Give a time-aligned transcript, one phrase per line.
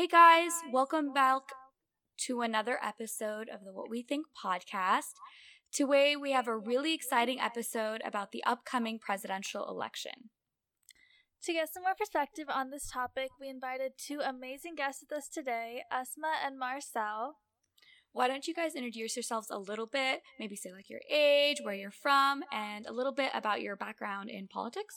[0.00, 1.42] Hey guys, welcome back
[2.20, 5.12] to another episode of the What We Think podcast.
[5.70, 10.30] Today we have a really exciting episode about the upcoming presidential election.
[11.42, 15.28] To get some more perspective on this topic, we invited two amazing guests with us
[15.28, 17.36] today, Asma and Marcel.
[18.12, 20.22] Why don't you guys introduce yourselves a little bit?
[20.38, 24.30] Maybe say like your age, where you're from, and a little bit about your background
[24.30, 24.96] in politics.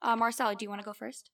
[0.00, 1.32] Uh, Marcel, do you want to go first?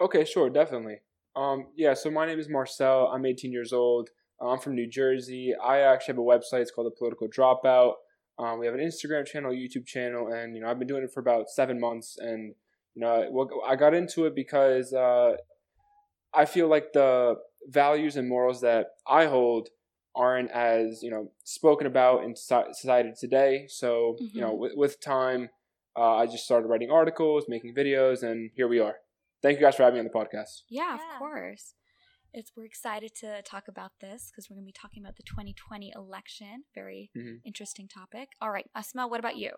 [0.00, 1.00] Okay, sure, definitely.
[1.36, 3.08] Um, yeah, so my name is Marcel.
[3.08, 4.10] I'm 18 years old.
[4.40, 5.54] I'm from New Jersey.
[5.62, 6.60] I actually have a website.
[6.60, 7.94] It's called The Political Dropout.
[8.38, 11.12] Um, we have an Instagram channel, YouTube channel, and you know I've been doing it
[11.12, 12.16] for about seven months.
[12.18, 12.54] And
[12.94, 15.34] you know I got into it because uh,
[16.34, 17.36] I feel like the
[17.68, 19.68] values and morals that I hold
[20.16, 23.66] aren't as you know spoken about in society today.
[23.68, 24.36] So mm-hmm.
[24.36, 24.60] you know mm-hmm.
[24.60, 25.50] with, with time,
[25.96, 28.96] uh, I just started writing articles, making videos, and here we are.
[29.44, 30.62] Thank you guys for having me on the podcast.
[30.70, 30.94] Yeah, yeah.
[30.94, 31.74] of course.
[32.32, 35.22] It's we're excited to talk about this because we're going to be talking about the
[35.22, 36.64] 2020 election.
[36.74, 37.36] Very mm-hmm.
[37.44, 38.30] interesting topic.
[38.40, 39.50] All right, Asma, what about you?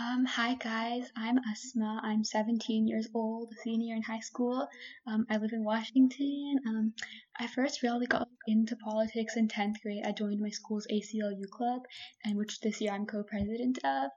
[0.00, 2.00] Um, hi guys, I'm Asma.
[2.02, 4.66] I'm 17 years old, a senior in high school.
[5.06, 6.56] Um, I live in Washington.
[6.66, 6.94] Um,
[7.38, 10.04] I first really got into politics in 10th grade.
[10.06, 11.82] I joined my school's ACLU club,
[12.24, 14.10] and which this year I'm co-president of.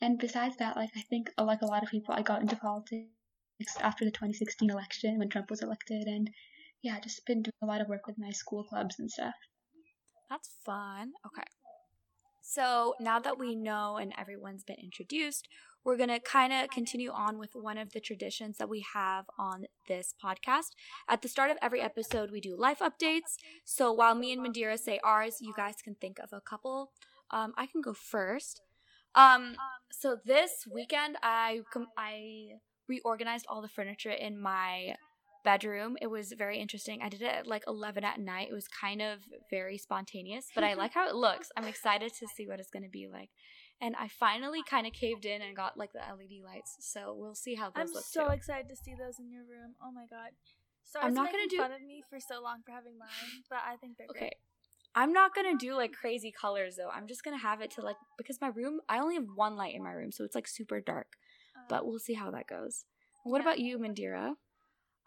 [0.00, 3.10] And besides that, like I think, like a lot of people, I got into politics
[3.80, 6.30] after the 2016 election when Trump was elected, and
[6.82, 9.34] yeah, just been doing a lot of work with my school clubs and stuff.
[10.28, 11.12] That's fun.
[11.26, 11.44] Okay.
[12.46, 15.48] So now that we know and everyone's been introduced,
[15.82, 19.24] we're going to kind of continue on with one of the traditions that we have
[19.38, 20.72] on this podcast.
[21.08, 23.36] At the start of every episode, we do life updates.
[23.64, 26.92] So while me and Mandira say ours, you guys can think of a couple.
[27.30, 28.60] Um, I can go first.
[29.14, 29.56] Um,
[29.90, 31.60] so this weekend, I
[31.96, 34.94] I reorganized all the furniture in my
[35.44, 35.96] bedroom.
[36.00, 37.00] It was very interesting.
[37.02, 38.48] I did it at like 11 at night.
[38.50, 41.50] It was kind of very spontaneous, but I like how it looks.
[41.56, 43.30] I'm excited to see what it's going to be like.
[43.80, 46.76] And I finally kind of caved in and got like the LED lights.
[46.80, 47.96] So we'll see how those I'm look.
[47.96, 48.32] I'm so too.
[48.32, 49.74] excited to see those in your room.
[49.82, 50.30] Oh my god.
[50.84, 53.08] So I'm not gonna do fun of me for so long for having mine,
[53.50, 54.18] but I think they're okay.
[54.18, 54.34] Great.
[54.94, 56.88] I'm not gonna do like crazy colors though.
[56.88, 58.80] I'm just gonna have it to like because my room.
[58.88, 61.08] I only have one light in my room, so it's like super dark.
[61.68, 62.84] But we'll see how that goes.
[63.24, 63.42] What yeah.
[63.42, 64.34] about you, Mandira?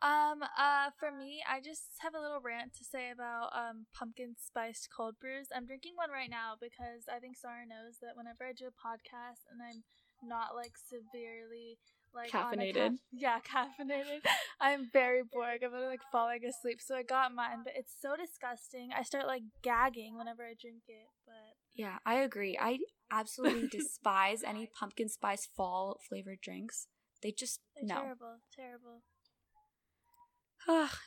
[0.04, 4.36] Um, uh, for me, I just have a little rant to say about um pumpkin
[4.38, 5.48] spiced cold brews.
[5.56, 8.78] I'm drinking one right now because I think Sarah knows that whenever I do a
[8.78, 9.82] podcast and I'm
[10.22, 11.80] not like severely
[12.14, 14.22] like caffeinated, ca- yeah, caffeinated,
[14.62, 15.64] I'm very bored.
[15.66, 16.80] I'm like falling asleep.
[16.80, 18.90] So I got mine, but it's so disgusting.
[18.96, 21.10] I start like gagging whenever I drink it.
[21.26, 22.56] But yeah, I agree.
[22.60, 22.78] I
[23.12, 26.88] absolutely despise any pumpkin spice fall flavored drinks.
[27.22, 28.02] They just They're no.
[28.02, 29.02] Terrible, terrible.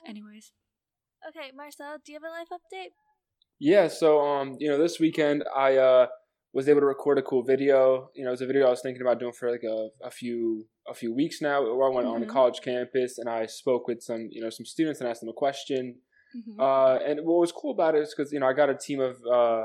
[0.07, 0.53] Anyways.
[1.29, 2.93] Okay, Marcel, do you have a life update?
[3.59, 6.07] Yeah, so um, you know, this weekend I uh
[6.53, 8.11] was able to record a cool video.
[8.15, 10.11] You know, it was a video I was thinking about doing for like a, a
[10.11, 11.63] few a few weeks now.
[11.63, 12.17] Where I went mm-hmm.
[12.17, 15.21] on a college campus and I spoke with some you know some students and asked
[15.21, 15.97] them a question.
[16.37, 16.61] Mm-hmm.
[16.61, 19.01] Uh, and what was cool about it is because you know I got a team
[19.01, 19.65] of uh,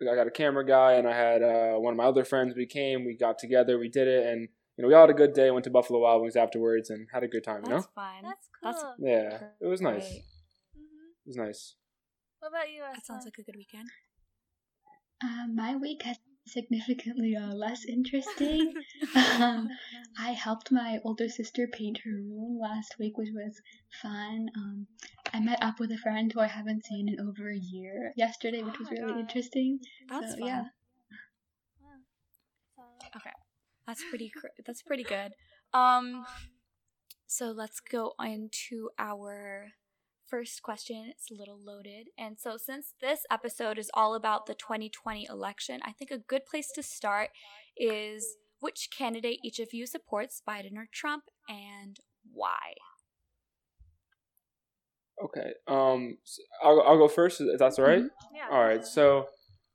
[0.00, 2.54] I got a camera guy and I had uh, one of my other friends.
[2.56, 5.14] We came, we got together, we did it, and you know, we all had a
[5.14, 5.50] good day.
[5.50, 7.62] Went to Buffalo Wild Wings afterwards and had a good time.
[7.62, 8.22] That's you know, That's fine.
[8.22, 8.72] That's cool.
[8.72, 10.04] That's yeah, it was nice.
[10.04, 10.16] Mm-hmm.
[10.16, 11.74] It was nice.
[12.38, 12.82] What about you?
[12.82, 13.88] That sounds like a good weekend.
[15.22, 18.74] Um, my week has significantly uh, less interesting.
[19.14, 19.68] um,
[20.18, 23.60] I helped my older sister paint her room last week, which was
[24.02, 24.48] fun.
[24.56, 24.86] Um,
[25.32, 28.62] I met up with a friend who I haven't seen in over a year yesterday,
[28.62, 29.78] which was really interesting.
[30.08, 30.48] That's so, fun.
[30.48, 30.64] Yeah.
[33.16, 33.30] Okay.
[33.86, 34.32] That's pretty.
[34.66, 35.32] That's pretty good.
[35.72, 36.26] Um,
[37.26, 39.72] so let's go into our
[40.28, 41.06] first question.
[41.08, 45.80] It's a little loaded, and so since this episode is all about the 2020 election,
[45.84, 47.30] I think a good place to start
[47.76, 51.98] is which candidate each of you supports, Biden or Trump, and
[52.32, 52.74] why.
[55.24, 55.52] Okay.
[55.66, 57.40] Um, so I'll I'll go first.
[57.40, 58.00] If that's all right.
[58.00, 58.36] Mm-hmm.
[58.36, 58.48] Yeah.
[58.50, 58.84] All right.
[58.84, 59.28] So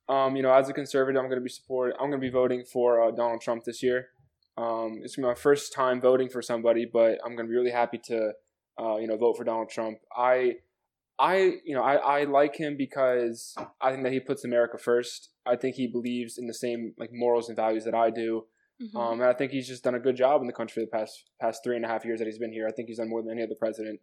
[0.09, 1.93] um, you know, as a conservative, I'm going to be support.
[1.93, 4.07] I'm going to be voting for uh, Donald Trump this year.
[4.57, 7.99] Um, it's my first time voting for somebody, but I'm going to be really happy
[8.05, 8.33] to,
[8.79, 9.99] uh, you know, vote for Donald Trump.
[10.15, 10.55] I,
[11.19, 15.29] I, you know, I, I like him because I think that he puts America first.
[15.45, 18.45] I think he believes in the same like morals and values that I do.
[18.81, 18.97] Mm-hmm.
[18.97, 20.97] Um, and I think he's just done a good job in the country for the
[20.97, 22.67] past past three and a half years that he's been here.
[22.67, 23.99] I think he's done more than any other president,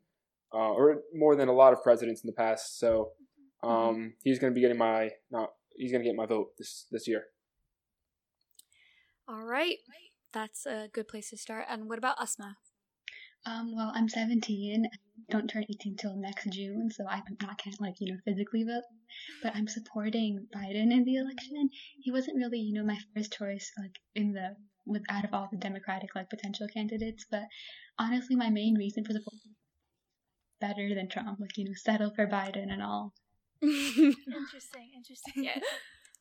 [0.55, 2.79] uh, or more than a lot of presidents in the past.
[2.79, 3.11] So
[3.65, 3.69] mm-hmm.
[3.69, 4.07] um, mm-hmm.
[4.23, 7.09] he's going to be getting my not he's going to get my vote this this
[7.09, 7.25] year.
[9.29, 9.79] All right,
[10.33, 11.67] that's a good place to start.
[11.69, 12.57] And what about Asma?
[13.47, 14.87] Um, well, I'm 17.
[14.93, 14.97] I
[15.31, 18.83] don't turn 18 till next June, so I'm not can't like you know physically vote.
[19.43, 21.71] But I'm supporting Biden in the election.
[22.03, 24.57] He wasn't really you know my first choice like in the
[24.87, 27.25] with out of all the Democratic like potential candidates.
[27.31, 27.45] But
[27.99, 29.23] honestly, my main reason for the
[30.61, 33.15] better than Trump, like you know settle for Biden and all.
[33.63, 35.45] interesting, interesting.
[35.45, 35.59] yeah.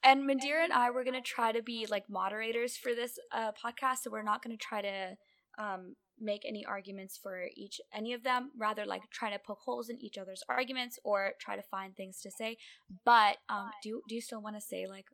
[0.01, 3.98] And Mandira and I were gonna try to be like moderators for this uh, podcast,
[4.04, 5.15] so we're not gonna try to
[5.57, 8.51] um, make any arguments for each any of them.
[8.57, 12.21] Rather, like try to poke holes in each other's arguments or try to find things
[12.21, 12.57] to say.
[13.06, 15.06] But um, do do you still want to say like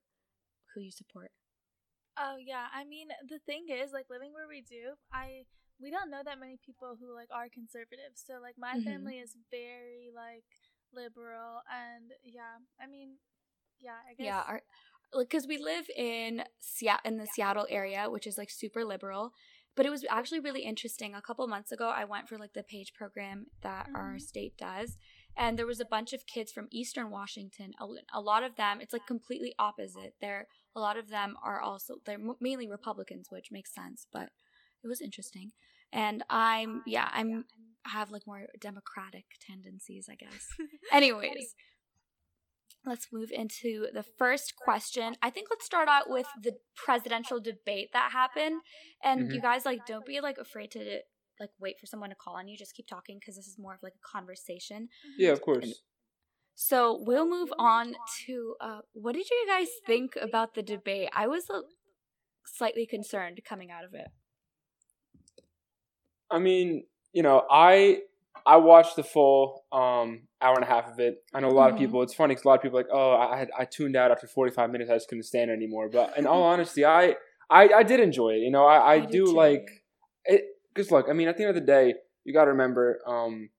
[0.73, 1.31] who you support?
[2.17, 5.43] Oh yeah, I mean the thing is like living where we do, I
[5.81, 8.15] we don't know that many people who like are conservative.
[8.15, 8.85] So like my Mhm.
[8.85, 10.45] family is very like
[10.93, 13.17] liberal and yeah, I mean
[13.81, 14.61] yeah, I guess Yeah, our
[15.13, 19.33] like because we live in Seattle in the Seattle area, which is like super liberal.
[19.75, 21.13] But it was actually really interesting.
[21.13, 24.21] A couple months ago, I went for like the page program that our Mhm.
[24.21, 24.97] state does,
[25.35, 27.73] and there was a bunch of kids from Eastern Washington.
[27.79, 30.15] A, a lot of them, it's like completely opposite.
[30.21, 34.07] They're a lot of them are also they're mainly Republicans, which makes sense.
[34.11, 34.31] But
[34.83, 35.51] it was interesting,
[35.91, 37.45] and I'm yeah I'm
[37.85, 40.47] have like more democratic tendencies, I guess.
[40.91, 41.53] Anyways,
[42.85, 45.15] let's move into the first question.
[45.21, 48.61] I think let's start out with the presidential debate that happened.
[49.03, 49.33] And Mhm.
[49.33, 51.01] you guys like don't be like afraid to
[51.39, 52.57] like wait for someone to call on you.
[52.57, 54.89] Just keep talking because this is more of like a conversation.
[55.17, 55.81] Yeah, of course.
[56.55, 57.95] So we'll move on
[58.25, 61.09] to uh, what did you guys think about the debate?
[61.13, 61.61] I was uh,
[62.45, 64.07] slightly concerned coming out of it.
[66.31, 68.01] I mean, you know, I
[68.45, 71.23] I watched the full um, hour and a half of it.
[71.33, 71.73] I know a lot Mhm.
[71.73, 72.01] of people.
[72.03, 74.27] It's funny because a lot of people are like, oh, I I tuned out after
[74.27, 74.89] forty five minutes.
[74.89, 75.89] I just couldn't stand it anymore.
[75.89, 77.15] But in all honesty, I
[77.49, 78.39] I, I did enjoy it.
[78.39, 79.67] You know, I, I, I do like
[80.25, 80.43] it.
[80.73, 81.93] Because look, I mean, at the end of the day,
[82.23, 83.49] you got to remember um,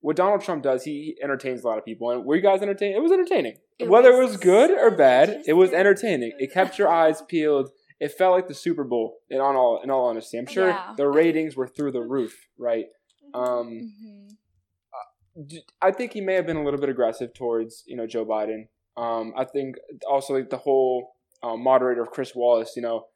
[0.00, 0.84] what Donald Trump does.
[0.84, 2.94] He entertains a lot of people, and were you guys entertained?
[2.94, 3.56] It was entertaining.
[3.78, 6.32] It Whether it was was good or bad, it was entertaining.
[6.38, 7.70] It kept your eyes peeled.
[7.98, 9.16] It felt like the Super Bowl.
[9.30, 10.92] In on all, in all honesty, I'm sure Yeah.
[10.96, 12.84] the ratings were through the roof, right?
[13.34, 15.42] Um, Mm-hmm.
[15.46, 18.24] d- I think he may have been a little bit aggressive towards you know Joe
[18.24, 18.68] Biden.
[18.96, 19.76] Um, I think
[20.08, 22.72] also like the whole uh, moderator of Chris Wallace.
[22.76, 23.06] You know,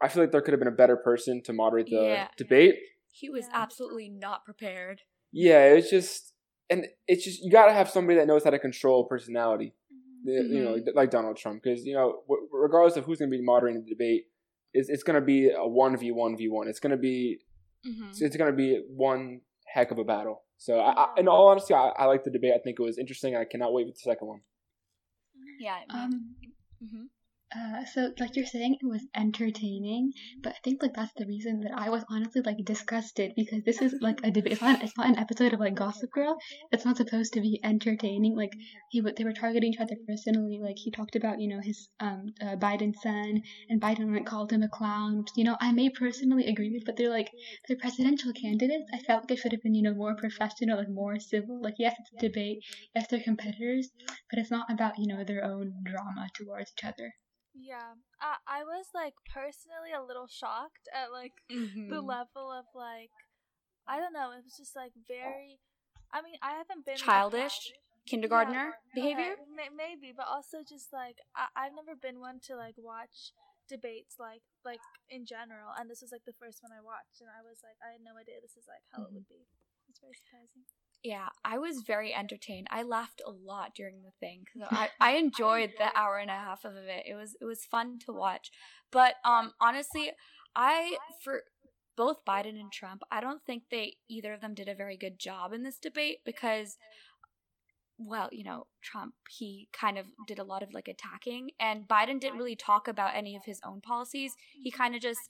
[0.00, 2.28] I feel like there could have been a better person to moderate the Yeah.
[2.36, 2.76] debate.
[3.12, 3.60] He was Yeah.
[3.62, 5.02] absolutely not prepared.
[5.32, 6.34] Yeah, it's just
[6.70, 9.74] and it's just you got to have somebody that knows how to control personality.
[9.92, 10.32] Mhm.
[10.32, 10.94] You- You know, Mhm.
[10.94, 14.28] like Donald Trump, because you know, regardless of who's going to be moderating the debate,
[14.74, 16.66] it's it's going to be a one v one v one.
[16.68, 17.40] It's going to be
[17.86, 18.10] Mm-hmm.
[18.10, 20.42] it's, it's going to be one heck of a battle.
[20.56, 22.52] So, I, I, in all honesty, I, I like the debate.
[22.54, 23.36] I think it was interesting.
[23.36, 24.40] I cannot wait for the second one.
[25.58, 25.78] Yeah.
[25.90, 26.34] Um,
[26.82, 27.04] mm-hmm.
[27.54, 30.12] Uh, so like you're saying, it was entertaining,
[30.42, 33.82] but I think like that's the reason that I was honestly like disgusted because this
[33.82, 34.54] is like a debate.
[34.54, 36.38] It's not, it's not an episode of like Gossip Girl.
[36.70, 38.36] It's not supposed to be entertaining.
[38.36, 38.52] Like
[38.88, 40.60] he they were targeting each other personally.
[40.62, 44.50] Like he talked about you know his um uh, Biden's son, and Biden like called
[44.50, 45.18] him a clown.
[45.18, 47.30] Which, you know I may personally agree with, but they're like
[47.68, 48.88] they're presidential candidates.
[48.94, 51.60] I felt like it should have been you know more professional, like more civil.
[51.60, 52.64] Like yes, it's a debate.
[52.94, 53.90] Yes, they're competitors,
[54.30, 57.12] but it's not about you know their own drama towards each other.
[57.54, 57.94] Yeah.
[58.20, 61.90] I I was like personally a little shocked at like Mm-hmm.
[61.90, 63.10] the level of like
[63.86, 65.58] I don't know, it was just like very
[66.12, 67.72] I mean, I haven't been Childish?
[67.72, 69.32] crowd- kindergartner Yeah, behavior.
[69.38, 73.32] okay, maybe, but also just like I- I've never been one to like watch
[73.68, 77.30] debates like like in general, and this was like the first one I watched, and
[77.30, 79.06] I was like, I had no idea this is like how Mhm.
[79.08, 79.46] it would be.
[79.88, 80.64] It's very surprising.
[81.02, 82.68] Yeah, I was very entertained.
[82.70, 84.44] I laughed a lot during the thing.
[84.52, 87.04] 'cause I, I enjoyed the hour and a half of it.
[87.06, 88.50] It was it was fun to watch.
[88.90, 90.12] But um honestly,
[90.54, 91.42] I for
[91.96, 95.18] both Biden and Trump, I don't think they either of them did a very good
[95.18, 96.76] job in this debate because
[97.98, 102.18] well, you know, Trump, he kind of did a lot of like attacking and Biden
[102.20, 104.34] didn't really talk about any of his own policies.
[104.62, 105.20] He kind of just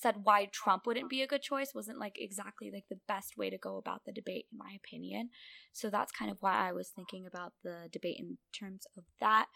[0.00, 3.50] said why Trump wouldn't be a good choice wasn't like exactly like the best way
[3.50, 5.30] to go about the debate in my opinion.
[5.72, 9.46] So that's kind of why I was thinking about the debate in terms of that.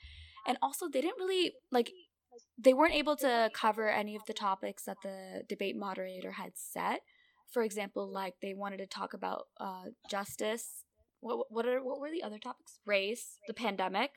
[0.46, 1.90] And also they didn't really like
[2.58, 7.00] they weren't able to cover any of the topics that the debate moderator had set.
[7.50, 10.84] For example, like they wanted to talk about uh, justice.
[11.20, 12.78] What what are what were the other topics?
[12.86, 14.10] Race, the pandemic.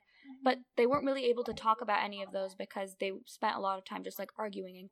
[0.43, 3.61] But they weren't really able to talk about any of those because they spent a
[3.61, 4.89] lot of time just like arguing and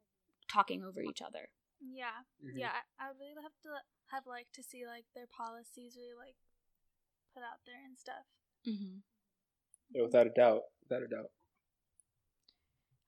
[0.56, 1.50] talking over each other.
[1.82, 2.58] Yeah, Mhm.
[2.64, 2.72] yeah.
[2.80, 3.70] I, I would really have to
[4.14, 6.38] have like to see like their policies really like
[7.34, 8.26] put out there and stuff.
[8.66, 9.00] Mm-hmm.
[9.92, 11.32] Yeah, without a doubt, without a doubt.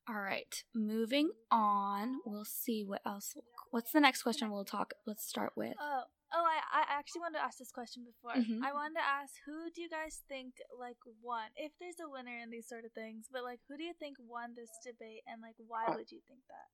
[0.10, 2.20] All right, moving on.
[2.26, 3.36] We'll see what else.
[3.72, 4.94] What's the next question we'll talk?
[5.06, 5.76] Let's start with.
[5.82, 8.32] Oh, oh, I I actually wanted to ask this question before.
[8.40, 8.64] Mhm.
[8.64, 11.52] I wanted to ask who do you guys think like won?
[11.58, 14.16] If there's a winner in these sort of things, but like who do you think
[14.20, 16.68] won this debate and like why I- would you think that?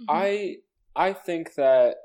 [0.00, 0.04] Mhm.
[0.08, 0.56] I
[0.94, 1.96] I think that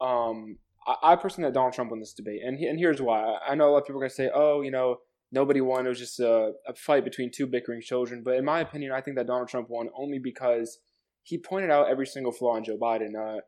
[0.00, 3.00] um I, I personally think that Donald Trump won this debate, and he, and here's
[3.00, 3.22] why.
[3.46, 4.98] I- know a lot of people are gonna say, oh, you know,
[5.30, 5.86] nobody won.
[5.86, 8.22] It was just a, a fight between two bickering children.
[8.24, 10.78] But in my opinion, I think that Donald Trump won only because
[11.22, 13.14] he pointed out every single flaw in Joe Biden.
[13.16, 13.40] Uh,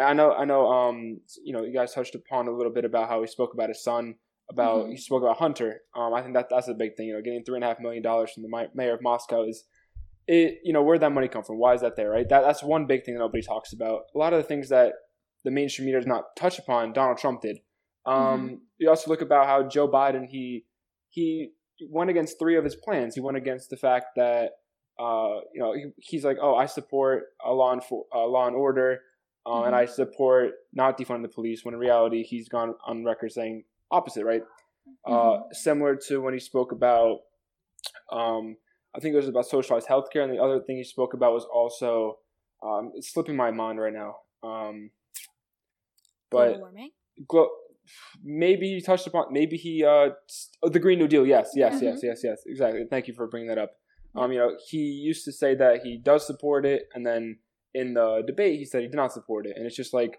[0.00, 0.66] I know, I know.
[0.68, 3.68] Um, you know, you guys touched upon a little bit about how he spoke about
[3.68, 4.16] his son.
[4.50, 4.90] About Mhm.
[4.90, 5.82] he spoke about Hunter.
[5.94, 7.06] Um, I think that that's a big thing.
[7.06, 9.64] You know, getting three and a half million dollars from the mayor of Moscow is
[10.26, 11.58] it you know where'd that money come from?
[11.58, 12.28] Why is that there right?
[12.28, 14.02] That that's one big thing that nobody talks about.
[14.14, 14.92] A lot of the things that
[15.44, 17.58] the mainstream media does not touch upon donald trump did.
[18.06, 20.64] Um you also look about how joe biden he
[21.08, 21.50] he
[21.88, 23.14] went against three of his plans.
[23.14, 24.50] He went against the fact that
[24.98, 28.46] uh you know he, he's like oh i support a law and for, uh, law
[28.46, 29.00] and order
[29.46, 33.32] uh, and i support not defunding the police when in reality he's gone on record
[33.32, 34.42] saying opposite right?
[35.06, 37.20] Uh similar to when he spoke about
[38.12, 38.56] um
[38.94, 41.44] I think it was about socialized healthcare, and the other thing he spoke about was
[41.44, 42.18] also
[42.62, 44.16] um, it's slipping my mind right now.
[44.42, 44.90] Um,
[46.30, 46.90] Global but warming.
[47.28, 47.50] glo-
[48.22, 50.10] maybe he touched upon maybe he uh
[50.62, 51.26] oh, the Green New Deal.
[51.26, 51.82] Yes, yes, Mhm.
[51.82, 52.42] yes, yes, yes.
[52.46, 52.84] Exactly.
[52.88, 53.72] Thank you for bringing that up.
[54.16, 57.38] Um, you know, he used to say that he does support it, and then
[57.74, 60.18] in the debate he said he did not support it, and it's just like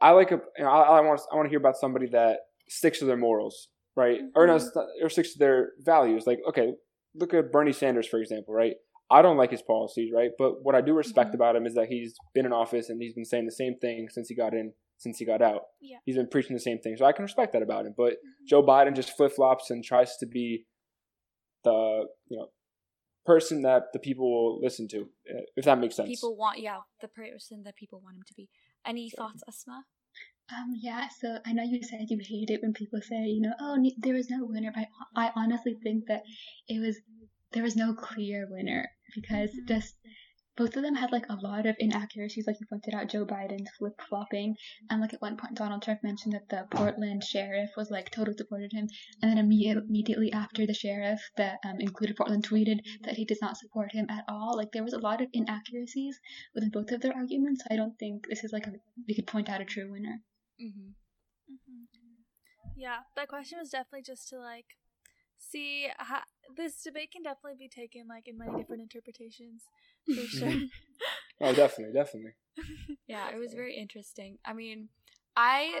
[0.00, 2.40] I like a you know, I, I want I want to hear about somebody that
[2.68, 4.20] sticks to their morals, right?
[4.34, 4.60] Or no, Mhm.
[4.60, 6.26] st- or sticks to their values.
[6.26, 6.72] Like okay,
[7.18, 8.74] look at Bernie Sanders for example, right?
[9.10, 10.30] I don't like his policies, right?
[10.38, 11.34] But what I do respect Mhm.
[11.34, 14.08] about him is that he's been in office and he's been saying the same thing
[14.10, 15.62] since he got in, since he got out.
[15.80, 15.98] Yeah.
[16.04, 17.94] He's been preaching the same thing, so I can respect that about him.
[17.96, 20.66] But Joe Biden just flip flops and tries to be
[21.64, 22.48] the you know
[23.24, 25.08] person that the people will listen to,
[25.56, 26.08] if that makes sense.
[26.08, 28.48] People want, yeah, the person that people want him to be.
[28.86, 29.84] Any thoughts, Asma?
[30.50, 33.52] Um, yeah, so I know you said you hate it when people say, you know,
[33.60, 36.22] oh, there was no winner, but I, I honestly think that
[36.66, 36.98] it was,
[37.52, 39.66] there was no clear winner because Mhm.
[39.68, 39.94] just
[40.56, 43.70] both of them had like a lot of inaccuracies, like you pointed out, Joe Biden's
[43.78, 44.56] flip flopping,
[44.90, 48.36] and like at one point Donald Trump mentioned that the Portland sheriff was like totally
[48.36, 48.88] supported him,
[49.22, 53.42] and then immediate, immediately after the sheriff that um, included Portland tweeted that he does
[53.42, 54.56] not support him at all.
[54.56, 56.18] Like there was a lot of inaccuracies
[56.54, 57.62] within both of their arguments.
[57.70, 58.72] I don't think this is like a,
[59.06, 60.22] we could point out a true winner.
[60.60, 60.90] Mm-hmm.
[61.48, 61.84] hmm
[62.76, 64.76] Yeah, that question was definitely just to like
[65.38, 66.20] see how
[66.56, 69.62] this debate can definitely be taken like in many different interpretations
[70.06, 70.52] for sure.
[71.40, 72.32] oh, definitely, definitely.
[73.06, 74.36] Yeah, it was very interesting.
[74.44, 74.88] I mean,
[75.34, 75.80] I,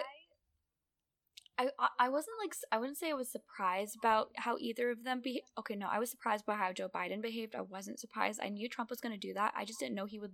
[1.58, 5.04] I, I- I wasn't like I wouldn't say I was surprised about how either of
[5.04, 5.42] them be.
[5.58, 7.54] Okay, no, I was surprised by how Joe Biden behaved.
[7.54, 8.40] I wasn't surprised.
[8.42, 9.52] I knew Trump was going to do that.
[9.56, 10.32] I just didn't know he would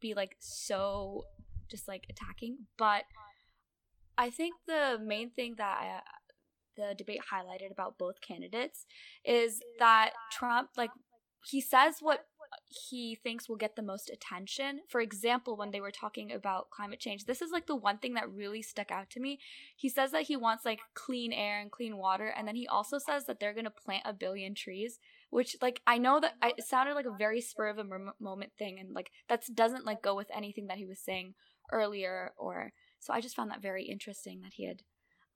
[0.00, 1.24] be like so
[1.68, 2.58] just like attacking.
[2.78, 3.04] But
[4.16, 6.00] I think the main thing that I,
[6.76, 8.86] the debate highlighted about both candidates
[9.24, 10.90] is that Trump like
[11.44, 12.26] he says what
[12.88, 14.80] he thinks will get the most attention.
[14.88, 18.14] For example, when they were talking about climate change, this is like the one thing
[18.14, 19.38] that really stuck out to me.
[19.76, 22.98] He says that he wants like clean air and clean water, and then he also
[22.98, 24.98] says that they're going to plant a billion trees,
[25.30, 27.86] which like I know that I, it sounded like a very spur of a
[28.20, 31.34] moment thing, and like that doesn't like go with anything that he was saying
[31.70, 34.82] earlier or so I just found that very interesting that he had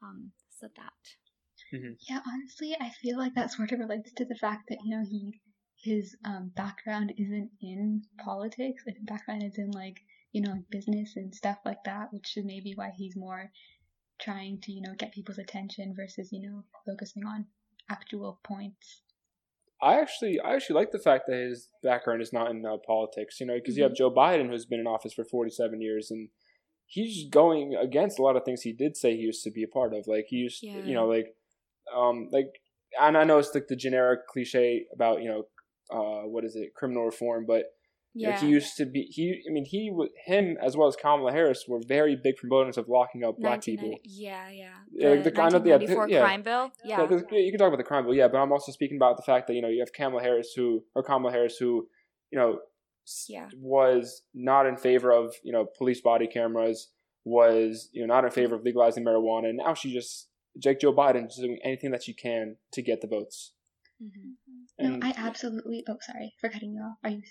[0.02, 0.92] um said that.
[2.08, 5.04] Yeah, honestly, I feel like that sort of relates to the fact that you know
[5.04, 5.40] he
[5.76, 8.85] his um, background isn't in politics.
[8.87, 10.00] His background is in like
[10.32, 13.50] you know business and stuff like that, which is maybe why he's more
[14.20, 17.46] trying to you know get people's attention versus you know focusing on
[17.90, 19.02] actual points.
[19.82, 23.40] I actually, I actually like the fact that his background is not in uh, politics.
[23.40, 26.28] You know, because you have Joe Biden, who's been in office for forty-seven years, and
[26.87, 29.69] he's going against a lot of things he did say he used to be a
[29.69, 30.07] part of.
[30.07, 30.78] Like he used, Yeah.
[30.78, 31.35] you know, like,
[31.95, 32.47] um, like,
[33.00, 35.43] and I know it's like the generic cliche about you know,
[35.90, 37.64] uh, what is it, criminal reform, but
[38.14, 38.40] Yeah.
[38.40, 39.02] he used to be.
[39.02, 39.93] He, I mean, he,
[40.25, 43.93] him as well as Kamala Harris were very big proponents of locking up black people.
[44.05, 44.71] Yeah, yeah.
[44.93, 46.21] Yeah, The, the- I know- yeah, 1994 yeah.
[46.21, 46.71] crime bill.
[46.85, 47.38] Yeah, Yeah.
[47.38, 49.49] you can talk about the crime bill, yeah, but I'm also speaking about the fact
[49.49, 51.88] that you know you have Kamala Harris who or Kamala Harris who,
[52.31, 52.61] you know,
[53.28, 53.48] Yeah.
[53.56, 56.90] was not in favor of you know police body cameras,
[57.25, 60.92] was you know not in favor of legalizing marijuana, and now she just Jake Joe
[60.92, 63.52] Biden is doing anything that she can to get the votes.
[64.00, 64.32] hmm
[64.78, 65.84] And no, I absolutely.
[65.88, 66.98] Oh, sorry for cutting you off.
[67.04, 67.22] Are you?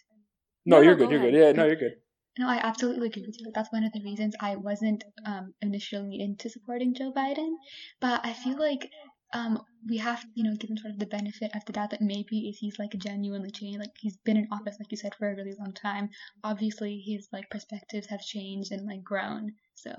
[0.65, 1.95] no, No, you're no, good, go you're good, yeah, no, you're good.
[2.37, 3.51] No, I absolutely agree with you.
[3.55, 7.53] That's one of the reasons I wasn't um, initially into supporting Joe Biden.
[8.01, 8.91] But I feel like
[9.33, 11.91] um, we have to, you know, give him sort of the benefit of the doubt
[11.91, 15.13] that maybe if he's like genuinely changed, like he's been in office, like you said,
[15.15, 16.09] for a really long time.
[16.43, 19.53] Obviously, his like perspectives have changed and like grown.
[19.75, 19.93] So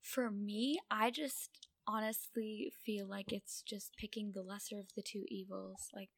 [0.00, 1.50] For me, I just
[1.86, 5.88] honestly feel like it's just picking the lesser of the two evils.
[5.94, 6.10] Like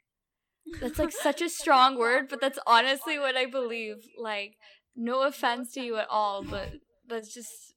[0.81, 3.97] that's like such a strong word, but that's honestly what I believe.
[4.19, 4.57] Like
[4.95, 6.69] no offense to you at all, but
[7.09, 7.75] that's just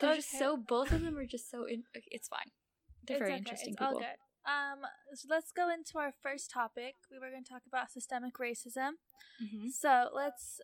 [0.00, 2.50] they're just so both of them are just so in, it's fine.
[3.06, 4.00] They're It's very okay, interesting it's all people.
[4.00, 4.20] good.
[4.50, 4.80] Um,
[5.14, 6.94] so let's go into our first topic.
[7.10, 8.92] We were going to talk about systemic racism.
[9.38, 10.60] hmm So let's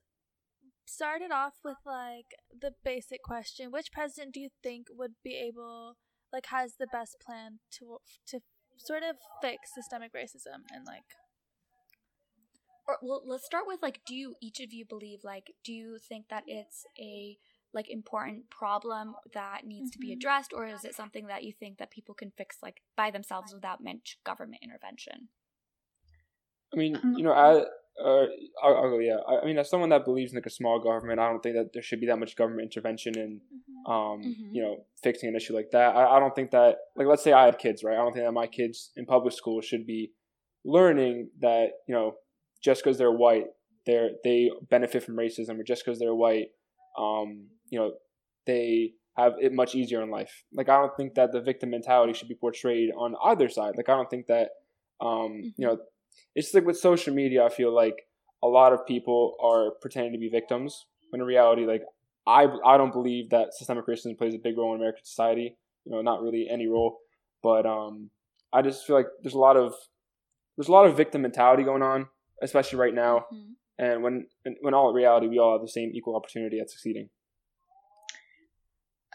[0.86, 2.26] start it off with like
[2.60, 5.96] the basic question: Which president do you think would be able,
[6.32, 8.40] like, has the best plan to to
[8.78, 11.04] sort of fix systemic racism and like?
[12.88, 15.98] Or well, let's start with like, do you each of you believe like, do you
[15.98, 17.36] think that it's a
[17.76, 20.16] like important problem that needs to be Mhm.
[20.16, 23.54] addressed, or is it something that you think that people can fix like by themselves
[23.54, 25.28] without much government intervention?
[26.72, 27.50] I mean, Um, you know, I,
[28.02, 28.26] uh,
[28.62, 28.98] I'll, I'll go.
[28.98, 31.42] Yeah, I, I mean, as someone that believes in like a small government, I don't
[31.42, 33.40] think that there should be that much government intervention in,
[33.86, 34.54] um, Mhm.
[34.54, 35.94] you know, fixing an issue like that.
[35.94, 37.94] I, I don't think that, like, let's say I had kids, right?
[37.94, 40.12] I don't think that my kids in public school should be
[40.64, 42.16] learning that, you know,
[42.60, 43.46] just because they're white,
[43.86, 46.48] they're they benefit from racism, or just because they're white,
[46.98, 47.92] um, you know,
[48.46, 50.44] they have it much easier in life.
[50.52, 53.74] Like, I don't think that the victim mentality should be portrayed on either side.
[53.76, 54.50] Like, I don't think that,
[55.00, 55.78] um, you know
[56.34, 58.06] it's like with social media i feel like
[58.42, 61.82] a lot of people are pretending to be victims when in reality like
[62.26, 65.92] i i don't believe that systemic racism plays a big role in american society you
[65.92, 66.98] know not really any role
[67.42, 68.10] but um
[68.52, 69.74] i just feel like there's a lot of
[70.56, 72.06] there's a lot of victim mentality going on
[72.42, 73.52] especially right now Mhm.
[73.78, 74.26] And when
[74.60, 77.08] when all in reality we all have the same equal opportunity at succeeding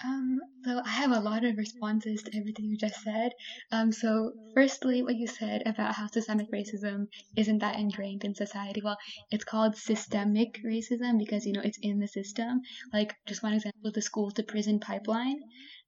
[0.04, 3.34] Um, so I have a lot of responses to everything you just said.
[3.72, 8.82] Um, so firstly, what you said about how systemic racism isn't that ingrained in society.
[8.84, 8.98] Well,
[9.30, 12.62] it's called systemic racism because you know it's in the system.
[12.92, 15.40] Like just one example, the school to prison pipeline,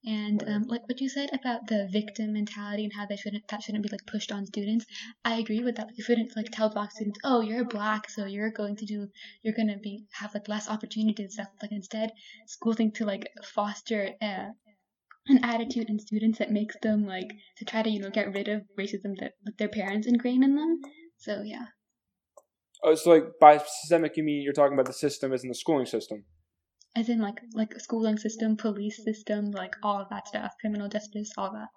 [0.05, 3.63] and um, like what you said about the victim mentality and how they shouldn't that
[3.63, 4.85] shouldn't be like pushed on students.
[5.23, 5.89] I agree with that.
[5.95, 9.07] You shouldn't like tell black students, oh, you're black, so you're going to do,
[9.43, 11.47] you're gonna be have like less opportunities and stuff.
[11.61, 12.11] Like instead,
[12.47, 14.47] schools need to like foster uh,
[15.27, 18.47] an attitude in students that makes them like to try to you know get rid
[18.49, 20.81] of racism that that their parents ingrain in them.
[21.17, 21.67] So yeah,
[22.83, 25.55] oh so like by systemic you mean you're talking about the system as in the
[25.55, 26.25] schooling system
[26.95, 31.31] as in like like schooling system, police system, like all of that stuff, criminal justice,
[31.37, 31.69] all that.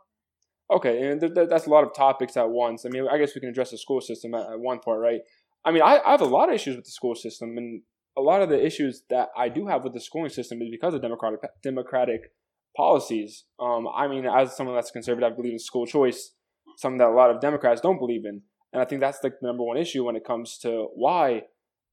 [0.70, 2.84] Okay, and th- th- that's a lot of topics at once.
[2.84, 5.20] I mean, I guess we can address the school system at, at one part, right?
[5.64, 7.82] I mean, I, I have a lot of issues with the school system, and
[8.16, 10.94] a lot of the issues that I do have with the schooling system is because
[10.94, 12.32] of democratic democratic
[12.76, 13.44] policies.
[13.60, 16.32] Um, I mean, as someone that's conservative, I believe in school choice,
[16.76, 19.46] something that a lot of Democrats don't believe in, and I think that's like the
[19.46, 21.42] number one issue when it comes to why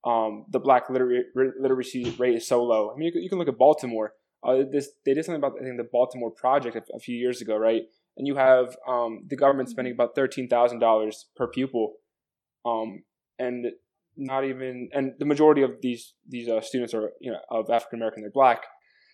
[0.05, 1.25] um, the black liter-
[1.59, 2.91] literacy rate is so low.
[2.91, 4.13] I mean, you can, you can look at Baltimore.
[4.43, 7.41] Uh, this they did something about I think the Baltimore Project a, a few years
[7.41, 7.83] ago, right?
[8.17, 11.93] And you have um, the government spending about thirteen thousand dollars per pupil,
[12.65, 13.03] um,
[13.39, 13.67] and
[14.17, 17.99] not even and the majority of these these uh, students are you know of African
[17.99, 18.63] American, they're black,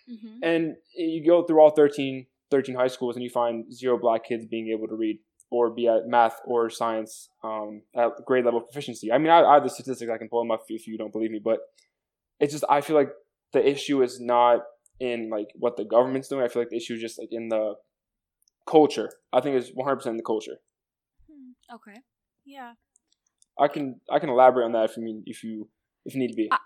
[0.10, 0.40] Mhm.
[0.42, 4.46] and you go through all 13, 13 high schools and you find zero black kids
[4.46, 5.20] being able to read
[5.52, 9.12] or be at math or science um, at grade level proficiency.
[9.12, 10.12] I mean, I, I have the statistics.
[10.12, 11.60] I can pull them up if you don't believe me, but
[12.40, 13.10] it's just I feel like
[13.54, 14.62] the issue is not
[15.00, 16.44] in like what the government's doing.
[16.44, 17.76] I feel like the issue is just like in the
[18.68, 19.10] culture.
[19.34, 20.58] I think it's one hundred percent in the culture.
[21.30, 21.76] Hmm.
[21.76, 22.00] Okay.
[22.46, 22.74] Yeah.
[23.58, 25.68] I can I can elaborate on that if you mean if you
[26.06, 26.48] if you need to be.
[26.52, 26.58] I-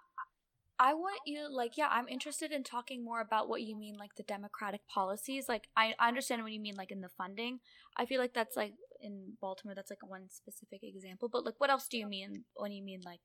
[0.84, 4.16] I want you like yeah, I'm interested in talking more about what you mean like
[4.18, 5.46] the democratic policies.
[5.48, 7.60] Like I, I understand what you mean like in the funding.
[7.96, 11.70] I feel like that's like in Baltimore that's like one specific example, but like what
[11.70, 13.22] else do you mean when you mean like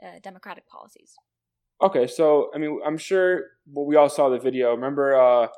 [0.00, 1.14] uh, democratic policies?
[1.82, 4.70] Okay, so I mean, I'm sure well, we all saw the video.
[4.70, 5.48] Remember, uh,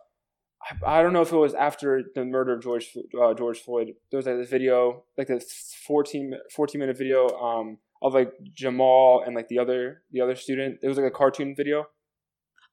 [0.86, 3.88] I, I don't know if it was after the murder of George uh, George Floyd.
[4.10, 9.22] There was like this video, like this 14, 14 minute video, um, of like Jamal
[9.24, 10.80] and like the other the other student.
[10.82, 11.86] It was like a cartoon video.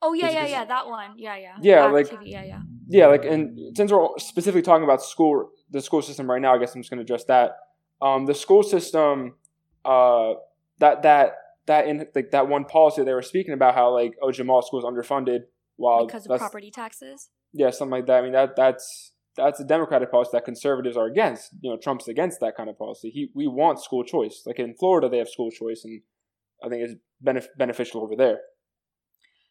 [0.02, 1.12] Oh yeah, yeah, yeah, that one.
[1.18, 1.56] Yeah, yeah.
[1.62, 2.62] Yeah, Act like- TV, yeah, yeah.
[2.92, 6.58] Yeah, like and since we're specifically talking about school, the school system right now, I
[6.58, 7.58] guess I'm just going to address that.
[8.02, 9.36] Um, the school system,
[9.86, 10.34] uh,
[10.80, 11.34] that that
[11.68, 14.80] that in like that one policy they were speaking about how like oh Jamal school
[14.80, 15.42] is underfunded
[15.76, 17.30] while Because of property taxes.
[17.54, 18.20] yeah, something like that.
[18.20, 19.12] I mean, that that's
[19.44, 21.52] that's a Democratic policy that conservatives are against.
[21.62, 23.10] You know, Trump's against that kind of policy.
[23.10, 24.44] He we want school choice.
[24.46, 26.02] Like in Florida, they have school choice, and
[26.64, 28.40] I think it's benef- beneficial over there.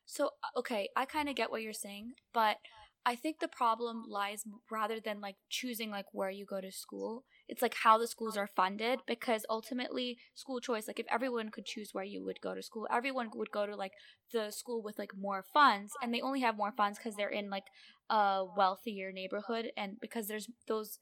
[0.07, 2.57] So uh, okay, I kind of get what you're saying, but
[3.06, 7.24] I think the problem lies rather than like choosing like where you go to school.
[7.48, 11.64] It's like how the schools are funded because ultimately school choice like if everyone could
[11.64, 13.92] choose where you would go to school, everyone would go to like
[14.32, 17.48] the school with like more funds and they only have more funds cuz they're in
[17.48, 17.64] like
[18.11, 20.98] a wealthier neighborhood and because there's those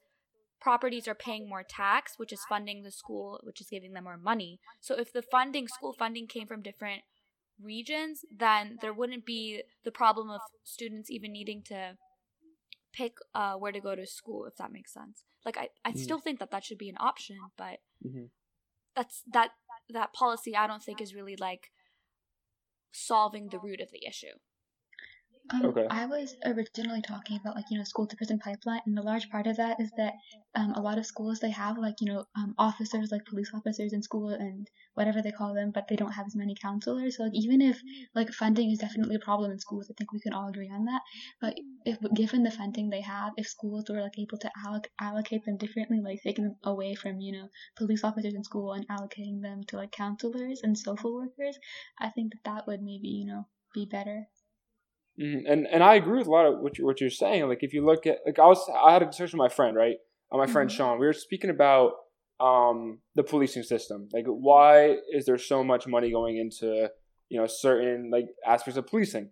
[0.59, 4.17] properties are paying more tax, which is funding the school, which is giving them more
[4.17, 4.59] money.
[4.81, 7.03] So if the funding school funding came from different
[7.61, 11.97] regions, then there wouldn't be the problem of students even needing to
[12.93, 15.23] pick uh, where to go to school, if that makes sense.
[15.45, 15.97] Like I, I mm.
[15.97, 18.25] still think that that should be an option, but mm-hmm.
[18.95, 19.51] that's that
[19.89, 21.71] that policy I don't think is really like
[22.91, 24.35] solving the root of the issue.
[25.49, 25.87] Um, okay.
[25.89, 29.29] I was originally talking about like you know school to prison pipeline, and a large
[29.29, 30.13] part of that is that
[30.55, 33.93] um, a lot of schools they have like you know um, officers like police officers
[33.93, 37.15] in school and whatever they call them, but they don't have as many counselors.
[37.17, 37.81] So like even if
[38.13, 40.85] like funding is definitely a problem in schools, I think we can all agree on
[40.85, 41.01] that.
[41.39, 41.55] But
[41.85, 45.57] if given the funding they have, if schools were like able to alloc- allocate them
[45.57, 49.63] differently, like taking them away from you know police officers in school and allocating them
[49.67, 51.57] to like counselors and social workers,
[51.99, 54.27] I think that that would maybe you know be better.
[55.21, 55.51] Mm-hmm.
[55.51, 57.47] And and I agree with a lot of what you're, what you're saying.
[57.47, 59.75] Like if you look at like I was I had a discussion with my friend
[59.75, 59.95] right,
[60.31, 60.53] uh, my mm-hmm.
[60.53, 60.99] friend Sean.
[60.99, 61.93] We were speaking about
[62.39, 64.09] um the policing system.
[64.13, 66.89] Like why is there so much money going into
[67.29, 69.29] you know certain like aspects of policing,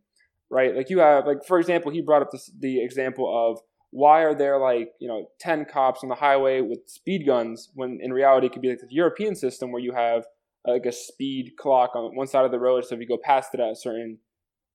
[0.49, 0.75] right?
[0.75, 3.59] Like you have like for example, he brought up this, the example of
[3.95, 7.99] why are there like you know 10 cops on the highway with speed guns when
[8.01, 10.25] in reality it could be like the european system where you have
[10.67, 13.53] like a speed clock on one side of the road so if you go past
[13.53, 14.17] it at a certain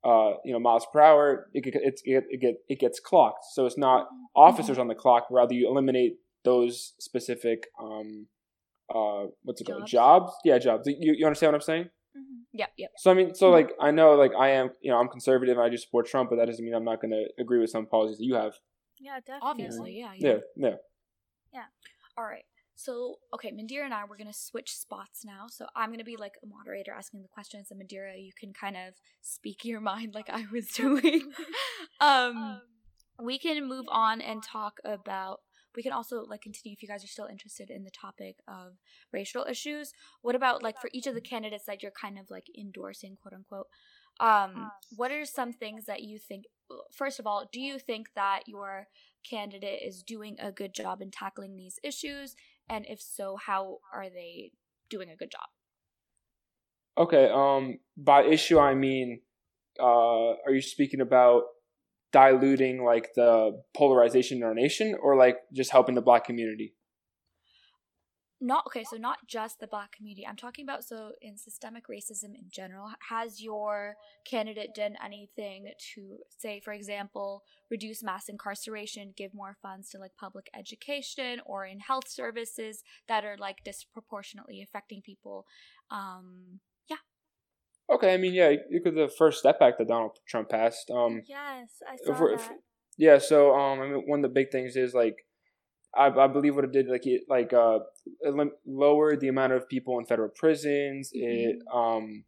[0.04, 3.44] uh, you know miles per hour, it, it, it, it, get, it gets clocked.
[3.52, 4.24] So it's not mm-hmm.
[4.34, 5.26] officers on the clock.
[5.30, 8.26] Rather, you eliminate those specific um,
[8.94, 9.78] uh, what's it jobs.
[9.78, 10.32] called jobs.
[10.44, 10.86] Yeah, jobs.
[10.86, 11.84] You you understand what I'm saying?
[11.84, 12.58] Mm-hmm.
[12.58, 12.90] Yep, yep.
[12.96, 13.54] So I mean, so mm-hmm.
[13.54, 16.30] like I know, like I am, you know, I'm conservative and I do support Trump,
[16.30, 18.54] but that doesn't mean I'm not going to agree with some policies that you have.
[18.98, 19.40] Yeah, definitely.
[19.42, 20.68] Obviously, yeah, yeah, yeah.
[20.68, 20.74] Yeah.
[21.54, 21.62] yeah.
[22.18, 22.44] All right.
[22.82, 25.46] So, okay, Mandira and I, we're going to switch spots now.
[25.48, 28.52] So, I'm going to be like a moderator asking the questions, and Mandira, you can
[28.52, 31.32] kind of speak your mind like I was doing.
[32.00, 32.60] um, um,
[33.22, 35.40] we can move on and talk about.
[35.76, 38.72] We can also like continue if you guys are still interested in the topic of
[39.12, 39.92] racial issues.
[40.20, 43.34] What about like for each of the candidates that you're kind of like endorsing, quote
[43.34, 43.66] unquote?
[44.18, 46.46] Um, what are some things that you think?
[46.92, 48.88] First of all, do you think that your
[49.28, 52.34] candidate is doing a good job in tackling these issues?
[52.70, 54.52] And if so, how are they
[54.88, 55.48] doing a good job?
[56.96, 57.28] Okay.
[57.28, 59.22] Um, by issue, I mean,
[59.80, 61.42] uh, are you speaking about
[62.12, 66.74] diluting like the polarization in our nation, or like just helping the black community?
[68.40, 72.34] Not okay so not just the black community i'm talking about so in systemic racism
[72.34, 79.34] in general has your candidate done anything to say for example reduce mass incarceration give
[79.34, 85.02] more funds to like public education or in health services that are like disproportionately affecting
[85.02, 85.44] people
[85.90, 86.96] um yeah
[87.92, 91.22] okay i mean yeah you could the first step act that donald trump passed um
[91.26, 92.34] yes i saw if, that.
[92.34, 92.50] If,
[92.96, 95.26] yeah so um i mean one of the big things is like
[95.96, 97.80] I, I believe what it did like it like uh
[98.20, 101.12] it lowered the amount of people in federal prisons.
[101.14, 101.50] Mm-hmm.
[101.50, 102.24] It um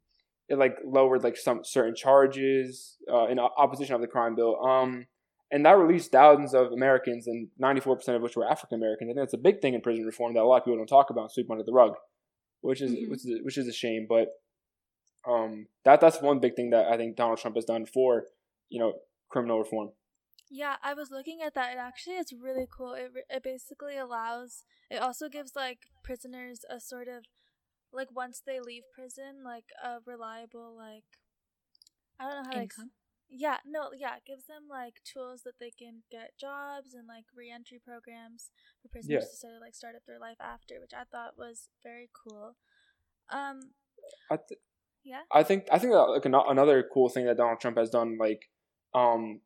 [0.48, 4.62] it like lowered like some certain charges uh, in opposition of the crime bill.
[4.64, 5.06] Um
[5.52, 9.08] and that released thousands of Americans, and 94% of which were African Americans.
[9.08, 10.86] I think that's a big thing in prison reform that a lot of people don't
[10.86, 11.92] talk about, sweep under the rug,
[12.62, 13.10] which is mm-hmm.
[13.10, 14.06] which is which is a shame.
[14.08, 14.28] But
[15.28, 18.24] um, that that's one big thing that I think Donald Trump has done for
[18.70, 18.94] you know
[19.28, 19.90] criminal reform.
[20.54, 21.72] Yeah, I was looking at that.
[21.72, 22.92] It actually is really cool.
[22.92, 24.64] It it basically allows.
[24.90, 27.24] It also gives like prisoners a sort of
[27.90, 31.04] like once they leave prison, like a reliable like
[32.20, 32.90] I don't know how income.
[32.90, 37.08] To, yeah, no, yeah, it gives them like tools that they can get jobs and
[37.08, 38.50] like reentry programs
[38.82, 39.30] for prisoners yeah.
[39.30, 42.56] to sort of like start up their life after, which I thought was very cool.
[43.30, 43.72] Um,
[44.30, 44.60] I th-
[45.02, 48.18] yeah, I think I think that, like another cool thing that Donald Trump has done,
[48.20, 48.50] like
[48.92, 49.40] um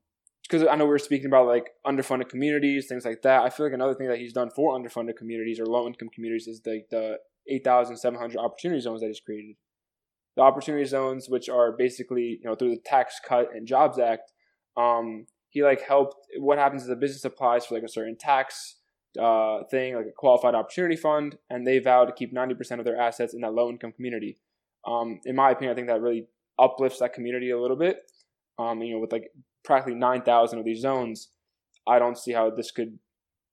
[0.48, 3.42] because I know we were speaking about like underfunded communities, things like that.
[3.42, 6.46] I feel like another thing that he's done for underfunded communities or low income communities
[6.46, 9.56] is the the eight thousand seven hundred opportunity zones that he's created.
[10.37, 14.32] The opportunity zones, which are basically you know through the Tax Cut and Jobs Act,
[14.76, 16.16] um, he like helped.
[16.38, 18.76] What happens is the business applies for like a certain tax
[19.20, 22.85] uh, thing, like a qualified opportunity fund, and they vow to keep ninety percent of
[22.85, 24.38] their assets in that low income community.
[24.87, 26.28] Um, in my opinion, I think that really
[26.59, 28.11] uplifts that community a little bit.
[28.59, 29.30] Um, you know, with like
[29.66, 31.29] practically 9,000 of these zones,
[31.87, 32.98] I don't see how this could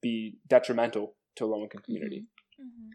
[0.02, 2.26] be detrimental to a low income community.
[2.60, 2.63] Mm-hmm.
[2.63, 2.89] Mm-hmm.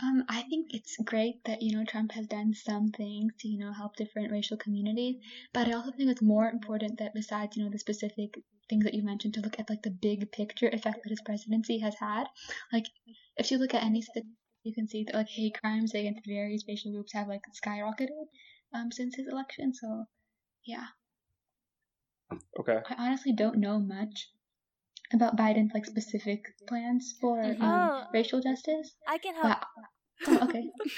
[0.00, 3.58] Um, I think it's great that you know Trump has done some things to you
[3.58, 5.16] know help different racial communities,
[5.52, 8.34] but I also think it's more important that besides you know the specific
[8.70, 11.78] things that you mentioned to look at like the big picture effect that his presidency
[11.78, 12.26] has had.
[12.72, 12.86] Like
[13.36, 14.04] if you look at any
[14.62, 18.26] you can see that like hate crimes against various racial groups have like skyrocketed
[18.72, 19.74] um since his election.
[19.74, 20.04] So
[20.64, 20.86] yeah.
[22.60, 22.78] Okay.
[22.88, 24.28] I honestly don't know much
[25.12, 27.60] about Biden's like specific plans for Mhm.
[27.62, 28.06] um, Oh.
[28.12, 28.94] racial justice.
[29.06, 29.58] I can help.
[30.24, 30.70] But oh, okay.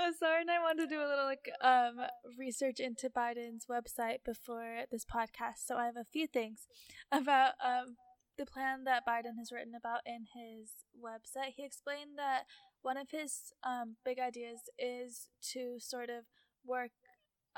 [0.00, 2.06] Oh, Sarah and I wanted to do a little like um
[2.38, 6.68] research into Biden's website before this podcast, so I have a few things
[7.10, 7.96] about um
[8.36, 11.54] the plan that Biden has written about in his website.
[11.56, 12.44] He explained that
[12.82, 16.26] one of his um big ideas is to sort of
[16.64, 16.92] work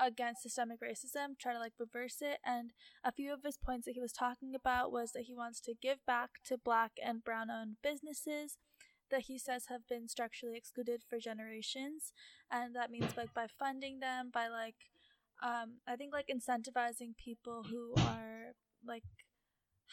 [0.01, 2.71] against systemic racism, try to like reverse it, and
[3.03, 5.73] a few of his points that he was talking about was that he wants to
[5.79, 8.57] give back to black and brown owned businesses
[9.11, 12.13] that he says have been structurally excluded for generations
[12.49, 14.75] and that means like by funding them by like
[15.43, 18.53] um i think like incentivizing people who are
[18.85, 19.03] like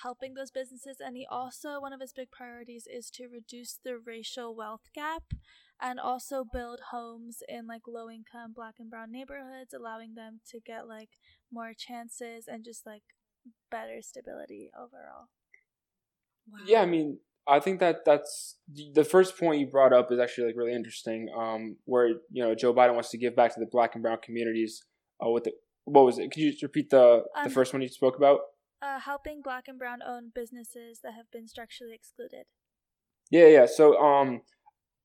[0.03, 3.99] helping those businesses and he also one of his big priorities is to reduce the
[3.99, 5.25] racial wealth gap
[5.81, 10.59] and also build homes in like low income black and brown neighborhoods allowing them to
[10.61, 11.11] get like
[11.53, 13.03] more chances and just like
[13.71, 15.29] better stability overall
[16.51, 16.59] Wow.
[16.67, 18.57] Yeah, I mean, I think that that's
[18.95, 21.29] the first point you brought up is actually like really interesting.
[21.37, 24.19] Um, where you know Joe Biden wants to give back to the black and brown
[24.23, 24.85] communities.
[25.25, 25.53] Uh, with the
[25.85, 26.31] what was it?
[26.31, 28.41] Could you just repeat the the Um, first one you spoke about?
[28.81, 32.47] uh, helping black and brown owned businesses that have been structurally excluded
[33.31, 33.67] Yeah, yeah.
[33.67, 34.41] So, um,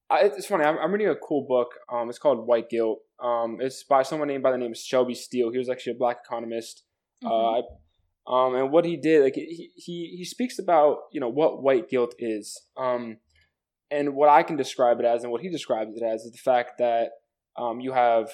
[0.10, 0.64] I, it's funny.
[0.66, 1.72] I'm, I'm reading a cool book.
[1.92, 3.00] Um, it's called White Guilt.
[3.24, 5.52] Um, it's by someone named by the name of Shelby Steele.
[5.52, 6.84] He was actually a black economist.
[7.24, 7.64] Mhm.
[8.28, 11.62] Uh, um, and what he did, like he, he he speaks about you know what
[11.62, 12.62] white guilt is.
[12.78, 13.18] Um,
[13.92, 16.38] and what I can describe it as, and what he describes it as, is the
[16.38, 17.12] fact that
[17.58, 18.32] um, you have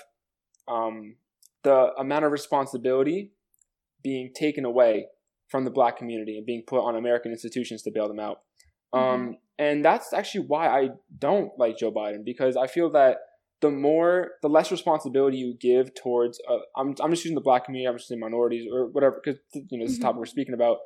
[0.68, 1.16] um,
[1.64, 3.32] the amount of responsibility
[4.02, 5.08] being taken away
[5.50, 8.42] from the black community and being put on American institutions to bail them out.
[8.94, 13.18] Um, and that's actually why I don't like Joe Biden because I feel that
[13.62, 17.66] the more, the less responsibility you give towards, uh, I'm, I'm just using the black
[17.66, 20.08] community, I'm just saying minorities or whatever, because you know this is the Mhm.
[20.08, 20.78] topic we're speaking about.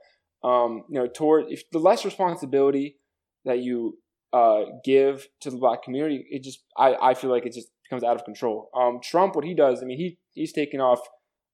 [0.43, 2.97] Um, you know, toward if the less responsibility
[3.45, 3.99] that you
[4.33, 8.03] uh, give to the black community, it just, I, I feel like it just becomes
[8.03, 8.71] out of control.
[8.75, 10.99] Um, Trump, what he does, I mean, he he's taking off,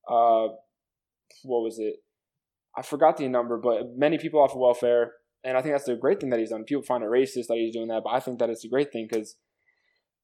[0.08, 0.47] uh,
[1.43, 1.95] what was it?
[2.77, 5.12] I forgot the number, but many people off of welfare.
[5.43, 6.63] And I think that's the great thing that he's done.
[6.63, 8.91] People find it racist that he's doing that, but I think that it's a great
[8.91, 9.36] thing because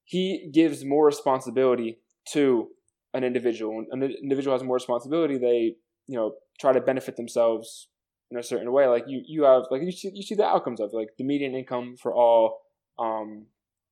[0.04, 2.00] he gives more responsibility
[2.34, 2.68] to
[3.14, 3.76] an individual.
[3.76, 5.76] When an individual has more responsibility, they,
[6.08, 7.88] you know, try to benefit themselves
[8.30, 8.88] in a certain way.
[8.88, 11.56] Like you, you have, like you see, you see the outcomes of like the median
[11.56, 12.60] income for all,
[13.00, 13.46] um,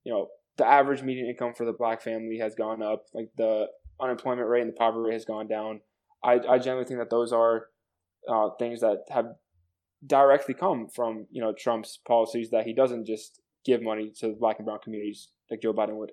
[0.04, 3.06] you know, the average median income for the black family has gone up.
[3.14, 3.68] Like the
[4.00, 5.82] unemployment rate and the poverty rate has gone down.
[6.24, 7.68] I, I generally think that those are
[8.30, 9.26] uh, things that have
[10.06, 14.34] directly come from you know Trump's policies that he doesn't just give money to the
[14.34, 16.12] black and brown communities like Joe Biden would.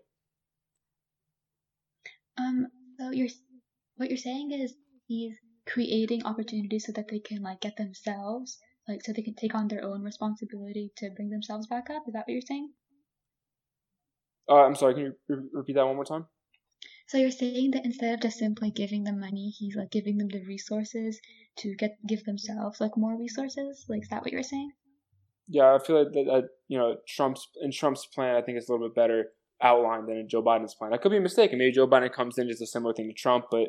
[2.39, 3.29] Um, so you're
[3.97, 4.75] what you're saying is
[5.07, 9.55] he's creating opportunities so that they can like get themselves like so they can take
[9.55, 12.03] on their own responsibility to bring themselves back up.
[12.07, 12.71] Is that what you're saying?
[14.49, 16.27] Uh, I'm sorry, can you re- repeat that one more time?
[17.07, 20.29] So you're saying that instead of just simply giving them money, he's like giving them
[20.29, 21.21] the resources
[21.59, 23.85] to get give themselves like more resources.
[23.89, 24.73] Like is that what you're saying?
[25.49, 28.69] Yeah, I feel like that, that you know Trump's in Trump's plan, I think it's
[28.69, 29.27] a little bit better
[29.63, 30.95] outlined than in Joe Biden's plan.
[30.95, 31.59] I could be mistaken.
[31.59, 33.69] Maybe Joe Biden comes in just a similar thing to Trump, but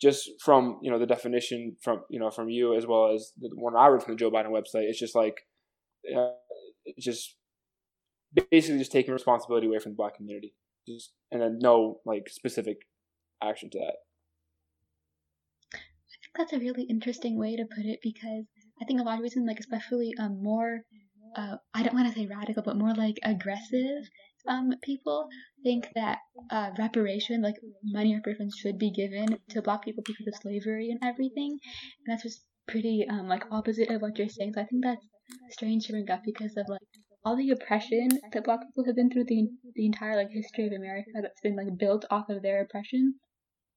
[0.00, 3.50] just from you know the definition from you know from you as well as the
[3.54, 5.46] one I read from the Joe Biden website, it's just like
[6.16, 6.32] uh,
[6.84, 7.36] it's just
[8.50, 10.54] basically just taking responsibility away from the black community,
[10.88, 12.78] just and then no like specific
[13.42, 13.94] action to that.
[16.36, 18.44] That's a really interesting way to put it because
[18.80, 20.82] I think a lot of reasons, like especially um more,
[21.36, 24.08] uh, I don't want to say radical, but more like aggressive
[24.48, 25.28] um people
[25.62, 26.18] think that
[26.50, 31.00] uh reparation, like money reparations, should be given to black people because of slavery and
[31.02, 31.58] everything.
[32.04, 34.52] And that's just pretty um like opposite of what you're saying.
[34.54, 35.06] So I think that's
[35.50, 36.80] strange to bring up because of like
[37.24, 40.72] all the oppression that black people have been through the the entire like history of
[40.72, 43.14] America that's been like built off of their oppression.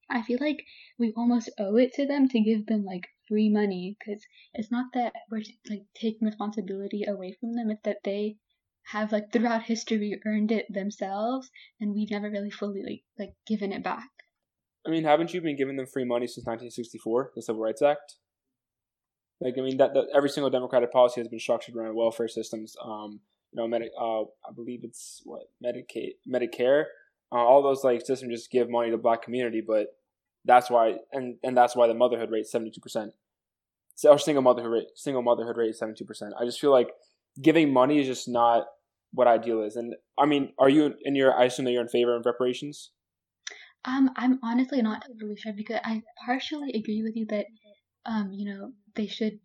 [0.10, 0.64] I feel like
[1.00, 4.94] we almost owe it to them to give them like free money because it's not
[4.94, 8.38] that we're like taking responsibility away from them; it's that they
[8.92, 13.72] have like throughout history earned it themselves, and we've never really fully like like given
[13.72, 14.10] it back.
[14.86, 18.16] I mean, haven't you been giving them free money since 1964, the Civil Rights Act?
[19.42, 22.76] Like, I mean, that, that every single Democratic policy has been structured around welfare systems.
[22.84, 23.20] Um,
[23.52, 26.86] you know, Medi- uh, I believe it's what Medicaid, Medicare.
[27.36, 29.88] Uh, all those like systems just give money to black community, but
[30.46, 33.12] that's why, and and that's why the motherhood rate seventy two percent.
[34.08, 36.34] or single motherhood rate single motherhood rate seventy two percent.
[36.40, 36.92] I just feel like
[37.42, 38.68] giving money is just not
[39.12, 39.76] what ideal is.
[39.76, 41.38] And I mean, are you in your?
[41.38, 42.92] I assume that you're in favor of reparations.
[43.84, 47.46] Um, I'm honestly not totally sure because I partially agree with you that,
[48.06, 49.40] um, you know, they should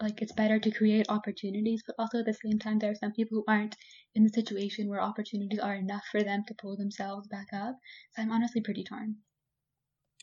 [0.00, 3.12] like it's better to create opportunities, but also at the same time, there are some
[3.12, 3.76] people who aren't
[4.14, 7.76] in the situation where opportunities are enough for them to pull themselves back up.
[8.12, 9.16] So I'm honestly pretty torn.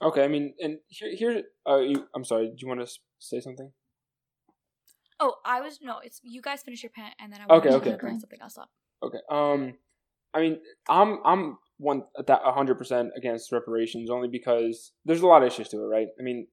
[0.02, 2.48] Okay, I mean, and here, here, uh, you, I'm sorry.
[2.48, 3.72] Do you want to say something?
[5.20, 6.00] Oh, I was no.
[6.04, 7.98] It's you guys finish your pen, and then I okay, okay.
[8.00, 8.70] bring something else up.
[9.02, 9.18] Okay.
[9.32, 9.74] Um,
[10.34, 15.42] I mean, I'm I'm one that hundred percent against reparations only because there's a lot
[15.42, 16.08] of issues to it, right?
[16.20, 16.48] I mean,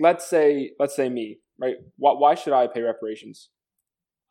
[0.00, 1.76] let's say let's say me, right?
[1.96, 3.50] Why, why should I pay reparations?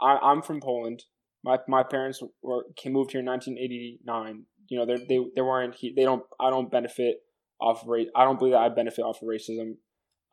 [0.02, 1.04] I, I'm from Poland.
[1.44, 4.46] My my parents were came moved here in 1989.
[4.68, 7.18] You know, they they they weren't they don't I don't benefit
[7.62, 8.08] off of race.
[8.16, 9.76] I don't believe that I benefit off of racism.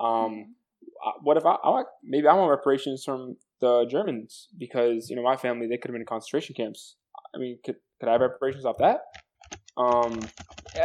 [0.01, 0.55] Um,
[1.23, 5.37] what if I, I maybe I want reparations from the Germans because you know my
[5.37, 6.97] family they could have been in concentration camps.
[7.35, 9.01] I mean, could could I have reparations off that?
[9.77, 10.21] Um,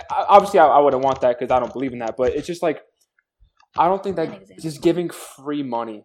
[0.10, 2.16] obviously I, I wouldn't want that because I don't believe in that.
[2.18, 2.82] But it's just like
[3.78, 6.04] I don't think that just giving free money,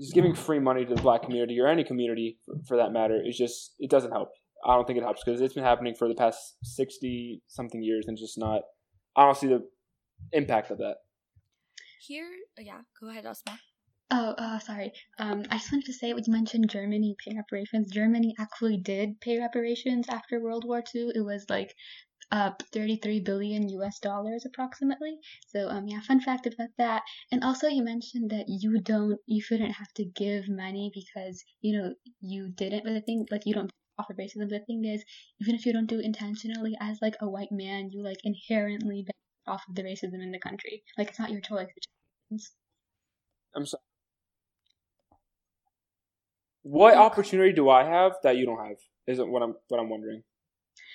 [0.00, 3.20] just giving free money to the black community or any community for, for that matter
[3.24, 4.30] is just it doesn't help.
[4.66, 8.06] I don't think it helps because it's been happening for the past sixty something years
[8.06, 8.62] and just not.
[9.16, 9.66] I don't see the
[10.32, 10.96] impact of that.
[12.00, 13.58] Here, yeah, go ahead, Asma.
[14.10, 14.92] Oh, uh, sorry.
[15.18, 17.90] Um, I just wanted to say, you mentioned Germany paying reparations.
[17.90, 21.12] Germany actually did pay reparations after World War II.
[21.14, 21.74] It was like
[22.32, 25.16] uh, 33 billion US dollars approximately.
[25.48, 27.02] So, um, yeah, fun fact about that.
[27.32, 31.78] And also, you mentioned that you don't, you shouldn't have to give money because, you
[31.78, 34.48] know, you didn't, but the thing, like, you don't offer racism.
[34.48, 35.04] The thing is,
[35.40, 39.02] even if you don't do it intentionally, as like a white man, you like inherently
[39.02, 39.14] benefit
[39.46, 40.82] off of the racism in the country.
[40.98, 41.68] Like, it's not your choice.
[43.54, 43.82] I'm sorry.
[46.62, 48.78] What opportunity do I have that you don't have?
[49.06, 50.22] Isn't what I'm what I'm wondering.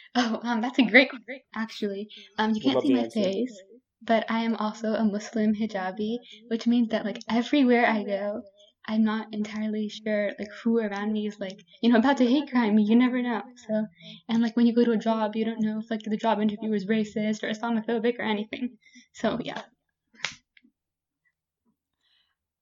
[0.15, 2.09] Oh, um, that's a great, great actually.
[2.37, 3.61] Um, you can't see my face,
[4.01, 6.17] but I am also a Muslim hijabi,
[6.47, 8.41] which means that like everywhere I go,
[8.87, 12.49] I'm not entirely sure like who around me is like you know about to hate
[12.49, 12.83] crime me.
[12.83, 13.43] You never know.
[13.67, 13.85] So,
[14.27, 16.41] and like when you go to a job, you don't know if like the job
[16.41, 18.77] interviewer is racist or Islamophobic or anything.
[19.13, 19.61] So yeah.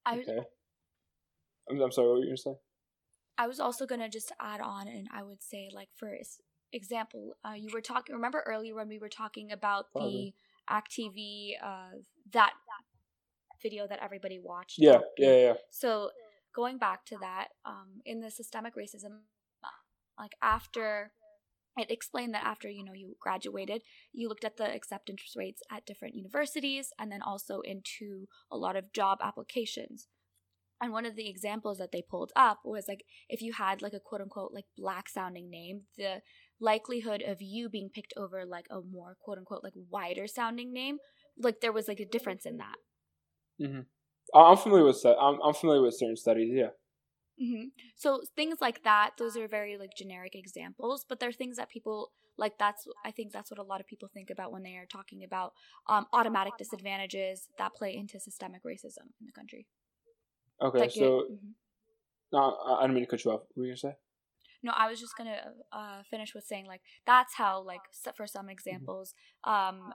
[0.05, 0.39] I okay.
[1.69, 2.07] I'm, I'm sorry.
[2.07, 2.55] What were you gonna say?
[3.37, 6.09] I was also gonna just add on, and I would say, like for
[6.73, 8.15] example, uh, you were talking.
[8.15, 10.33] Remember earlier when we were talking about the
[10.69, 11.97] ACTV, uh,
[12.33, 12.53] that
[13.61, 14.75] video that everybody watched.
[14.77, 15.53] Yeah, yeah, yeah.
[15.71, 16.11] So
[16.55, 19.19] going back to that, um, in the systemic racism,
[20.19, 21.11] like after
[21.77, 25.85] it explained that after you know you graduated you looked at the acceptance rates at
[25.85, 30.07] different universities and then also into a lot of job applications
[30.81, 33.93] and one of the examples that they pulled up was like if you had like
[33.93, 36.21] a quote unquote like black sounding name, the
[36.59, 40.97] likelihood of you being picked over like a more quote unquote like wider sounding name,
[41.37, 42.75] like there was like a difference in that.
[43.61, 43.81] Mm-hmm.
[44.37, 46.51] I'm familiar with I'm I'm familiar with certain studies.
[46.53, 46.69] Yeah.
[47.41, 47.67] Mm-hmm.
[47.95, 52.11] So things like that, those are very like generic examples, but they're things that people
[52.37, 52.57] like.
[52.57, 55.23] That's I think that's what a lot of people think about when they are talking
[55.23, 55.53] about
[55.87, 59.67] um, automatic disadvantages that play into systemic racism in the country.
[60.61, 61.51] Okay, like so mm-hmm.
[62.33, 63.41] no, I didn't mean to cut you off.
[63.53, 63.97] What were you gonna say?
[64.63, 65.39] No, I was just gonna
[65.71, 67.81] uh, finish with saying like that's how like
[68.15, 68.51] for some mm-hmm.
[68.51, 69.93] examples, um,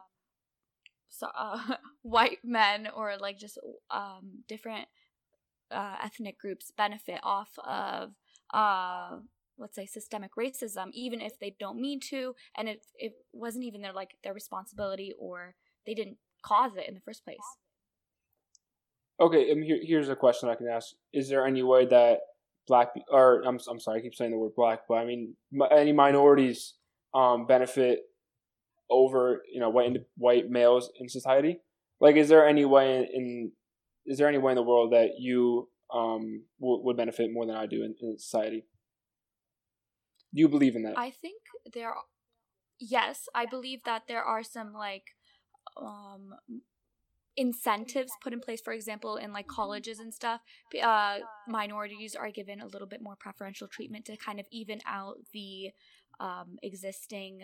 [1.08, 1.58] so uh,
[2.02, 3.58] white men or like just
[3.90, 4.88] um different
[5.70, 8.12] uh, ethnic groups benefit off of
[8.52, 9.16] uh
[9.58, 13.80] let's say systemic racism even if they don't mean to and if it wasn't even
[13.80, 15.54] their like their responsibility or
[15.86, 17.38] they didn't cause it in the first place
[19.20, 22.20] Okay, um, here, here's a question I can ask: Is there any way that
[22.66, 25.34] black or I'm I'm sorry, I keep saying the word black, but I mean
[25.70, 26.74] any minorities
[27.14, 28.00] um, benefit
[28.90, 31.60] over you know white white males in society?
[32.00, 33.52] Like, is there any way in,
[34.06, 37.54] is there any way in the world that you um, w- would benefit more than
[37.54, 38.64] I do in, in society?
[40.34, 40.98] Do you believe in that?
[40.98, 41.40] I think
[41.72, 41.90] there.
[41.90, 42.02] Are,
[42.84, 45.14] Yes, I believe that there are some like
[45.80, 46.34] um
[47.36, 50.40] incentives put in place for example in like colleges and stuff
[50.82, 51.18] uh,
[51.48, 55.70] minorities are given a little bit more preferential treatment to kind of even out the
[56.20, 57.42] um, existing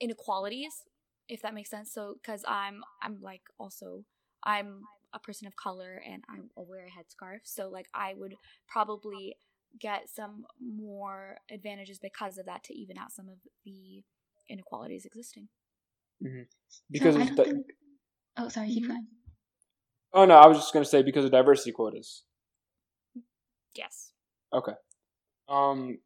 [0.00, 0.84] inequalities
[1.26, 1.92] if that makes sense.
[1.92, 4.04] So because i'm i'm like also
[4.44, 8.34] i'm a person of color and i wear a headscarf so like i would
[8.66, 9.36] probably
[9.78, 14.02] get some more advantages because of that to even out some of the
[14.48, 15.48] inequalities existing.
[16.22, 16.42] Mm-hmm.
[16.90, 17.66] because so I don't think
[18.36, 18.92] Oh, sorry, keep mm-hmm.
[18.92, 19.06] going.
[20.12, 22.22] Oh no, I was just gonna say because of diversity quotas.
[23.74, 24.12] Yes.
[24.52, 24.72] Okay.
[25.48, 25.98] Um,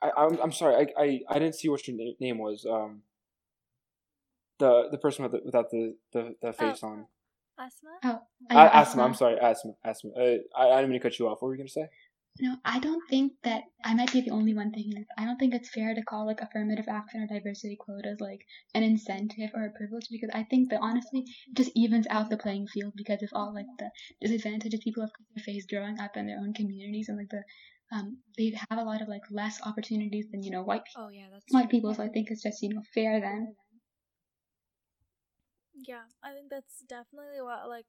[0.00, 0.86] I, I'm I'm sorry.
[0.96, 2.64] I, I, I didn't see what your na- name was.
[2.68, 3.02] Um,
[4.58, 7.06] the the person with the, without the the, the face on.
[7.58, 7.90] Asma?
[8.04, 9.02] Oh, A- I'm Asma.
[9.02, 9.38] I'm sorry.
[9.40, 9.72] Asma.
[9.84, 10.10] Asma.
[10.12, 11.38] Uh, I I didn't mean to cut you off.
[11.40, 11.88] What were you gonna say?
[12.40, 15.06] No, I don't think that I might be the only one thinking this.
[15.18, 18.40] I don't think it's fair to call like affirmative action or diversity quotas like
[18.74, 22.38] an incentive or a privilege because I think that honestly it just evens out the
[22.38, 26.26] playing field because if all like the disadvantages people have color face growing up in
[26.26, 27.42] their own communities and like the
[27.92, 31.10] um they have a lot of like less opportunities than you know white people Oh
[31.10, 31.70] yeah, that's white true.
[31.70, 33.54] people so I think it's just you know fair then.
[35.74, 37.86] Yeah, I think that's definitely what like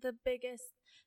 [0.00, 0.64] the biggest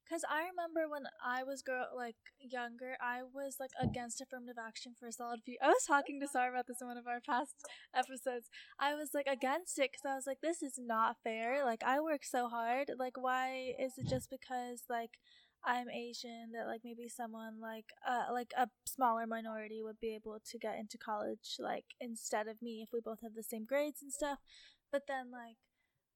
[0.09, 4.93] cuz I remember when I was girl like younger, I was like against affirmative action
[4.99, 5.57] for a solid few.
[5.61, 7.55] I was talking to Sarah about this in one of our past
[7.93, 8.49] episodes.
[8.79, 11.65] I was like against it cuz I was like this is not fair.
[11.65, 12.91] Like I work so hard.
[12.97, 15.19] Like why is it just because like
[15.63, 20.39] I'm Asian that like maybe someone like uh like a smaller minority would be able
[20.51, 24.01] to get into college like instead of me if we both have the same grades
[24.01, 24.39] and stuff.
[24.91, 25.57] But then like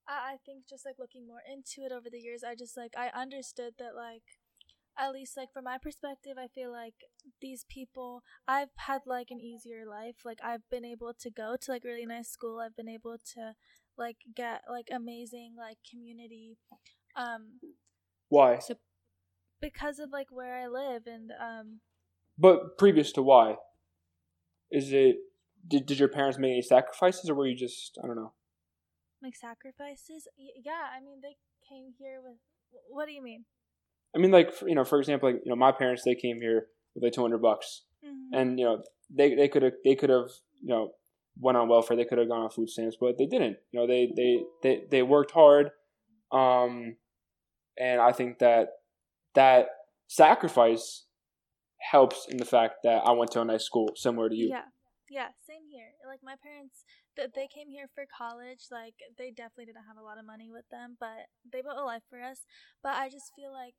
[0.08, 2.93] I, I think just like looking more into it over the years, I just like
[2.97, 4.24] I understood that like
[4.97, 6.93] at least like from my perspective, I feel like
[7.41, 10.18] these people I've had like an easier life.
[10.26, 12.60] Like I've been able to go to like really nice school.
[12.60, 13.54] I've been able to
[13.97, 16.58] like get like amazing like community
[17.16, 17.60] um
[18.30, 18.60] Why?
[18.60, 18.76] So
[19.60, 21.80] because of like where I live and um
[22.38, 23.58] But previous to why?
[24.72, 25.18] Is it
[25.68, 28.34] did did your parents make any sacrifices or were you just I don't know?
[29.22, 30.28] Like sacrifices.
[30.38, 31.36] Yeah, I mean they
[31.67, 32.38] came here with
[32.89, 33.45] what do you mean?
[34.15, 36.67] I mean, like you know, for example, like you know, my parents they came here
[36.95, 38.30] with like two hundred bucks, Mhm.
[38.34, 40.30] and you know, they they could have they could have
[40.61, 40.93] you know
[41.39, 43.57] went on welfare, they could have gone on food stamps, but they didn't.
[43.72, 45.72] You know, they they they they worked hard,
[46.32, 46.97] um,
[47.78, 48.69] and I think that
[49.36, 49.69] that
[50.07, 51.05] sacrifice
[51.80, 54.49] helps in the fact that I went to a nice school similar to you.
[54.49, 54.65] Yeah.
[55.09, 55.91] Yeah, same here.
[56.07, 56.86] Like my parents
[57.16, 60.49] th- they came here for college, like they definitely didn't have a lot of money
[60.51, 62.45] with them, but they built a life for us.
[62.84, 63.76] But I just feel like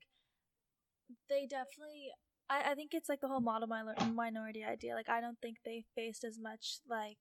[1.29, 2.11] they definitely
[2.51, 4.95] I, I think it's like the whole model minor- minority idea.
[4.95, 7.19] Like I don't think they faced as much like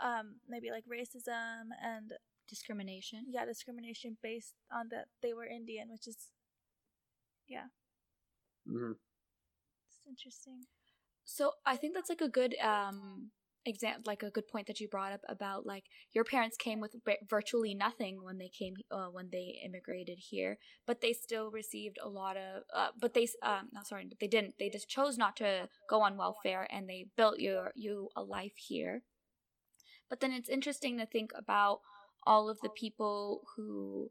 [0.00, 2.12] um maybe like racism and
[2.48, 3.26] discrimination.
[3.30, 6.30] yeah, discrimination based on that they were Indian, which is
[7.48, 7.66] yeah.
[8.66, 8.94] Mhm.
[9.88, 10.66] it's interesting.
[11.24, 13.30] So I think that's like a good um
[13.64, 16.94] example, like a good point that you brought up about like your parents came with
[17.04, 21.98] vi- virtually nothing when they came uh, when they immigrated here, but they still received
[22.02, 22.62] a lot of.
[22.74, 24.54] Uh, but they um not sorry, they didn't.
[24.58, 28.56] They just chose not to go on welfare, and they built your you a life
[28.56, 29.02] here.
[30.08, 31.80] But then it's interesting to think about
[32.26, 34.10] all of the people who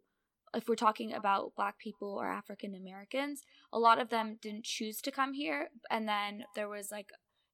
[0.53, 4.99] if we're talking about black people or African Americans, a lot of them didn't choose
[5.01, 5.69] to come here.
[5.89, 7.09] And then there was like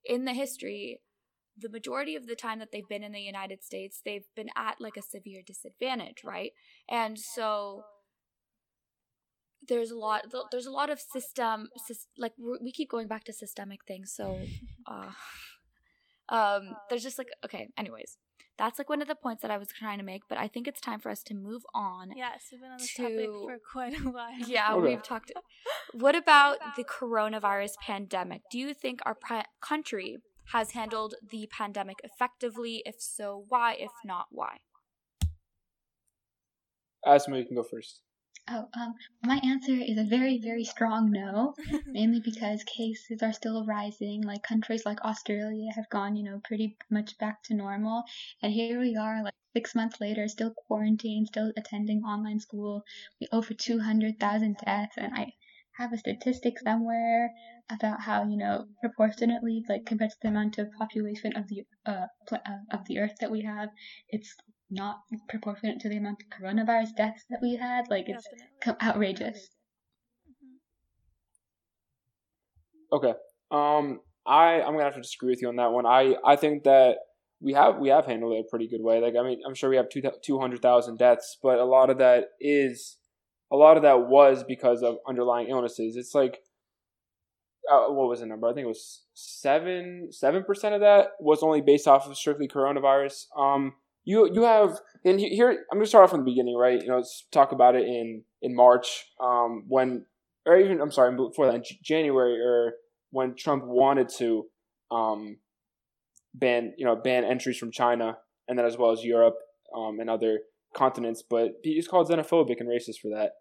[0.05, 1.01] in the history,
[1.57, 4.81] the majority of the time that they've been in the United States, they've been at
[4.81, 6.51] like a severe disadvantage, right?
[6.89, 7.83] And so
[9.67, 11.69] there's a lot there's a lot of system
[12.17, 14.37] like we we keep going back to systemic things so
[14.87, 15.09] uh
[16.29, 18.17] um there's just like okay anyways
[18.59, 20.67] that's like one of the points that i was trying to make but i think
[20.67, 23.99] it's time for us to move on Yes, we've been on this topic for quite
[23.99, 24.37] a while.
[24.47, 24.87] yeah, Okay.
[24.89, 25.31] we've talked.
[25.93, 28.41] What about the coronavirus pandemic?
[28.51, 30.17] Do you think our pa- country
[30.51, 32.81] has handled the pandemic effectively?
[32.85, 33.73] If so, why?
[33.73, 34.57] If not, why?
[37.05, 38.01] Asma, you can go first.
[38.47, 38.93] Oh, um,
[39.23, 41.55] my answer is a very, very strong no.
[41.87, 44.21] mainly because cases are still rising.
[44.21, 48.03] Like countries like Australia have gone, you know, pretty much back to normal.
[48.41, 52.83] And here we are, like six months later, still quarantined, still attending online school.
[53.19, 54.97] We over 200,000 deaths.
[54.97, 55.33] And I
[55.77, 57.33] have a statistic somewhere
[57.69, 62.07] about how, you know, proportionately, like compared to the amount of population of the, uh,
[62.27, 63.69] pl- uh, of the earth that we have,
[64.09, 64.35] it's
[64.69, 64.97] not
[65.29, 67.85] proportionate to the amount of coronavirus deaths that we had.
[67.89, 68.27] Like it's
[68.63, 69.49] co- outrageous.
[70.27, 70.59] Mhm.
[72.91, 73.13] Okay.
[73.51, 75.85] Um, I I'm gonna have to disagree with you on that one.
[75.85, 76.97] I I think that
[77.39, 78.99] we have we have handled it a pretty good way.
[78.99, 81.89] Like I mean, I'm sure we have two two hundred thousand deaths, but a lot
[81.89, 82.97] of that is
[83.51, 85.95] a lot of that was because of underlying illnesses.
[85.95, 86.39] It's like
[87.71, 88.47] uh, what was the number?
[88.47, 92.47] I think it was seven seven percent of that was only based off of strictly
[92.47, 93.25] coronavirus.
[93.37, 96.81] Um, you you have and here I'm gonna start off from the beginning, right?
[96.81, 100.05] You know, let's talk about it in in March, um, when
[100.45, 102.73] or even I'm sorry before that, January or
[103.11, 104.45] when Trump wanted to
[104.91, 105.37] um,
[106.33, 109.37] ban you know ban entries from China and then as well as Europe
[109.75, 110.39] um, and other
[110.75, 113.31] continents, but he's called xenophobic and racist for that.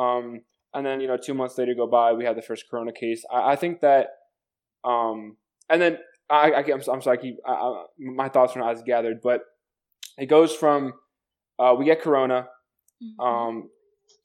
[0.00, 0.42] Um,
[0.74, 3.24] and then you know, two months later go by, we had the first corona case.
[3.32, 4.08] I, I think that,
[4.84, 5.36] um,
[5.68, 5.98] and then
[6.30, 9.20] I, I I'm, I'm sorry, I keep I, I, my thoughts are not as gathered,
[9.22, 9.42] but
[10.18, 10.94] it goes from
[11.58, 12.48] uh, we get corona
[13.02, 13.24] Mhm.
[13.26, 13.68] um,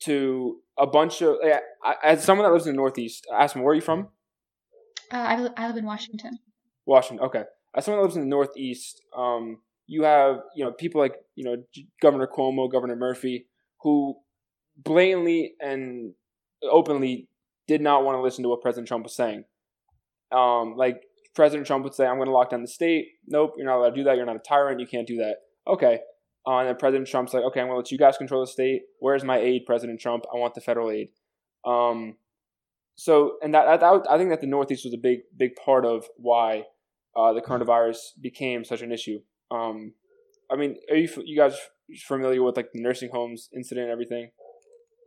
[0.04, 3.26] to a bunch of yeah, I- as someone that lives in the Northeast.
[3.34, 4.10] Ask me where are you from?
[5.12, 6.38] Uh, I, live, I live in Washington.
[6.86, 7.26] Washington.
[7.26, 7.44] Okay.
[7.76, 11.44] As someone that lives in the Northeast, um, you have you know people like you
[11.44, 11.56] know
[12.02, 13.48] Governor Cuomo, Governor Murphy,
[13.82, 14.16] who
[14.78, 16.14] blatantly and
[16.64, 17.28] openly
[17.68, 19.44] did not want to listen to what President Trump was saying.
[20.32, 21.02] Um, like
[21.36, 23.92] President Trump would say, "I'm going to lock down the state." Nope, you're not allowed
[23.92, 24.18] to do that.
[24.18, 24.80] You're not a tyrant.
[24.80, 25.38] You can't do that.
[25.68, 26.00] Okay.
[26.46, 28.48] Uh, and then President Trump's like, "Okay, I'm going to let you guys control the
[28.48, 28.84] state.
[29.00, 30.26] Where's my aid, President Trump?
[30.34, 31.10] I want the federal aid."
[31.66, 32.16] Um,
[32.96, 36.06] so, and that, that I think that the Northeast was a big, big part of
[36.16, 36.64] why
[37.16, 39.20] uh, the coronavirus became such an issue.
[39.52, 39.94] Um,
[40.52, 41.58] I mean, are you you guys
[42.08, 44.32] familiar with like the nursing homes incident and everything,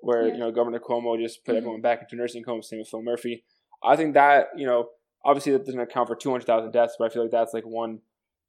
[0.02, 0.34] where Yeah.
[0.34, 1.58] you know Governor Cuomo just put Mhm.
[1.58, 3.44] everyone back into nursing homes, same with Phil Murphy.
[3.82, 4.90] I think that you know,
[5.24, 7.64] obviously that doesn't account for two hundred thousand deaths, but I feel like that's like
[7.64, 8.00] one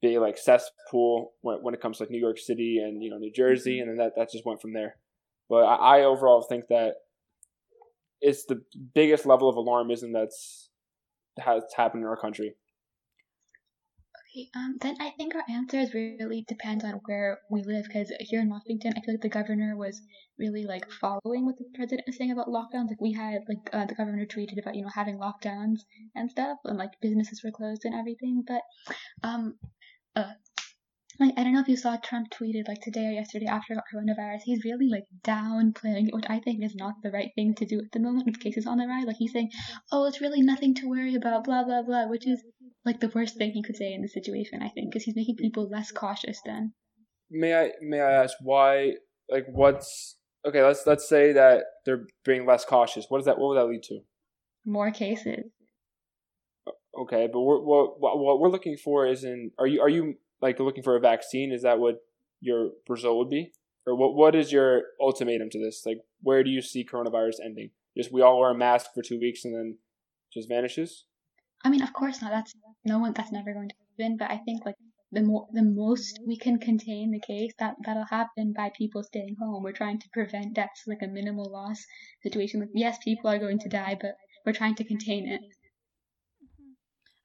[0.02, 3.18] big like cesspool when, when it comes to like New York City and you know
[3.18, 4.98] New Jersey, and then that that just went from there.
[5.50, 6.96] But I, I overall think that
[8.22, 10.70] it's the biggest level of alarmism that's
[11.40, 12.56] has happened in our country.
[14.56, 17.86] Um, then I think our answers really depend on where we live.
[17.86, 20.02] Because here in Washington, I feel like the governor was
[20.40, 22.88] really like following what the president was saying about lockdowns.
[22.88, 25.82] Like we had like uh, the governor tweeted about you know having lockdowns
[26.16, 28.44] and stuff, and like businesses were closed and everything.
[28.48, 28.62] But
[29.22, 29.56] um,
[30.16, 30.32] uh,
[31.22, 34.42] like I don't know if you saw Trump tweeted like today or yesterday after coronavirus.
[34.44, 37.80] He's really like downplaying it, which I think is not the right thing to do
[37.80, 39.06] at the moment with cases on the rise.
[39.06, 39.52] Like he's saying,
[39.92, 42.44] "Oh, it's really nothing to worry about," blah blah blah, which is
[42.86, 45.36] like the worst thing he could say in the situation, I think, because he's making
[45.36, 46.74] people less cautious then.
[47.30, 48.94] May I may I ask why?
[49.30, 50.64] Like, what's okay?
[50.64, 53.06] Let's let's say that they're being less cautious.
[53.10, 53.38] What does that?
[53.38, 54.00] What would that lead to?
[54.66, 55.46] More cases.
[57.00, 59.52] Okay, but we're, what what what we're looking for is in.
[59.58, 61.52] Are you are you like looking for a vaccine?
[61.52, 62.04] Is that what
[62.40, 63.52] your result would be,
[63.86, 65.84] or what what is your ultimatum to this?
[65.86, 67.72] Like, where do you see coronavirus ending?
[67.96, 69.78] Just we all wear a mask for two weeks and then
[70.34, 71.06] just vanishes.
[71.64, 72.32] I mean, of course not.
[72.32, 72.54] That's
[72.86, 73.14] no one.
[73.14, 74.18] That's never going to happen.
[74.18, 74.76] But I think like
[75.12, 79.36] the more the most we can contain the case, that that'll happen by people staying
[79.40, 79.64] home.
[79.64, 81.84] We're trying to prevent deaths, like a minimal loss
[82.24, 82.62] situation.
[82.62, 84.16] Like yes, people are going to die, but
[84.46, 85.42] we're trying to contain it.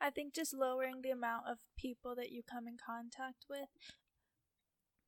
[0.07, 3.69] I think just lowering the amount of people that you come in contact with.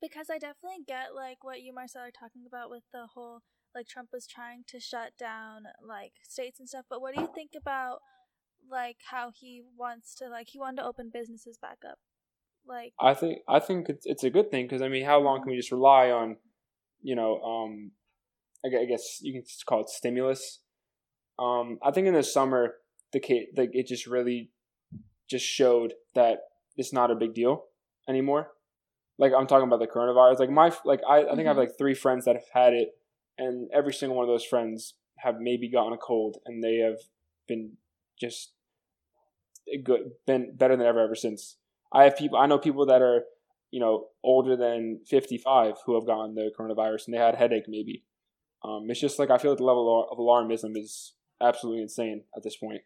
[0.02, 3.42] Because I definitely get like what you Marcel are talking about with the whole
[3.74, 6.86] like Trump was trying to shut down like states and stuff.
[6.90, 7.98] But what do you think about
[8.68, 11.98] like how he wants to like he wanted to open businesses back up?
[12.66, 15.42] Like I think I think it's it's a good thing because I mean, how long
[15.42, 16.38] can we just rely on,
[17.02, 17.92] you know, um,
[18.64, 20.60] I guess you can call it stimulus.
[21.38, 22.74] Um, I think in the summer
[23.12, 24.50] the ca- like it just really
[25.28, 26.38] just showed that
[26.76, 27.64] it's not a big deal
[28.08, 28.48] anymore.
[29.18, 30.38] Like I'm talking about the coronavirus.
[30.38, 32.90] Like my like I, I think I have like three friends that have had it,
[33.36, 36.98] and every single one of those friends have maybe gotten a cold, and they have
[37.48, 37.72] been
[38.20, 38.52] just
[39.84, 41.56] good, been better than ever ever since.
[41.92, 42.38] I have people.
[42.38, 43.22] I know people that are,
[43.70, 47.64] you know, older than fifty-five who have gotten the coronavirus and they had a headache.
[47.66, 48.04] Maybe.
[48.64, 52.42] Um, it's just like I feel like the level of alarmism is absolutely insane at
[52.42, 52.82] this point.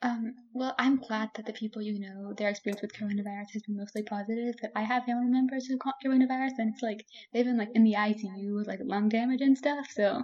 [0.00, 3.76] Um, well, I'm glad that the people you know, their experience with coronavirus has been
[3.76, 4.54] mostly positive.
[4.60, 7.82] But I have family members who caught coronavirus, and it's like they've been like in
[7.84, 9.88] the ICU with like lung damage and stuff.
[9.90, 10.22] So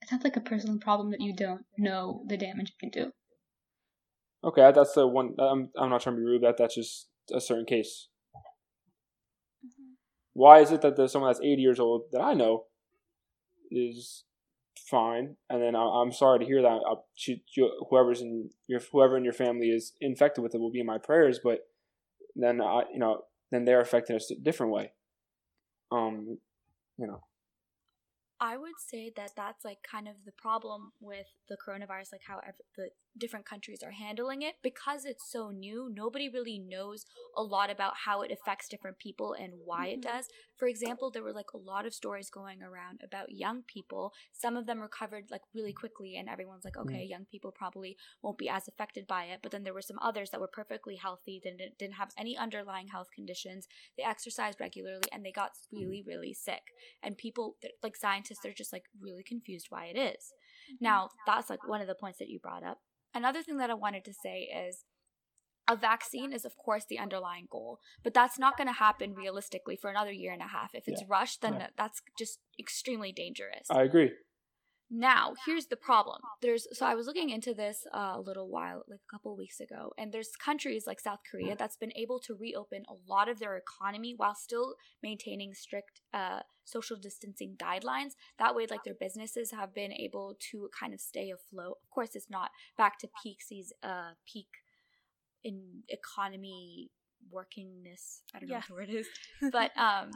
[0.00, 3.12] it sounds like a personal problem that you don't know the damage it can do.
[4.42, 5.34] Okay, that's the one.
[5.38, 6.42] I'm I'm not trying to be rude.
[6.42, 8.08] That that's just a certain case.
[9.64, 9.96] mhm.
[10.32, 12.64] Why is it that there's someone that's 80 years old that I know
[13.70, 14.24] is
[14.76, 16.80] fine, and then I, I'm sorry to hear that.
[16.86, 17.42] I, she,
[17.88, 20.98] whoever's in your whoever in your family is infected with it will be in my
[20.98, 21.60] prayers, but
[22.36, 24.92] then I, you know, then they're affected in a different way.
[25.92, 26.38] Um,
[26.98, 27.22] you know,
[28.40, 32.38] I would say that that's like kind of the problem with the coronavirus, like how
[32.38, 34.56] ev- the different countries are handling it.
[34.62, 37.04] Because it's so new, nobody really knows
[37.36, 40.02] a lot about how it affects different people and why it Mhm.
[40.02, 40.28] does.
[40.56, 44.12] For example, there were like a lot of stories going around about young people.
[44.32, 48.38] Some of them recovered like really quickly, and everyone's like, okay, young people probably won't
[48.38, 49.40] be as affected by it.
[49.42, 52.88] But then there were some others that were perfectly healthy, didn't didn't have any underlying
[52.88, 53.68] health conditions.
[53.96, 56.62] They exercised regularly, and they got really, really sick
[57.02, 60.32] and people like scientists are just like really confused why it is
[60.80, 62.78] now that's like one of the points that you brought up
[63.14, 64.84] another thing that i wanted to say is
[65.68, 69.76] a vaccine is of course the underlying goal but that's not going to happen realistically
[69.76, 71.06] for another year and a half if it's Yeah.
[71.08, 71.68] rushed then Yeah.
[71.76, 74.10] that's just extremely dangerous I agree.
[74.90, 76.18] Now here's the problem.
[76.42, 79.60] There's so i was looking into this uh, a little while like a couple weeks
[79.60, 83.38] ago and there's countries like south korea that's been able to reopen a lot of
[83.38, 88.12] their economy while still maintaining strict uh, social distancing guidelines.
[88.38, 91.76] That way like their businesses have been able to kind of stay afloat.
[91.84, 94.48] Of course it's not back to peak season uh, peak
[95.44, 96.90] in economy
[97.32, 98.20] workingness.
[98.34, 98.58] I don't know Yeah.
[98.58, 99.06] what the word is.
[99.52, 100.10] But um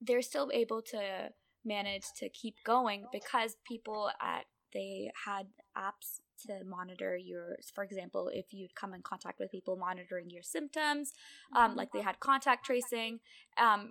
[0.00, 1.30] they're still able to
[1.64, 5.46] manage to keep going because people at they had
[5.76, 10.42] apps to monitor your for example if you'd come in contact with people monitoring your
[10.42, 11.12] symptoms
[11.56, 13.18] um like they had contact tracing
[13.60, 13.90] um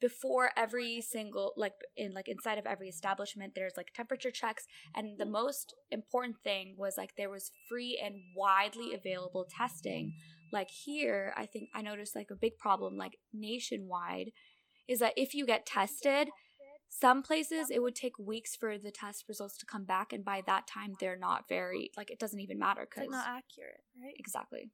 [0.00, 5.18] before every single like in like inside of every establishment there's like temperature checks and
[5.18, 10.12] the most important thing was like there was free and widely available testing.
[10.52, 14.30] Like here i think i noticed like a big problem like nationwide
[14.86, 16.28] is that if you get tested
[16.96, 20.40] some places it would take weeks for the test results to come back and by
[20.46, 23.82] that time they're not very like it doesn't even matter It's like because not accurate,
[24.00, 24.14] right?
[24.16, 24.70] exactly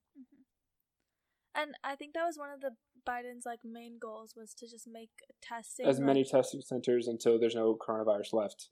[1.54, 2.72] And I think that was one of the
[3.08, 5.10] Biden's like main goals was to just make
[5.42, 8.68] testing As like- many testing centers until there's no coronavirus left.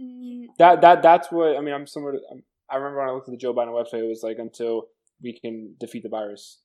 [0.00, 1.74] Mm, That that that's what I mean.
[1.74, 2.14] I'm somewhat.
[2.30, 4.74] I'm, I remember when I looked at the Joe Biden website, it was like until
[5.20, 6.60] we can defeat the virus.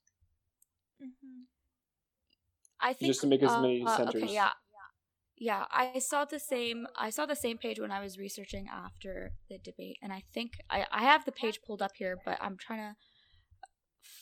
[1.02, 1.46] Mhm.
[2.80, 4.22] I think Just to make as uh, many uh, centers.
[4.24, 4.52] Okay, yeah,
[5.38, 5.66] yeah.
[5.72, 6.88] I saw the same.
[6.98, 10.54] I saw the same page when I was researching after the debate, and I think
[10.70, 12.96] I I have the page pulled up here, but I'm trying to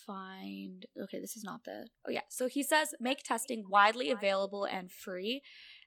[0.05, 0.86] find.
[1.01, 1.88] Okay, this is not the.
[2.07, 5.41] Oh yeah, so he says make testing widely available and free,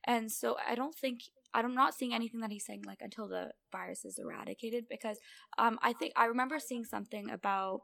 [0.05, 1.21] and so I don't think.
[1.55, 5.19] I'm not seeing anything that he's saying like until the virus is eradicated because
[5.57, 7.81] um I think I remember seeing something about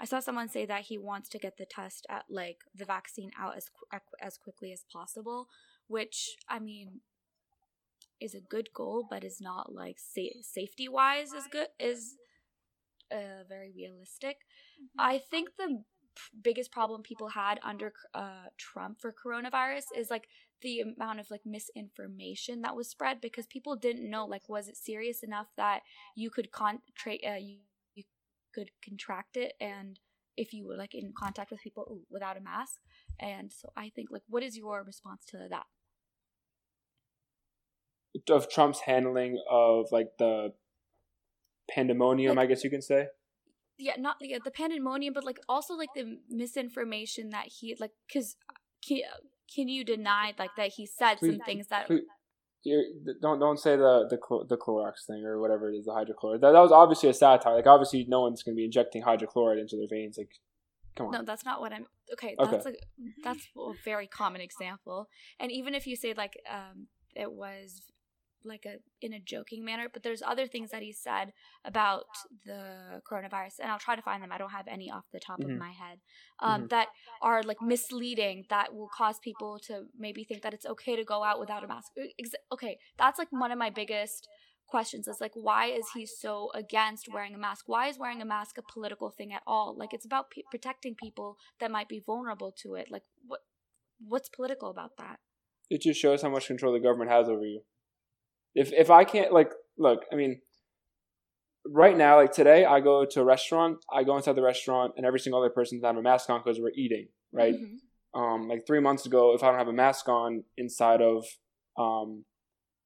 [0.00, 3.30] I saw someone say that he wants to get the test at like the vaccine
[3.38, 5.48] out as qu- as quickly as possible,
[5.90, 7.00] which I mean
[8.20, 12.16] is a good goal, but is not like sa- safety wise is good is
[13.10, 14.36] uh, very realistic.
[14.98, 15.82] I think the
[16.42, 20.28] biggest problem people had under uh, Trump for coronavirus is like
[20.62, 24.76] the amount of like misinformation that was spread because people didn't know like was it
[24.76, 25.80] serious enough that
[26.14, 27.56] you could con tra- uh, you,
[27.94, 28.04] you
[28.54, 29.98] could contract it and
[30.36, 32.80] if you were like in contact with people ooh, without a mask.
[33.18, 35.66] And so i think like what is your response to that
[38.28, 40.52] Of Trump's handling of like the
[41.70, 43.08] pandemonium, Like- I guess you can say.
[43.78, 48.36] yeah not yeah, the pandemonium but like also like the misinformation that he like because
[48.86, 48.98] can,
[49.54, 52.02] can you deny like that he said some things that please-
[53.22, 56.40] don't don't say the the the Clorox thing or whatever it is, the hydrochloride.
[56.42, 57.54] That, that was obviously a satire.
[57.54, 60.16] Like obviously, no one's going to be injecting hydrochloride into their veins.
[60.18, 60.32] Like,
[60.96, 61.12] come on.
[61.12, 62.50] no that's not what i'm okay Okay.
[62.50, 62.72] that's a
[63.22, 65.08] that's a very common example
[65.38, 67.80] and even if you say like um it was
[68.44, 71.32] like a in a joking manner but there's other things that he said
[71.64, 72.06] about
[72.46, 75.40] the coronavirus and i'll try to find them i don't have any off the top
[75.40, 75.52] Mhm.
[75.52, 76.00] of my head
[76.40, 76.68] um, Mhm.
[76.70, 76.88] that
[77.22, 81.22] are like misleading that will cause people to maybe think that it's okay to go
[81.22, 81.92] out without a mask
[82.52, 84.28] okay that's like one of my biggest
[84.66, 88.24] questions is like why is he so against wearing a mask why is wearing a
[88.24, 91.98] mask a political thing at all like it's about pe- protecting people that might be
[91.98, 93.40] vulnerable to it like what
[93.98, 95.18] what's political about that
[95.68, 97.62] it just shows how much control the government has over you.
[98.54, 100.40] If if I can't like look, I mean,
[101.66, 103.78] right now, like today, I go to a restaurant.
[103.92, 106.60] I go inside the restaurant, and every single other person's have a mask on because
[106.60, 107.08] we're eating.
[107.32, 107.54] Right.
[107.54, 107.78] Mhm.
[108.12, 111.24] Um, like three months ago, if I don't have a mask on inside of,
[111.76, 112.24] um,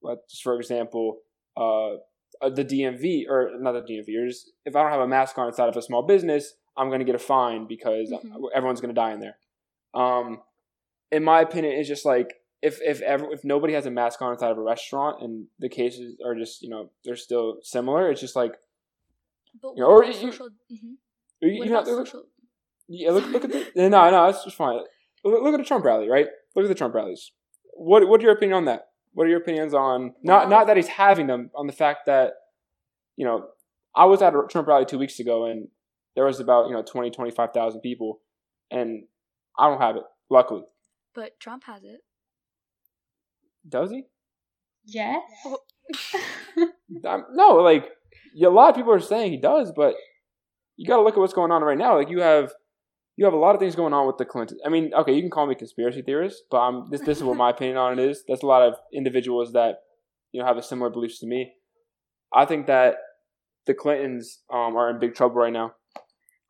[0.02, 1.22] let just for example,
[1.56, 1.96] uh,
[2.42, 5.46] the DMV or not the DMV, or just if I don't have a mask on
[5.48, 8.50] inside of a small business, I'm going to get a fine because Mhm.
[8.54, 9.38] everyone's going to die in there.
[9.94, 10.42] Um,
[11.10, 12.34] in my opinion, it's just like
[12.68, 15.68] if if ever if nobody has a mask on inside of a restaurant and the
[15.68, 18.54] cases are just you know they're still similar, it's just like
[19.62, 20.94] but Yeah, what or about you- social mhm.
[21.40, 22.24] you, you know, look, social
[22.88, 24.76] yeah, look, look at the no no that's just fine.
[25.24, 26.26] Look, look at the Trump rally, right?
[26.54, 27.30] Look at the Trump rallies.
[27.74, 28.88] What what are your opinion on that?
[29.12, 32.32] What are your opinions on not not that he's having them, on the fact that
[33.16, 33.48] you know
[33.94, 35.68] I was at a Trump rally two weeks ago and
[36.16, 38.20] there was about you know 20, 25,000 people,
[38.70, 39.04] and
[39.58, 40.04] I don't have it.
[40.30, 40.62] Luckily,
[41.14, 42.00] but trump has it
[43.68, 44.04] does he?
[44.84, 45.22] Yes.
[46.88, 47.90] No, like
[48.42, 49.94] a lot of people are saying he does, but
[50.76, 51.96] you got to look at what's going on right now.
[51.96, 52.52] Like you have
[53.16, 54.60] you have a lot of things going on with the Clintons.
[54.66, 57.36] I mean, okay, you can call me conspiracy theorist, but um, this this is what
[57.36, 58.24] my opinion on it is.
[58.26, 59.80] There's a lot of individuals that
[60.32, 61.52] you know have a similar beliefs to me.
[62.32, 62.96] I think that
[63.66, 65.74] the Clintons um, are in big trouble right now.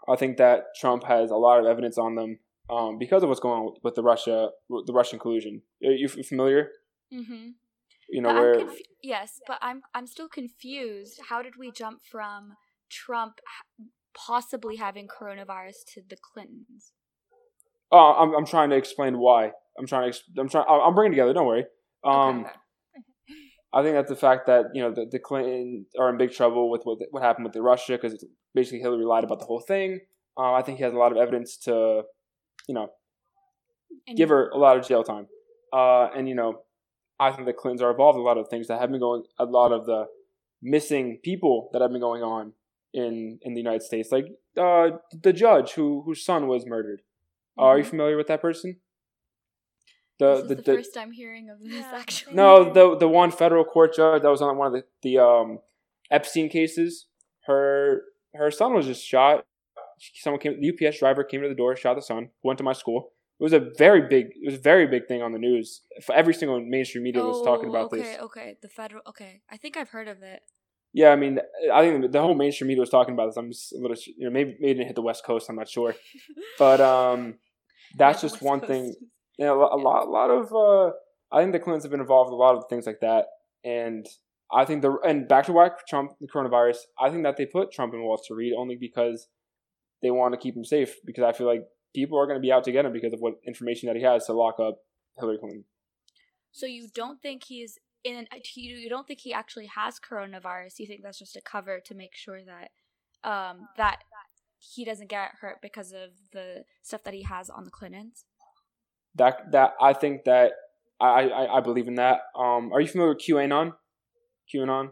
[0.09, 2.39] I think that Trump has a lot of evidence on them
[2.69, 5.63] um, because of what's going on with the Russia, the Russian collusion.
[5.85, 6.71] Are you familiar?
[7.15, 7.49] Mm-hmm.
[8.11, 11.21] You know But where I'm yes, but I'm I'm still confused.
[11.29, 12.55] How did we jump from
[12.91, 13.41] Trump
[14.15, 16.93] possibly having coronavirus to the Clintons?
[17.91, 19.53] Oh, I'm I'm trying to explain why.
[19.79, 20.19] I'm trying to.
[20.39, 20.67] I'm trying.
[20.69, 21.33] I'm bringing it together.
[21.33, 21.65] Don't worry.
[22.05, 22.53] Um, Okay.
[23.73, 26.71] I think that's the fact that you know the, the Clinton are in big trouble
[26.71, 30.01] with what what happened with the Russia because basically Hillary lied about the whole thing.
[30.39, 32.03] Uh, I think he has a lot of evidence to,
[32.69, 32.89] you know,
[34.07, 35.27] And give her a lot of jail time.
[35.73, 36.63] Uh, and you know,
[37.19, 39.25] I think the Clintons are involved in a lot of things that have been going.
[39.39, 40.07] A lot of the
[40.63, 42.53] missing people that have been going on
[42.93, 44.27] in in the United States, like
[44.59, 44.91] uh,
[45.23, 47.03] the judge who whose son was murdered.
[47.59, 47.89] Uh, are you Mhm.
[47.91, 48.81] familiar with that person?
[50.19, 51.91] this The is the, the, the first time hearing of this Yeah.
[51.95, 52.35] actually.
[52.35, 55.59] no the the one federal court judge that was on one of the the um
[56.11, 57.07] Epstein cases.
[57.47, 58.03] Her
[58.35, 59.45] her son was just shot.
[60.15, 60.61] Someone came.
[60.61, 62.31] The UPS driver came to the door, shot the son.
[62.43, 63.13] Went to my school.
[63.41, 64.27] It was a very big.
[64.41, 65.83] It was a very big thing on the news.
[66.13, 68.21] Every single mainstream media was talking about Oh, okay, this.
[68.21, 69.03] Okay, the federal.
[69.09, 70.43] Okay, I think I've heard of it.
[70.93, 71.41] Yeah, I mean,
[71.73, 73.37] I think the whole mainstream media was talking about this.
[73.37, 75.49] I'm just a little, you know, maybe maybe it didn't hit the West Coast.
[75.51, 75.95] I'm not sure,
[76.59, 77.35] but um,
[77.97, 78.71] that's Yeah, just West one Coast.
[78.71, 78.95] thing.
[79.37, 80.53] Yeah, a lo- a lot, a lot of.
[80.55, 80.93] Uh,
[81.33, 83.25] I think the Clintons have been involved in a lot of things like that,
[83.65, 84.07] and
[84.53, 86.77] I think the and back to why Trump the coronavirus.
[87.01, 89.27] I think that they put Trump in Walter Reed only because
[90.03, 90.95] they want to keep him safe.
[91.05, 91.65] Because I feel like
[91.95, 94.03] people are going to be out to get him because of what information that he
[94.03, 94.79] has to lock up
[95.19, 95.65] Hillary Clinton.
[96.53, 98.27] So you don't think he's in?
[98.55, 100.79] You you don't think he actually has coronavirus?
[100.79, 102.71] You think that's just a cover to make sure that
[103.29, 104.01] um that
[104.59, 108.25] he doesn't get hurt because of the stuff that he has on the Clintons?
[109.15, 110.53] That that I think that
[111.01, 112.21] I I, I believe in that.
[112.37, 113.73] Um, are you familiar with QAnon?
[114.53, 114.91] QAnon,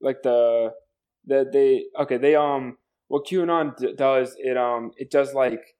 [0.00, 0.72] like the
[1.24, 2.78] the they okay they um
[3.08, 5.76] what QAnon d- does it um it does like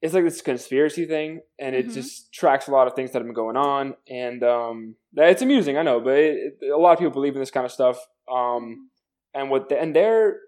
[0.00, 1.94] it's like this conspiracy thing and it Mhm.
[1.94, 5.42] just tracks a lot of things that have been going on and um that- it's
[5.42, 7.72] amusing I know but it, it, a lot of people believe in this kind of
[7.72, 7.98] stuff
[8.30, 8.90] um
[9.34, 10.38] and what the, and they're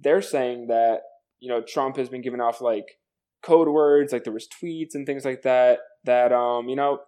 [0.00, 1.02] they're saying that
[1.40, 2.98] you know Trump has been giving off like
[3.42, 7.00] code words like there was tweets and things like that that um you know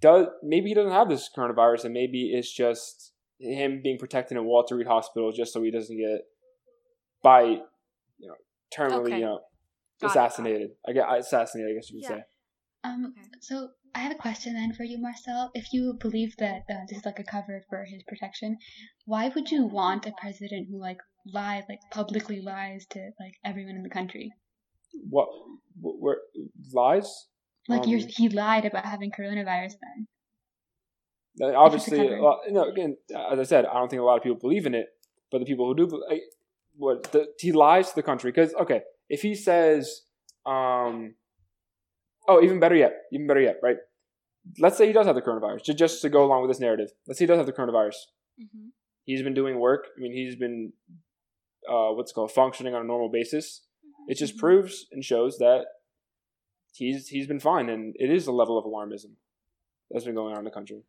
[0.00, 4.44] does maybe he doesn't have this coronavirus and maybe it's just him being protected in
[4.44, 6.22] Walter Reed Hospital just so he doesn't get
[7.22, 8.34] by you know
[8.76, 9.18] terminally Okay.
[9.18, 9.40] you know
[10.00, 10.26] Got it, got it.
[10.26, 12.16] assassinated I guess assassinated I guess you could Yeah.
[12.18, 12.24] say
[12.84, 13.28] Um, Okay.
[13.40, 15.50] so I have a question then for you, Marcel.
[15.54, 18.56] If you believe that uh, this is like a cover for his protection,
[19.04, 23.76] why would you want a president who like lies, like publicly lies to like everyone
[23.76, 24.30] in the country?
[25.08, 25.28] what
[25.82, 26.18] wh- where
[26.72, 27.08] lies
[27.68, 29.98] Like you're, Um, he lied about having coronavirus then.
[31.54, 32.16] Obviously cover.
[32.16, 32.96] a lot- you know again
[33.32, 34.88] as I said I don't think a lot of people believe in it
[35.30, 36.28] but the people who do bel- I-
[36.76, 38.80] what the, he lies to the country because okay
[39.10, 40.02] if he says
[40.46, 41.14] um
[42.26, 43.76] oh even better yet even better yet right?
[44.58, 46.88] Let's say he does have the coronavirus just, just to go along with this narrative.
[47.06, 47.98] Let's say he does have the coronavirus.
[48.42, 48.68] Mm-hmm.
[49.04, 49.88] he's been doing work.
[49.96, 50.72] I mean he's been
[51.68, 53.66] uh what's it called functioning on a normal basis.
[54.08, 54.38] It just Mhm.
[54.38, 55.66] proves and shows that
[56.72, 59.12] he's he's been fine and it is a level of alarmism
[59.90, 60.84] that's been going on in the country.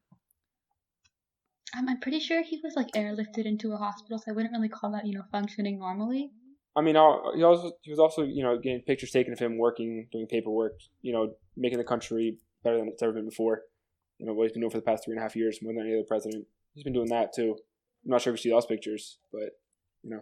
[1.77, 4.69] Um, I'm pretty sure he was like airlifted into a hospital, so I wouldn't really
[4.69, 6.31] call that you know functioning normally.
[6.75, 10.07] I mean, he also he was also you know getting pictures taken of him working,
[10.11, 13.63] doing paperwork, you know, making the country better than it's ever been before.
[14.17, 15.73] You know what he's been doing for the past three and a half years, more
[15.73, 16.45] than any other president.
[16.73, 17.57] He's been doing that too.
[18.05, 19.51] I'm not sure if you see those pictures, but
[20.03, 20.21] you know,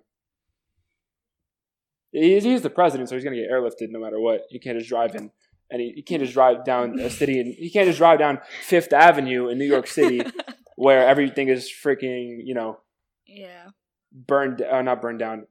[2.12, 4.42] he is, he is the president, so he's gonna get airlifted no matter what.
[4.50, 5.32] You can't just drive in,
[5.70, 8.40] and he, he can't just drive down a city, and he can't just drive down
[8.64, 10.22] Fifth Avenue in New York City
[10.80, 12.80] where everything is freaking you know
[13.28, 13.68] yeah.
[14.14, 15.46] burned uh, not burned down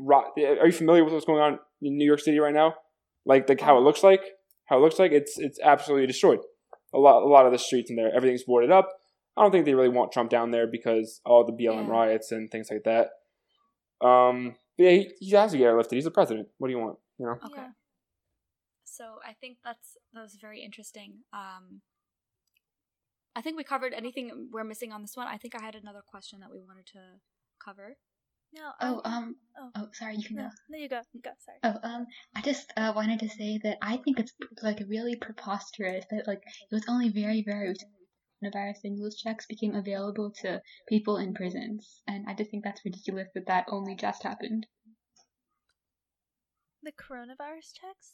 [0.00, 2.74] are you familiar with what's going on in new york city right now
[3.26, 4.22] like like how it looks like
[4.66, 6.40] how it looks like it's it's absolutely destroyed
[6.92, 8.88] a lot a lot of the streets in there everything's boarded up
[9.36, 11.90] i don't think they really want trump down there because all the blm Yeah.
[11.92, 13.10] riots and things like that
[14.06, 16.80] um but yeah he, he has to get airlifted he's the president what do you
[16.80, 17.62] want you know Okay.
[17.62, 17.68] Yeah.
[18.84, 21.24] So I think that's that was very interesting.
[21.32, 21.80] Um,
[23.34, 25.26] I think we covered anything we're missing on this one.
[25.26, 27.00] I think I had another question that we wanted to
[27.64, 27.96] cover.
[28.54, 28.72] No.
[28.80, 29.70] Oh, I- um, Oh.
[29.74, 30.50] oh, sorry, you can No, go.
[30.68, 31.02] no, you go.
[31.12, 31.30] You go.
[31.38, 31.58] Sorry.
[31.64, 34.32] Oh, um, I just uh, wanted to say that I think it's
[34.62, 37.74] like really preposterous that like it was only very, very
[38.42, 43.28] coronavirus stimulus checks became available to people in prisons, and I just think that's ridiculous
[43.34, 44.66] that that only just happened.
[46.82, 48.12] The coronavirus checks.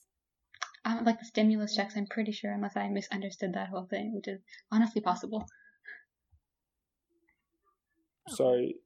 [0.84, 4.28] Um, like the stimulus checks, I'm pretty sure, unless I misunderstood that whole thing, which
[4.28, 5.47] is honestly possible.
[8.28, 8.76] sorry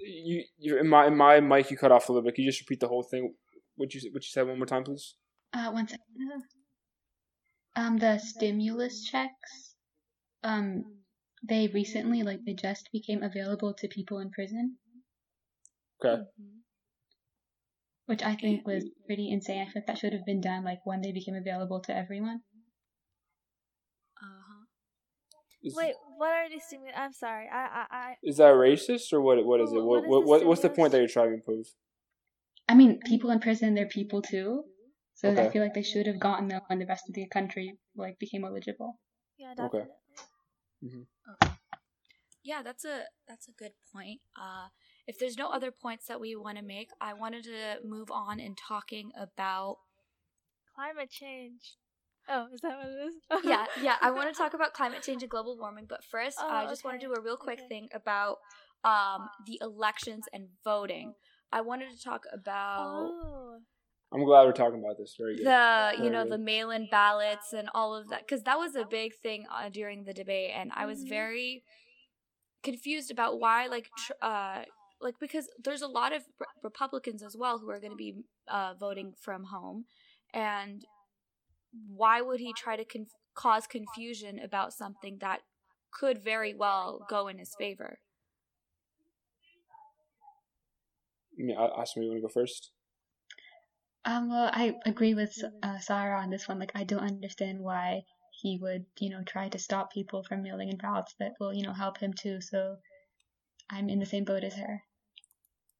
[0.00, 2.50] you, you in my in my mic you cut off a little bit can you
[2.50, 3.34] just repeat the whole thing
[3.76, 5.14] what you what you said one more time, please?
[5.52, 6.02] Uh, one second.
[7.76, 9.76] Um, the stimulus checks.
[10.42, 11.02] Um,
[11.46, 14.78] they recently, like, they just became available to people in prison,
[16.02, 16.22] Okay.
[18.06, 19.60] Which I think was pretty insane.
[19.60, 22.40] I feel like that should have been done, like, when they became available to everyone.
[25.66, 26.94] Is, Wait, what are these stimulus?
[26.96, 27.48] I'm sorry.
[27.52, 28.16] I I I.
[28.22, 29.44] is that racist or what?
[29.44, 29.76] What is it?
[29.76, 31.66] Well, What what is what, the what what's the point that you're trying to prove?
[32.68, 34.64] I mean, people in prison, they're people too.
[35.14, 35.46] So Okay.
[35.46, 38.18] I feel like they should have gotten them when the rest of the country, like,
[38.18, 39.00] became eligible.
[39.38, 39.84] Yeah, Okay.
[40.82, 41.06] definitely.
[42.44, 44.20] Yeah, that's a that's a good point.
[44.40, 44.68] Uh,
[45.08, 48.38] if there's no other points that we want to make, I wanted to move on
[48.38, 49.78] in talking about
[50.76, 51.78] Climate change.
[52.28, 53.14] Oh, is that what it is?
[53.44, 53.96] yeah, yeah.
[54.00, 56.84] I want to talk about climate change and global warming, but first, Oh, I just
[56.84, 57.68] want to do a real quick Okay.
[57.68, 58.38] thing about
[58.84, 61.14] um the elections and voting.
[61.52, 63.58] I wanted to talk about Oh.
[64.12, 65.16] I'm glad we're talking about this.
[65.18, 65.46] Very good.
[65.46, 66.32] the you Very know good.
[66.32, 70.04] the mail-in ballots and all of that because that was a big thing uh, during
[70.04, 71.08] the debate, and I was Mhm.
[71.08, 71.64] very
[72.62, 74.64] confused about why like tr- uh
[75.00, 78.14] like because there's a lot of re- Republicans as well who are going to be
[78.48, 79.84] uh, voting from home,
[80.32, 80.84] and
[81.88, 85.40] why would he try to conf- cause confusion about something that
[85.92, 87.98] could very well go in his favor?
[91.36, 92.70] Yeah, I, I you want to go first?
[94.04, 96.58] Um, well, I agree with uh, Sarah on this one.
[96.58, 98.02] Like, I don't understand why
[98.40, 101.62] he would, you know, try to stop people from mailing in ballots that will, you
[101.62, 102.40] know, help him too.
[102.40, 102.76] So
[103.70, 104.82] I'm in the same boat as her.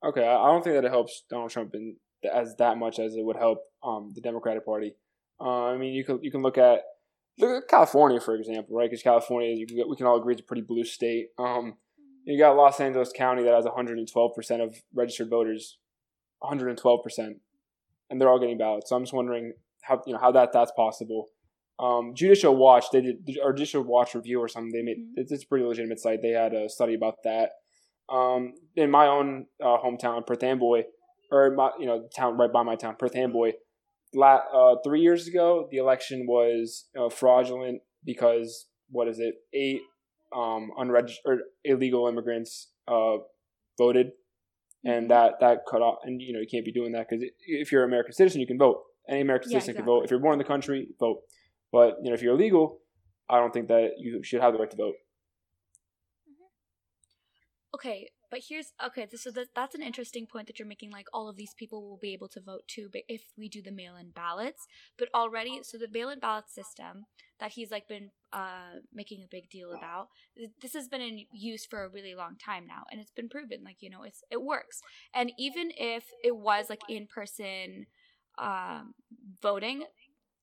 [0.05, 1.97] Okay, I I don't think that it helps Donald Trump in,
[2.33, 4.95] as that much as it would help um, the Democratic Party.
[5.41, 6.81] Uh, I mean, you can you can look at
[7.39, 8.89] look at California for example, right?
[8.91, 11.29] Because California, you can, we can all agree, is a pretty blue state.
[11.39, 11.75] Um,
[12.25, 15.79] you got Los Angeles County that has 112 percent of registered voters,
[16.41, 17.37] 112 percent,
[18.11, 18.89] and they're all getting ballots.
[18.91, 21.27] So I'm just wondering how you know how that that's possible.
[21.79, 24.73] Um, Judicial Watch, they did or Judicial Watch review or something.
[24.73, 25.13] They made Mhm.
[25.17, 26.23] it's, it's a pretty legitimate site.
[26.23, 27.51] They had a study about that.
[28.09, 30.85] Um, in my own uh, hometown, Perth Amboy,
[31.31, 33.53] or my you know town right by my town, Perth Amboy.
[34.17, 39.35] La- uh, three years ago, the election was uh, fraudulent because what is it?
[39.53, 39.83] Eight
[40.35, 43.19] um, unregistered illegal immigrants uh,
[43.79, 44.13] voted,
[44.85, 45.99] and that that cut off.
[46.05, 48.47] And you know you can't be doing that because if you're an American citizen, you
[48.47, 48.83] can vote.
[49.09, 50.05] Any American Yeah, citizen can vote.
[50.05, 51.21] If you're born in the country, vote.
[51.71, 52.79] But you know if you're illegal,
[53.29, 54.95] I don't think that you should have the right to vote.
[57.75, 59.07] Okay, but here's okay.
[59.15, 60.91] So that, that's an interesting point that you're making.
[60.91, 63.63] Like all of these people will be able to vote too, but if we do
[63.63, 64.67] the mail-in ballots.
[64.99, 67.07] But already, so the mail-in ballot system
[67.41, 70.09] that he's like been uh, making a big deal about.
[70.61, 73.63] This has been in use for a really long time now, and it's been proven.
[73.65, 74.81] Like you know, it's it works.
[75.15, 77.87] And even if it was like in person
[78.39, 78.95] um,
[79.43, 79.85] voting,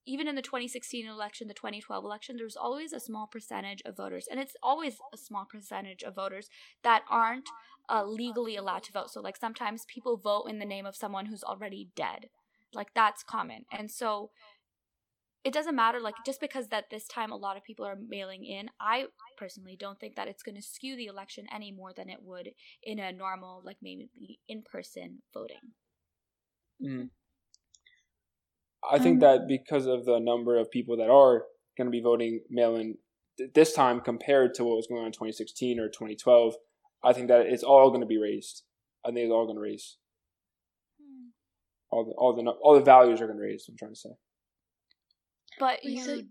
[0.05, 4.27] even in the 2016 election, the 2012 election, there's always a small percentage of voters,
[4.29, 6.49] and it's always a small percentage of voters
[6.83, 7.49] that aren't
[7.89, 9.11] uh, legally allowed to vote.
[9.11, 12.29] So, like, sometimes people vote in the name of someone who's already dead.
[12.73, 13.65] Like, that's common.
[13.71, 14.31] And so,
[15.43, 18.45] it doesn't matter, like, just because that this time a lot of people are mailing
[18.45, 19.07] in, I
[19.37, 22.51] personally don't think that it's going to skew the election any more than it would
[22.81, 24.09] in a normal, like, maybe
[24.47, 25.73] in person voting.
[26.81, 27.09] Mm.
[28.89, 31.45] I think Um, that because of the number of people that are
[31.77, 32.97] going to be voting mail-in
[33.37, 36.55] th- this time compared to what was going on in 2016 or 2012,
[37.03, 38.63] I think that it's all going to be raised.
[39.05, 39.97] I think it's all going to raise.
[40.99, 41.29] Hmm.
[41.89, 43.65] All the all the all the values are going to raise.
[43.69, 44.09] I'm trying to say.
[45.59, 46.03] But Wait, you.
[46.03, 46.21] so-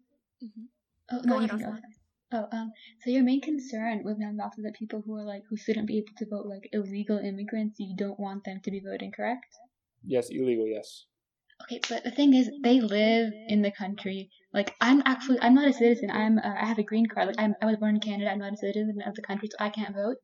[0.42, 0.66] Mhm.
[1.12, 1.64] Oh, no, you can go.
[1.66, 1.78] Asma.
[1.78, 1.92] ahead.
[2.34, 5.42] Oh, um, so your main concern with mail-in ballots is that people who are like
[5.50, 8.80] who shouldn't be able to vote, like illegal immigrants, you don't want them to be
[8.80, 9.44] voting, correct?
[10.02, 10.66] Yes, illegal.
[10.66, 11.04] Yes.
[11.62, 14.30] Okay, but the thing is, they live in the country.
[14.52, 16.10] Like, I'm actually, I'm not a citizen.
[16.10, 17.28] I'm, uh, I have a green card.
[17.28, 18.30] Like, I'm, I was born in Canada.
[18.30, 20.16] I'm not a citizen of the country, so I can't vote.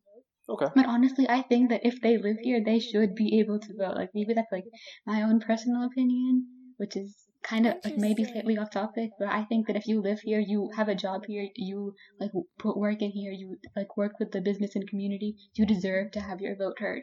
[0.48, 0.66] Okay.
[0.74, 3.96] But honestly, I think that if they live here, they should be able to vote.
[3.96, 4.64] Like, maybe that's like
[5.06, 6.46] my own personal opinion,
[6.78, 9.10] which is kind of like maybe slightly off topic.
[9.18, 12.30] But I think that if you live here, you have a job here, you like
[12.58, 16.20] put work in here, you like work with the business and community, you deserve to
[16.20, 17.02] have your vote heard.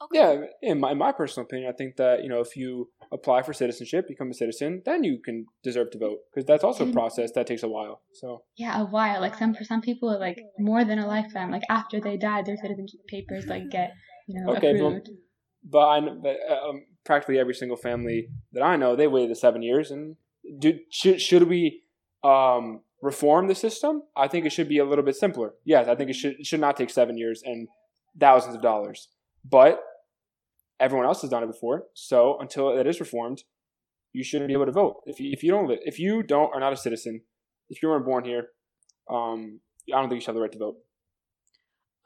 [0.00, 0.18] Okay.
[0.20, 3.42] Yeah, in my, in my personal opinion, I think that you know if you apply
[3.42, 6.92] for citizenship, become a citizen, then you can deserve to vote because that's also a
[6.92, 8.02] process that takes a while.
[8.14, 9.20] So Yeah, a while.
[9.20, 11.50] Like some for some people, like more than a lifetime.
[11.50, 13.92] Like after they die, their citizenship papers like get
[14.28, 15.08] you know Okay, but- approved.
[15.64, 19.30] but I kn- but, uh, um, practically every single family that I know, they waited
[19.30, 19.90] the seven years.
[19.90, 20.16] And
[20.60, 21.82] do, should should we
[22.22, 24.02] um, reform the system?
[24.16, 25.54] I think it should be a little bit simpler.
[25.64, 27.66] Yes, I think it should it should not take seven years and
[28.20, 29.08] thousands of dollars.
[29.44, 29.80] But
[30.80, 31.84] everyone else has done it before.
[31.94, 33.42] So until it is reformed,
[34.12, 35.02] you shouldn't be able to vote.
[35.06, 37.22] If you, if you don't if you don't are not a citizen,
[37.68, 38.48] if you weren't born here,
[39.10, 39.60] um,
[39.92, 40.76] I don't think you should have the right to vote.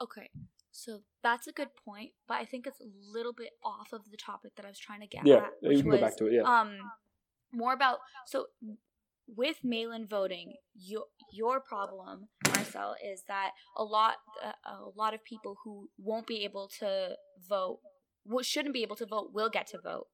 [0.01, 0.29] Okay,
[0.71, 4.17] so that's a good point, but I think it's a little bit off of the
[4.17, 5.51] topic that I was trying to get Yeah, at.
[5.61, 6.33] you which can go back to it.
[6.33, 6.41] Yeah.
[6.43, 6.77] um
[7.53, 8.47] more about so
[9.27, 15.23] with mail-in voting your your problem marcel is that a lot uh, a lot of
[15.23, 17.15] people who won't be able to
[17.47, 17.79] vote
[18.27, 20.07] who shouldn't be able to vote will get to vote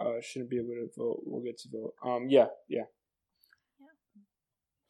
[0.00, 1.20] uh, shouldn't be able to vote.
[1.26, 1.92] We'll get to vote.
[2.02, 2.84] Um, yeah, yeah.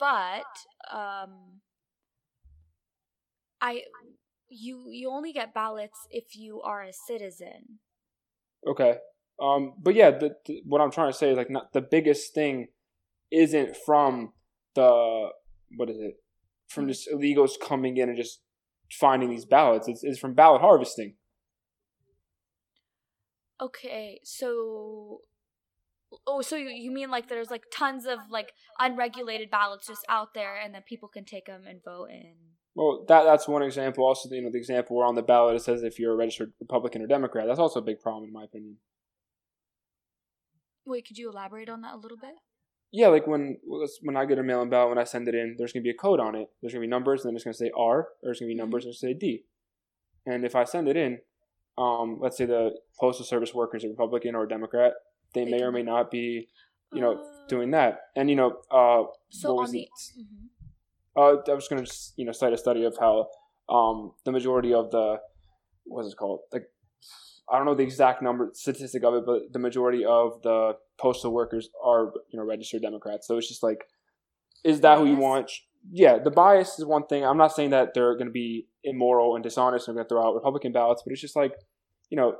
[0.02, 0.52] but
[0.92, 1.60] um
[3.60, 3.82] i
[4.48, 7.78] you you only get ballots if you are a citizen
[8.64, 8.94] Okay.
[9.42, 12.32] Um, but yeah, the, the, what I'm trying to say is like not the biggest
[12.32, 12.68] thing
[13.32, 14.32] isn't from
[14.74, 15.30] the
[15.76, 16.22] what is it
[16.68, 18.40] from just illegals coming in and just
[18.90, 19.88] finding these ballots.
[19.88, 21.14] It's, it's from ballot harvesting.
[23.60, 25.22] Okay, so
[26.26, 30.34] oh, so you, you mean like there's like tons of like unregulated ballots just out
[30.34, 32.34] there, and then people can take them and vote in.
[32.74, 34.04] Well, that that's one example.
[34.04, 36.52] Also, you know, the example where on the ballot it says if you're a registered
[36.60, 37.46] Republican or Democrat.
[37.46, 38.76] That's also a big problem in my opinion.
[40.84, 42.34] Wait, could you elaborate on that a little bit?
[42.90, 43.58] Yeah, like when
[44.02, 45.94] when I get a mail-in ballot, when I send it in, there's gonna be a
[45.94, 46.50] code on it.
[46.60, 48.84] There's gonna be numbers, and then it's gonna say R, or there's gonna be numbers,
[48.84, 49.44] and it's gonna say D.
[50.26, 51.20] And if I send it in,
[51.78, 54.92] um, let's say the postal service worker is a Republican or a Democrat,
[55.34, 56.48] they, They may or may not be,
[56.92, 58.10] you know, Uh, doing that.
[58.14, 59.88] And you know, uh, So on the?
[60.18, 60.48] Mhm.
[61.16, 63.28] Uh, I was going to, you know, cite a study of how
[63.68, 65.20] um, the majority of the,
[65.84, 66.40] what is it called?
[66.52, 66.70] Like,
[67.50, 71.32] I don't know the exact number statistic of it, but the majority of the postal
[71.32, 73.26] workers are, you know, registered Democrats.
[73.26, 73.84] So it's just like,
[74.64, 75.50] is that who you want?
[75.90, 77.24] Yeah, the bias is one thing.
[77.24, 80.24] I'm not saying that they're going to be immoral and dishonest and going to throw
[80.24, 81.54] out Republican ballots, but it's just like,
[82.08, 82.36] you know,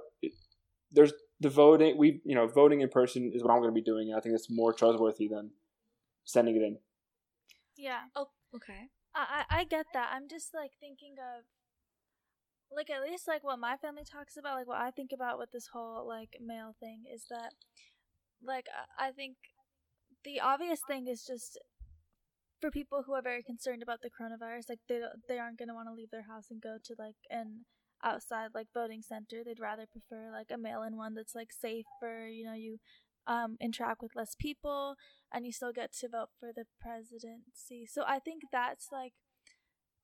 [0.92, 1.98] there's the voting.
[1.98, 4.10] We, you know, voting in person is what I'm going to be doing.
[4.10, 5.50] And I think it's more trustworthy than
[6.24, 6.78] sending it in.
[7.76, 8.02] Yeah.
[8.14, 8.88] Oh, okay.
[9.14, 10.10] I, I I get that.
[10.14, 11.44] I'm just like thinking of
[12.74, 15.50] like at least like what my family talks about, like what I think about with
[15.52, 17.52] this whole like mail thing is that
[18.44, 18.66] like
[18.98, 19.36] I- think
[20.24, 21.58] the obvious thing is just
[22.60, 25.88] for people who are very concerned about the coronavirus, like they they aren't gonna want
[25.88, 27.64] to leave their house and go to like an
[28.04, 29.42] outside like voting center.
[29.44, 32.26] They'd rather prefer like a mail-in one that's like safer.
[32.28, 32.78] You know, you
[33.26, 34.96] um interact with less people
[35.32, 37.86] and you still get to vote for the presidency.
[37.86, 39.12] So I think that's like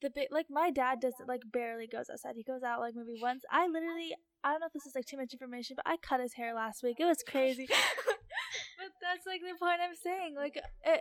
[0.01, 2.35] the bit like my dad does like barely goes outside.
[2.37, 3.43] He goes out like maybe once.
[3.51, 6.21] I literally I don't know if this is like too much information, but I cut
[6.21, 6.97] his hair last week.
[6.99, 7.67] It was crazy.
[7.69, 10.35] but that's like the point I'm saying.
[10.37, 11.01] Like it,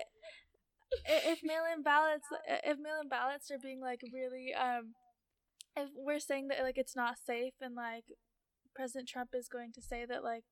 [1.06, 4.94] if mail-in ballots if mail-in ballots are being like really um
[5.76, 8.06] if we're saying that like it's not safe and like
[8.76, 10.46] President Trump is going to say that like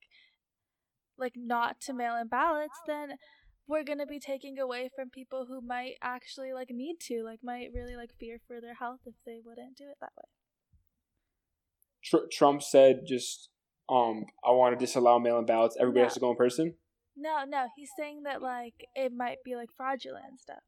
[1.17, 3.17] like not to mail in ballots, then
[3.67, 7.69] we're gonna be taking away from people who might actually like need to, like might
[7.73, 10.23] really like fear for their health if they wouldn't do it that way.
[12.03, 13.49] Tr- Trump said just
[13.89, 15.77] um I want to disallow mail-in ballots.
[15.79, 16.05] Everybody No.
[16.05, 16.75] has to go in person.
[17.17, 20.63] No, no, he's saying that like it might be like fraudulent and stuff.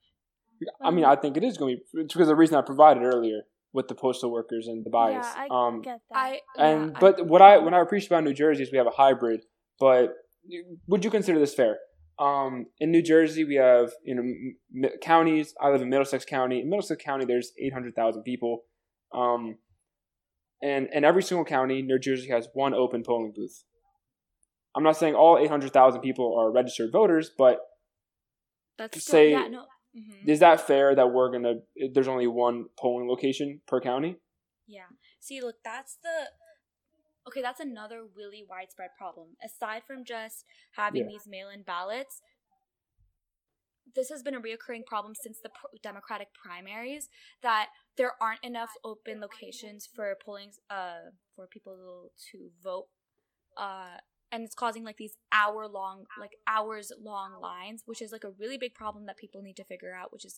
[0.81, 2.61] I mean, I think it is going to be it's because of the reason I
[2.61, 3.41] provided earlier
[3.73, 5.27] with the postal workers and the bias.
[5.35, 6.17] Yeah, I um, get that.
[6.17, 8.87] I and yeah, but what I what I appreciate about New Jersey is we have
[8.87, 9.41] a hybrid.
[9.79, 10.15] But
[10.87, 11.77] would you consider this fair?
[12.19, 14.23] Um, in New Jersey, we have you know
[14.89, 15.53] m- counties.
[15.61, 16.61] I live in Middlesex County.
[16.61, 18.63] In Middlesex County, there's eight hundred thousand people.
[19.13, 19.57] Um,
[20.61, 23.63] and in every single county, New Jersey has one open polling booth.
[24.75, 27.59] I'm not saying all 800,000 people are registered voters, but
[28.77, 29.65] that's still, say- yeah no.
[29.95, 30.27] mhm.
[30.27, 31.55] is that fair that we're gonna?
[31.93, 34.17] There's only one polling location per county.
[34.67, 34.83] Yeah.
[35.19, 36.29] See, look, that's the
[37.27, 37.41] okay.
[37.41, 39.37] That's another really widespread problem.
[39.43, 41.09] Aside from just having Yeah.
[41.09, 42.21] these mail-in ballots,
[43.95, 47.09] this has been a reoccurring problem since the pr- Democratic primaries.
[47.41, 52.87] That there aren't enough open locations for polling, uh, for people to vote,
[53.55, 53.97] uh,
[54.31, 58.75] and it's causing like these hour-long, like hours-long lines, which is like a really big
[58.75, 60.11] problem that people need to figure out.
[60.11, 60.37] Which is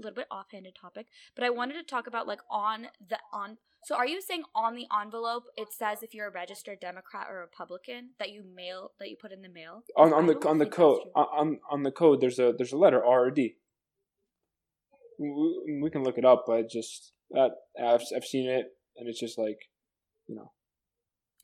[0.00, 3.58] little bit offhanded topic, but I wanted to talk about like on the on.
[3.84, 7.40] So are you saying on the envelope it says if you're a registered Democrat or
[7.40, 9.84] Republican that you mail that you put in the mail?
[9.96, 12.78] On on the on the code on on- on the code there's a there's a
[12.78, 13.56] letter R or D.
[15.18, 19.20] We, we can look it up, but just that I've I've seen it and it's
[19.20, 19.58] just like,
[20.26, 20.52] you know.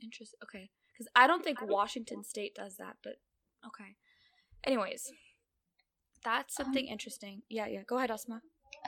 [0.03, 0.39] Interesting.
[0.43, 3.15] Okay, because I don't think Washington State does that, but
[3.67, 3.97] okay.
[4.65, 5.11] Anyways,
[6.27, 7.43] that's something interesting.
[7.49, 7.83] Yeah, yeah.
[7.89, 8.41] Go ahead, Asma.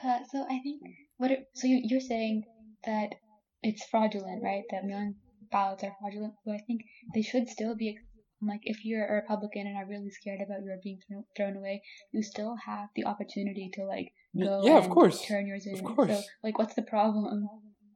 [0.03, 0.81] Uh, so I think
[1.17, 2.43] what it, so you, you're saying
[2.85, 3.15] that
[3.63, 4.63] it's fraudulent, right?
[4.71, 5.13] That mail
[5.51, 6.33] ballots are fraudulent.
[6.43, 6.81] So I think
[7.15, 7.97] they should still be
[8.41, 11.81] like if you're a Republican and are really scared about your being thrown, thrown away,
[12.11, 15.25] you still have the opportunity to like go yeah, of and course.
[15.25, 15.75] turn yours in.
[15.75, 16.09] Of course.
[16.11, 17.47] So like, what's the problem?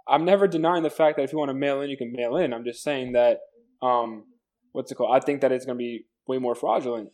[0.08, 2.38] I'm never denying the fact that if you want to mail in, you can mail
[2.38, 2.54] in.
[2.54, 3.40] I'm just saying that,
[3.82, 4.26] um,
[4.72, 5.16] what's it called?
[5.16, 7.10] I think that it's going to be way more fraudulent.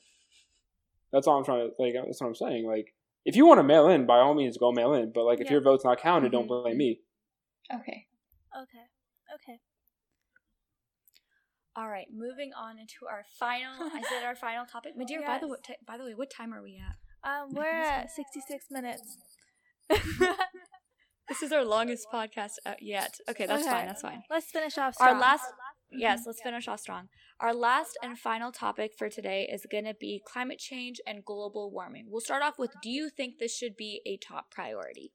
[1.12, 1.93] That's all I'm trying to like.
[1.93, 2.66] That's what I'm saying.
[2.68, 2.93] Like,
[3.26, 5.12] if you want to mail in, by all means, go mail in.
[5.14, 5.53] But like, if Yeah.
[5.53, 6.64] your vote's not counted, don't Mhm.
[6.64, 7.01] blame me.
[7.74, 8.07] Okay.
[8.55, 8.86] Okay.
[9.36, 9.60] Okay.
[11.76, 13.72] All right, moving on into our final.
[13.93, 14.93] I said our final topic.
[14.97, 16.97] Mandira, by the way, t- by the way, what time are we at?
[17.30, 19.18] Um, we're at 66 minutes.
[21.30, 23.20] This is our longest podcast uh, yet.
[23.30, 23.70] Okay, that's Okay.
[23.70, 23.86] fine.
[23.86, 24.24] That's fine.
[24.32, 25.20] Let's finish off Our strong.
[25.20, 25.45] last,
[25.91, 27.09] yes, let's finish off strong.
[27.39, 31.71] Our last and final topic for today is going to be climate change and global
[31.71, 32.05] warming.
[32.09, 35.11] We'll start off with Do you think this should be a top priority?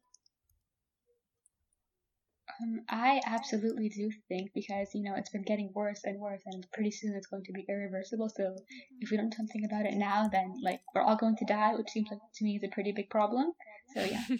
[2.62, 6.66] Um, I absolutely do think because you know it's been getting worse and worse, and
[6.72, 8.28] pretty soon it's going to be irreversible.
[8.28, 8.54] So
[9.00, 11.74] if we don't do something about it now, then like we're all going to die,
[11.74, 13.52] which seems like to me is a pretty big problem.
[13.94, 14.22] So yeah.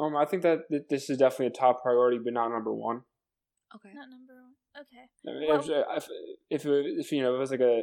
[0.00, 3.02] Um, I think that th- this is definitely a top priority, but not number one.
[3.74, 3.92] Okay.
[3.94, 4.54] Not number one.
[4.78, 5.04] Okay.
[5.28, 5.60] I mean, Well-
[5.96, 6.08] if, if,
[6.50, 7.82] if, it- if you know, if it was like a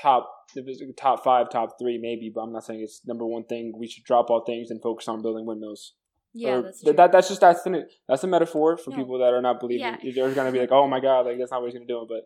[0.00, 2.30] top, if it was like a top five, top three, maybe.
[2.34, 3.72] But I'm not saying it's number one thing.
[3.76, 5.94] We should drop all things and focus on building windmills.
[6.32, 6.92] Yeah, Or- that's true.
[6.92, 8.96] That, that's just that's the, that's a metaphor for No.
[8.96, 9.96] people that are not believing.
[10.02, 10.12] Yeah.
[10.14, 12.04] They're gonna be like, oh my god, like that's not what he's gonna do.
[12.08, 12.22] But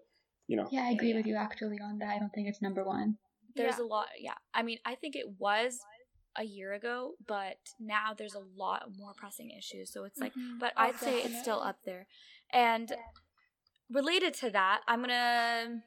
[0.46, 2.09] you know, Yeah, I agree with you actually on that.
[2.09, 3.18] I don't think it's number one.
[3.55, 3.84] there's Yeah.
[3.84, 5.80] a lot yeah i mean i think it was
[6.36, 10.61] a year ago but now there's a lot more pressing issues so it's like Mhm.
[10.61, 12.07] but Oh, i'd say it's still up there
[12.53, 12.94] and
[13.91, 15.80] related to that i'm gonna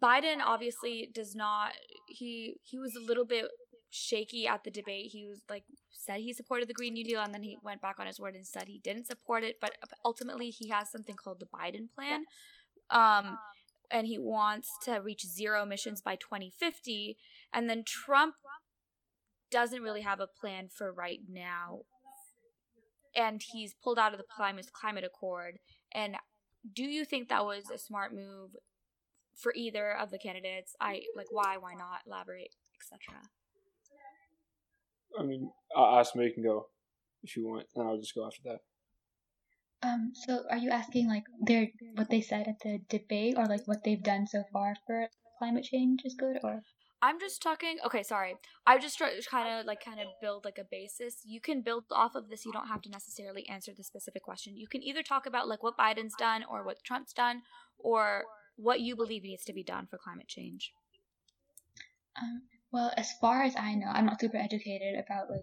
[0.00, 1.72] biden obviously does not
[2.06, 3.46] he he was a little bit
[3.92, 5.10] shaky at the debate.
[5.12, 8.00] He was like said he supported the green new deal and then he went back
[8.00, 11.38] on his word and said he didn't support it but ultimately he has something called
[11.38, 12.24] the biden plan
[12.90, 13.38] um
[13.88, 17.16] and he wants to reach zero emissions by 2050
[17.52, 18.34] and then trump
[19.50, 21.82] doesn't really have a plan for right now
[23.16, 25.58] and he's pulled out of the climate climate accord.
[25.92, 26.16] And
[26.74, 28.56] do you think that was a smart move
[29.34, 30.74] for either of the candidates?
[30.80, 32.00] I like why why not?
[32.06, 33.20] Elaborate etc
[35.18, 36.68] I mean, uh, Asma, you can go
[37.22, 38.60] if you want, and I'll just go after that.
[39.82, 43.66] Um, so are you asking like their what they said at the debate, or like
[43.66, 45.08] what they've done so far for
[45.38, 46.62] climate change is good, or
[47.02, 47.78] I'm just talking.
[47.84, 48.36] Okay, sorry.
[48.64, 51.16] I just kind of like kind of build like a basis.
[51.24, 52.46] You can build off of this.
[52.46, 54.56] You don't have to necessarily answer the specific question.
[54.56, 57.42] You can either talk about like what Biden's done or what Trump's done
[57.76, 58.22] or
[58.56, 60.72] what you believe needs to be done for climate change.
[62.20, 65.40] Um, well, as far as I know, I'm not super educated about like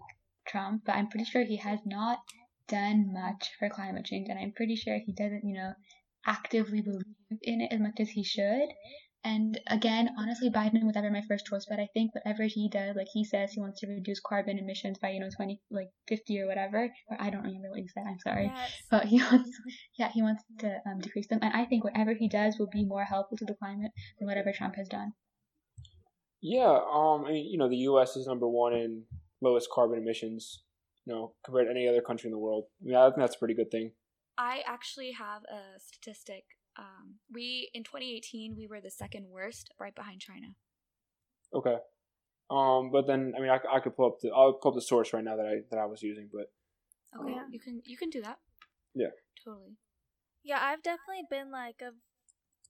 [0.48, 2.20] Trump, but I'm pretty sure he has not
[2.68, 5.74] done much for climate change, and I'm pretty sure he doesn't, you know,
[6.26, 7.04] actively believe
[7.42, 8.68] in it as much as he should.
[9.22, 12.96] And again, honestly, Biden was ever my first choice, but I think whatever he does,
[12.96, 16.40] like he says he wants to reduce carbon emissions by, you know, 20, like 50
[16.40, 18.50] or whatever, or I don't remember what he said, I'm sorry.
[18.54, 18.72] Yes.
[18.90, 19.50] But he wants,
[19.98, 22.86] yeah, he wants to um, decrease them, and I think whatever he does will be
[22.86, 25.12] more helpful to the climate than whatever Trump has done.
[26.40, 28.16] Yeah, um, I mean, you know, the U.S.
[28.16, 29.02] is number one in
[29.42, 30.62] lowest carbon emissions,
[31.04, 32.64] you know, compared to any other country in the world.
[32.80, 33.92] I mean, I think that's a pretty good thing.
[34.38, 36.44] I actually have a statistic.
[36.80, 40.56] Um, we in 2018 we were the second worst, right behind China.
[41.54, 41.76] Okay.
[42.50, 44.82] Um, but then, I mean, I, I could pull up the, I'll pull up the
[44.82, 46.52] source right now that I that I was using, but
[47.18, 47.44] Okay, Yeah.
[47.50, 48.38] you can you can do that.
[48.94, 49.10] Yeah.
[49.44, 49.76] totally.
[50.44, 51.92] Yeah, I've definitely been like a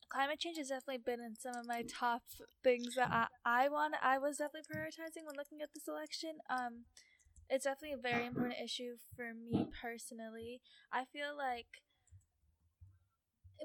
[0.09, 2.23] climate change has definitely been in some of my top
[2.65, 6.39] things that I, I want I was definitely prioritizing when looking at this election.
[6.51, 6.85] Um
[7.49, 10.61] it's definitely a very important issue for me personally.
[10.93, 11.67] I feel like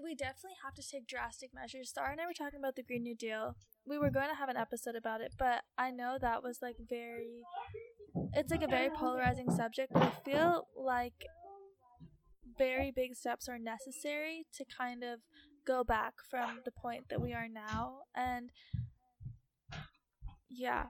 [0.03, 1.89] we definitely have to take drastic measures.
[1.89, 3.55] Star and I were talking about the Green New Deal.
[3.85, 6.77] We were going to have an episode about it, but I know that was like
[6.89, 7.43] very
[8.33, 11.25] it's like a very polarizing subject, but I feel like
[12.57, 15.19] very big steps are necessary to kind of
[15.65, 17.99] go back from the point that we are now.
[18.15, 18.51] And
[20.49, 20.85] yeah,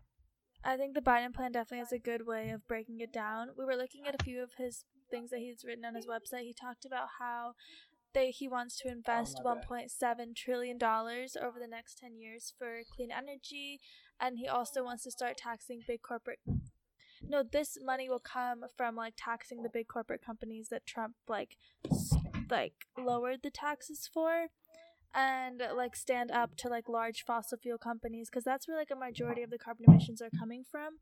[0.63, 3.49] I think the Biden plan definitely has a good way of breaking it down.
[3.57, 6.41] We were looking at a few of his things that he's written on his website.
[6.41, 7.53] He talked about how
[8.15, 9.67] they he wants to invest bad.
[9.69, 13.79] 1.7 trillion dollars over the next 10 years for clean energy
[14.19, 16.39] and he also wants to start taxing big corporate
[17.21, 21.57] no this money will come from like taxing the big corporate companies that Trump like
[22.49, 24.47] like lowered the taxes for
[25.13, 28.95] and like stand up to like large fossil fuel companies because that's where like a
[28.95, 30.99] majority of the carbon emissions are coming from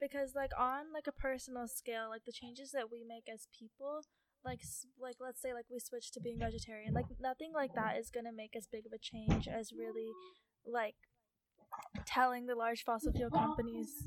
[0.00, 4.02] because like on like a personal scale like the changes that we make as people
[4.46, 4.60] like
[5.00, 8.32] like let's say like we switch to being vegetarian like nothing like that is gonna
[8.32, 10.08] make as big of a change as really
[10.64, 10.94] like
[12.06, 14.06] telling the large fossil fuel companies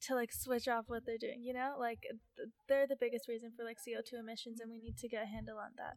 [0.00, 2.00] to like switch off what they're doing you know like
[2.36, 5.26] th- they're the biggest reason for like co2 emissions and we need to get a
[5.26, 5.96] handle on that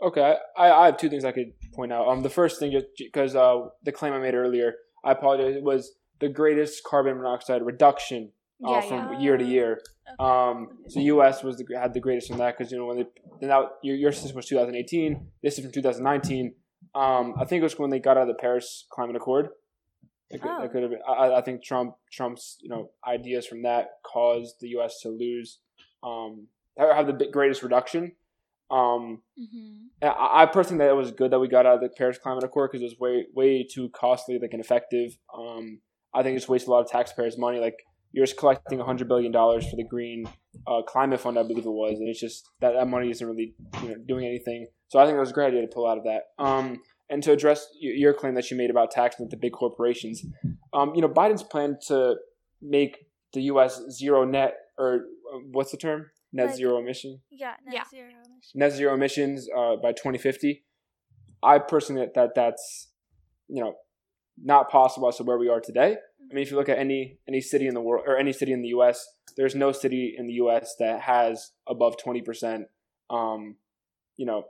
[0.00, 2.06] Okay, I, I have two things I could point out.
[2.06, 5.62] Um, the first thing, just because uh, the claim I made earlier, I apologize, it
[5.64, 8.30] was the greatest carbon monoxide reduction
[8.66, 9.18] uh, Yeah, from yeah.
[9.20, 9.80] year to year.
[10.08, 10.16] okay.
[10.18, 11.42] Um, so U.S.
[11.42, 13.06] was the, had the greatest from that because you know when they
[13.40, 16.54] then that your, your system was 2018, this is from 2019.
[16.94, 19.48] Um, I think it was when they got out of the Paris Climate Accord.
[20.30, 20.62] It could, Oh.
[20.62, 21.00] it could have been.
[21.08, 25.00] I, I think Trump Trump's you know ideas from that caused the U.S.
[25.02, 25.58] to lose
[26.02, 26.48] um,
[26.78, 28.12] have the greatest reduction.
[28.70, 29.86] Um, Mm-hmm.
[30.02, 32.18] I, I personally think that it was good that we got out of the Paris
[32.18, 35.16] Climate Accord because it was way way too costly, like ineffective.
[35.36, 35.80] Um,
[36.14, 37.58] I think it just wasted a lot of taxpayers' money.
[37.58, 37.78] Like
[38.12, 40.24] you're just collecting hundred billion dollars for the Green
[40.66, 43.54] uh, Climate Fund, I believe it was, and it's just that that money isn't really
[43.82, 44.66] you know doing anything.
[44.88, 46.22] So I think it was a great idea to pull out of that.
[46.42, 46.80] Um,
[47.10, 50.24] and to address your claim that you made about taxing the big corporations,
[50.72, 52.16] um, you know Biden's plan to
[52.62, 53.80] make the U.S.
[53.90, 55.04] zero net or
[55.34, 56.06] uh, what's the term?
[56.32, 57.84] Net Like- zero emission yeah net Yeah.
[57.90, 60.64] zero emissions net zero emissions uh, by 2050.
[61.42, 62.88] I personally that, that that's
[63.48, 63.74] you know
[64.42, 65.96] not possible as to where we are today.
[66.30, 68.52] I mean, if you look at any any city in the world or any city
[68.52, 69.06] in the U.S.,
[69.36, 70.74] there's no city in the U.S.
[70.78, 72.66] that has above 20 percent.
[73.10, 73.56] Um,
[74.16, 74.44] you know,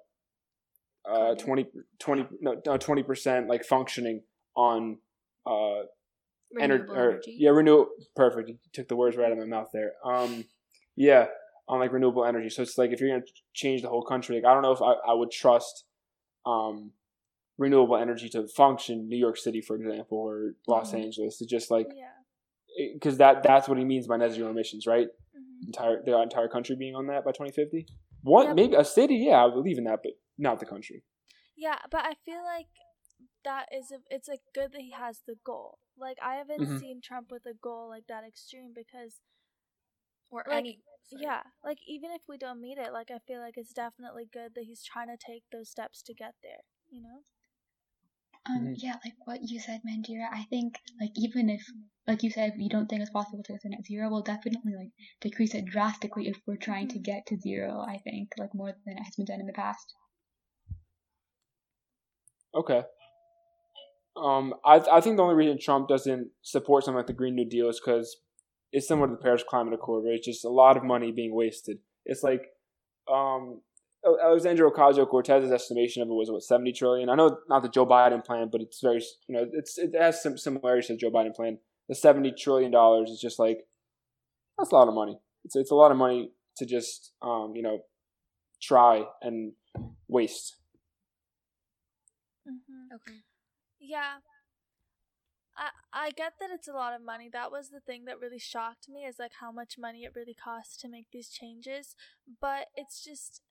[1.09, 1.66] uh, 20,
[1.98, 4.22] 20 no, 20 percent like functioning
[4.56, 4.98] on
[5.46, 5.50] uh
[6.60, 7.36] ener- Renewable or, energy.
[7.38, 7.86] yeah renew
[8.16, 10.44] perfect you took the words right out of my mouth there um
[10.96, 11.26] yeah
[11.68, 13.22] on like renewable energy so it's like if you're gonna
[13.55, 15.84] change the whole country like i don't know if i, I would trust
[16.44, 16.92] um
[17.59, 21.05] renewable energy to function new york city for example or los Mhm.
[21.05, 22.12] angeles it's just like yeah
[22.94, 26.48] because that that's what he means by net zero emissions right hmm entire the entire
[26.48, 27.86] country being on that by 2050
[28.22, 28.56] one Yep.
[28.56, 31.02] maybe a city yeah i believe in that but not the country
[31.56, 32.68] Yeah, but I feel like
[33.44, 35.78] that is a, it's like good that he has the goal.
[35.98, 36.78] Like I haven't Mhm.
[36.78, 39.20] seen Trump with a goal like that extreme because
[40.30, 40.78] Or like, any.
[41.02, 41.22] sorry.
[41.24, 44.55] yeah, like even if we don't meet it, like I feel like it's definitely good
[44.55, 47.24] that he's trying to take those steps to get there, you know?
[48.49, 48.75] Um, Mhm.
[48.79, 50.27] yeah, like what you said, Mandira.
[50.33, 51.62] I think, like, even if,
[52.07, 54.75] like you said, you don't think it's possible to get to net zero, we'll definitely
[54.75, 57.05] like decrease it drastically if we're trying to Mhm.
[57.05, 57.81] get to zero.
[57.81, 59.95] I think, like more than it has been done in the past.
[62.55, 62.85] Okay.
[64.16, 67.49] Um, I I think the only reason Trump doesn't support something like the Green New
[67.49, 68.16] Deal is because
[68.73, 71.35] it's similar to the Paris Climate Accord, where it's just a lot of money being
[71.35, 71.79] wasted.
[72.05, 72.43] It's like
[73.09, 73.62] um,
[74.05, 77.09] Alexandria Ocasio Cortez's estimation of it was what seventy trillion.
[77.09, 80.23] I know not the Joe Biden plan, but it's very you know it's it has
[80.23, 81.59] some similarities to the Joe Biden plan.
[81.89, 83.66] The seventy trillion dollars is just like
[84.57, 85.19] that's a lot of money.
[85.45, 87.81] It's it's a lot of money to just um, you know
[88.61, 89.53] try and
[90.09, 90.57] waste.
[92.49, 92.95] Mm-hmm.
[92.95, 93.19] Okay.
[93.81, 94.19] Yeah.
[95.57, 97.29] I I get that it's a lot of money.
[97.33, 100.35] That was the thing that really shocked me is like how much money it really
[100.35, 101.95] costs to make these changes.
[102.41, 103.43] But it's just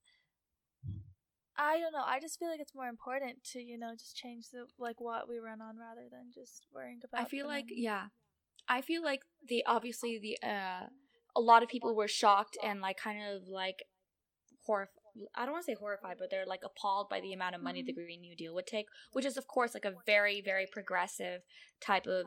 [1.57, 2.03] I don't know.
[2.05, 5.27] I just feel like it's more important to, you know, just change the like what
[5.27, 8.07] we run on rather than just worrying about I feel like yeah,
[8.69, 10.87] I feel like the obviously the uh
[11.35, 13.83] a lot of people were shocked and like kind of like
[14.65, 14.91] horrified.
[15.35, 17.81] I don't want to say horrified, but they're like appalled by the amount of money
[17.81, 21.41] the Green New Deal would take, which is of course like a very very progressive
[21.81, 22.25] type of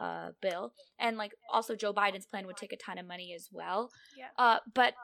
[0.00, 3.48] uh bill, and like also Joe Biden's plan would take a ton of money as
[3.50, 3.90] well.
[4.16, 4.28] Yeah.
[4.38, 4.94] Uh, but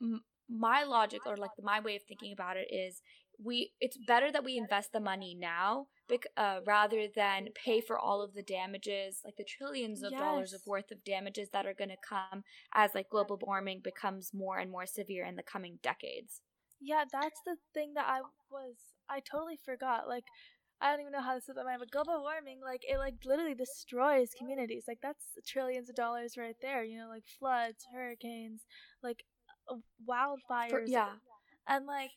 [0.00, 3.02] m- my logic or like my way of thinking about it is
[3.42, 5.86] we it's better that we invest the money now
[6.36, 10.66] uh, rather than pay for all of the damages like the trillions of dollars of
[10.66, 12.42] worth of damages that are going to come
[12.74, 16.42] as like global warming becomes more and more severe in the coming decades
[16.80, 18.76] Yeah, that's the thing that I was
[19.08, 20.08] I totally forgot.
[20.08, 20.24] Like
[20.80, 23.54] I don't even know how to say that, but global warming, like it like literally
[23.54, 24.84] destroys communities.
[24.88, 26.82] Like that's trillions of dollars right there.
[26.84, 28.64] You know, like floods, hurricanes,
[29.02, 29.24] like
[30.08, 30.70] wildfires.
[30.70, 31.10] For- yeah
[31.66, 32.12] And like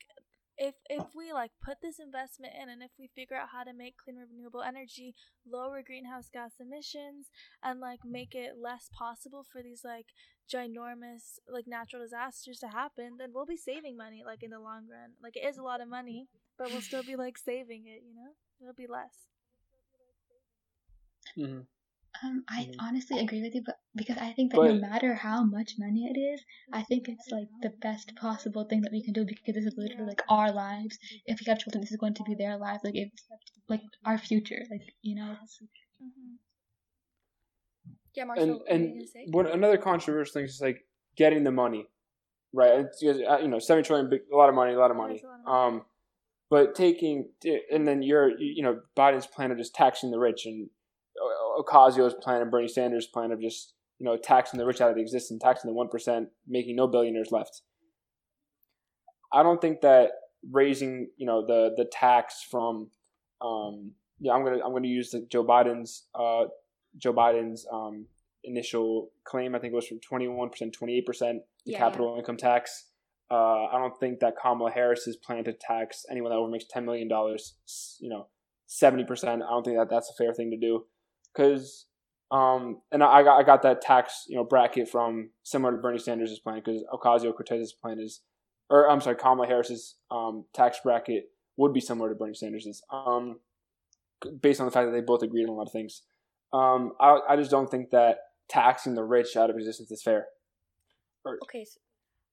[0.57, 3.73] if if we like put this investment in and if we figure out how to
[3.73, 5.15] make clean renewable energy
[5.49, 7.27] lower greenhouse gas emissions
[7.63, 10.07] and like make it less possible for these like
[10.51, 14.87] ginormous like natural disasters to happen then we'll be saving money like in the long
[14.89, 16.27] run like it is a lot of money
[16.57, 18.31] but we'll still be like saving it you know
[18.61, 19.27] it'll be less
[21.37, 21.61] Mm-hmm.
[22.21, 22.75] Um, I Mhm.
[22.79, 26.17] honestly agree with you, but because I think that no matter how much money it
[26.19, 29.65] is, I think it's like the best possible thing that we can do because this
[29.65, 30.97] is literally like our lives.
[31.25, 32.83] If we have children, this is going to be their lives.
[32.83, 33.23] Like it's
[33.67, 34.61] like our future.
[34.69, 35.35] Like you know,
[36.01, 36.35] mm-hmm.
[38.13, 40.85] yeah and and what another controversial thing is like
[41.15, 41.87] getting the money.
[42.53, 42.85] right?
[42.85, 45.21] It's, uh, you know, seven trillion, a lot of money, a lot of money.
[45.23, 45.77] A lot of money.
[45.77, 45.85] Um,
[46.49, 47.29] but taking
[47.71, 50.69] and then you're you know Biden's plan of just taxing the rich and
[51.57, 54.95] Ocasio's plan and Bernie Sanders' plan of just you know taxing the rich out of
[54.95, 57.61] the existence, taxing the one percent, making no billionaires left.
[59.31, 60.11] I don't think that
[60.51, 62.89] raising you know the the tax from
[63.41, 66.45] um, yeah I'm gonna I'm gonna use the Joe Biden's uh,
[66.97, 68.05] Joe Biden's um,
[68.43, 72.37] initial claim I think it was from 21 percent 28 percent the Yeah, capital income
[72.37, 72.89] tax.
[73.31, 76.85] Uh, I don't think that Kamala Harris's plan to tax anyone that over makes ten
[76.85, 77.55] million dollars,
[77.99, 78.27] you know,
[78.67, 79.41] seventy percent.
[79.41, 80.85] I don't think that that's a fair thing to do,
[81.33, 81.85] because
[82.31, 85.99] um, and I got I got that tax you know bracket from similar to Bernie
[85.99, 88.21] Sanders' plan because Ocasio Cortez's plan is,
[88.69, 91.25] or I'm sorry, Kamala Harris's um, tax bracket
[91.57, 93.39] would be similar to Bernie Sanders's, um,
[94.41, 96.01] based on the fact that they both agreed on a lot of things.
[96.51, 98.17] Um, I I just don't think that
[98.49, 100.25] taxing the rich out of existence is fair.
[101.43, 101.79] Okay, so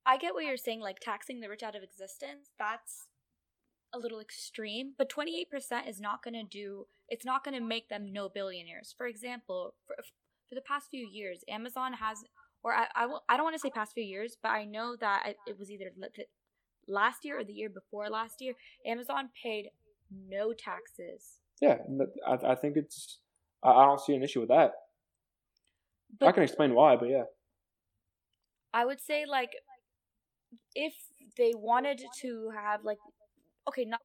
[0.06, 2.51] I get what you're saying, like taxing the rich out of existence.
[2.59, 3.06] That's
[3.92, 7.88] a little extreme, but 28% is not going to do, it's not going to make
[7.88, 8.94] them no billionaires.
[8.96, 9.96] For example, for,
[10.48, 12.18] for the past few years, Amazon has,
[12.62, 14.96] or I, I, will- I don't want to say past few years, but I know
[15.00, 15.90] that it- it was either
[16.86, 18.54] last year or the year before last year,
[18.86, 19.70] Amazon paid
[20.28, 21.38] no taxes.
[21.60, 21.76] Yeah,
[22.26, 23.18] I I think it's
[23.62, 24.72] I I don't see an issue with that.
[26.22, 27.24] I can explain why, but yeah.
[28.72, 29.50] I would say like
[30.74, 30.94] if
[31.36, 32.98] they wanted to have like
[33.69, 34.01] okay, not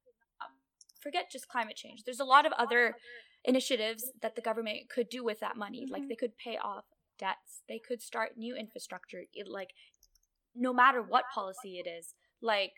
[1.02, 2.03] forget just climate change.
[2.03, 2.95] There's a lot of other
[3.44, 5.86] initiatives that the government could do with that money.
[5.90, 6.10] Like Mhm.
[6.10, 6.86] they could pay off
[7.19, 7.61] debts.
[7.68, 9.26] They could start new infrastructure.
[9.34, 9.69] It, like
[10.56, 12.15] no matter what policy it is.
[12.41, 12.73] Like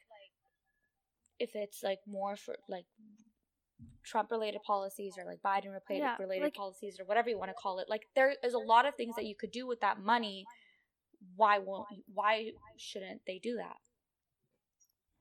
[1.39, 2.85] if it's like more for like
[4.03, 7.51] Trump related policies or like Biden related Yeah, related like- policies or whatever you want
[7.51, 7.87] to call it.
[7.87, 10.45] Like there is a lot of things that you could do with that money.
[11.35, 13.77] Why won't why shouldn't they do that?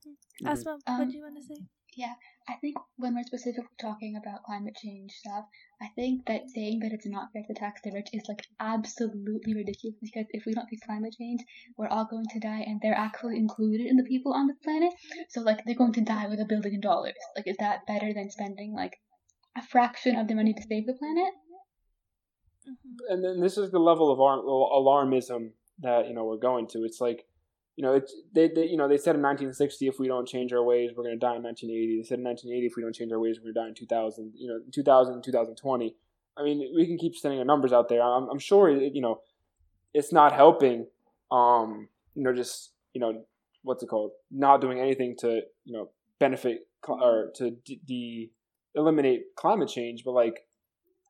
[0.06, 0.46] Mhm.
[0.46, 1.56] Asma, what Um, do you want to say?
[1.96, 2.14] Yeah,
[2.46, 5.46] I think when we're specifically talking about climate change stuff,
[5.80, 9.54] I think that saying that it's not fair to tax the rich is like absolutely
[9.54, 11.40] ridiculous because if we don't fix climate change,
[11.78, 14.92] we're all going to die and they're actually included in the people on the planet.
[15.30, 17.16] So like they're going to die with a billion dollars.
[17.34, 19.00] Like is that better than spending like
[19.56, 21.32] a fraction of the money to save the planet?
[22.66, 26.84] hmm and then this is the level of alarmism that you know we're going to.
[26.84, 27.26] It's like,
[27.76, 30.52] you know, it's they, they you know they said in 1960 if we don't change
[30.52, 31.98] our ways we're going to die in 1980.
[31.98, 33.74] They said in 1980 if we don't change our ways we're going to die in
[33.74, 34.32] 2000.
[34.34, 35.94] You know, 2000 2020.
[36.38, 38.02] I mean, we can keep sending our numbers out there.
[38.02, 39.20] I'm, I'm sure it, you know
[39.94, 40.86] it's not helping.
[41.30, 43.24] Um, you know, just you know
[43.62, 44.12] what's it called?
[44.30, 48.30] Not doing anything to you know benefit cl- or to de- de-
[48.74, 50.46] eliminate climate change, but like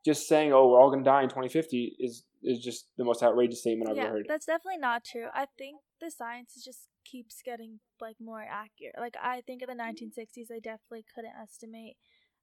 [0.04, 3.22] just saying, "Oh, we're all going to die in 2050" is is just the most
[3.22, 4.26] outrageous statement I've yeah, ever heard.
[4.28, 5.26] that's definitely not true.
[5.34, 8.96] I think the science just keeps getting like more accurate.
[8.98, 10.20] Like I think in the mm-hmm.
[10.20, 11.96] 1960s, I definitely couldn't estimate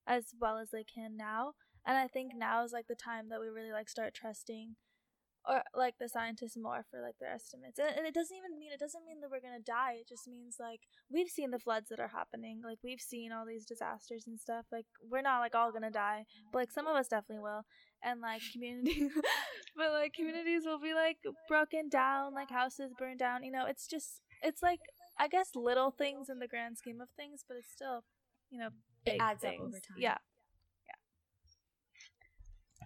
[0.06, 1.52] as well as they can now,
[1.86, 4.76] and I think now is like the time that we really like start trusting,
[5.48, 7.78] or like the scientists more for like their estimates.
[7.78, 9.96] And, and it doesn't even mean it doesn't mean that we're gonna die.
[10.00, 12.60] It just means like we've seen the floods that are happening.
[12.64, 14.66] Like we've seen all these disasters and stuff.
[14.72, 17.64] Like we're not like all gonna die, but like some of us definitely will
[18.02, 19.08] and like community
[19.76, 21.18] but like communities will be like
[21.48, 24.80] broken down like houses burned down you know it's just it's like
[25.18, 28.04] i guess little things in the grand scheme of things but it's still
[28.50, 28.68] you know
[29.06, 29.96] It big adds up over time.
[29.98, 30.18] yeah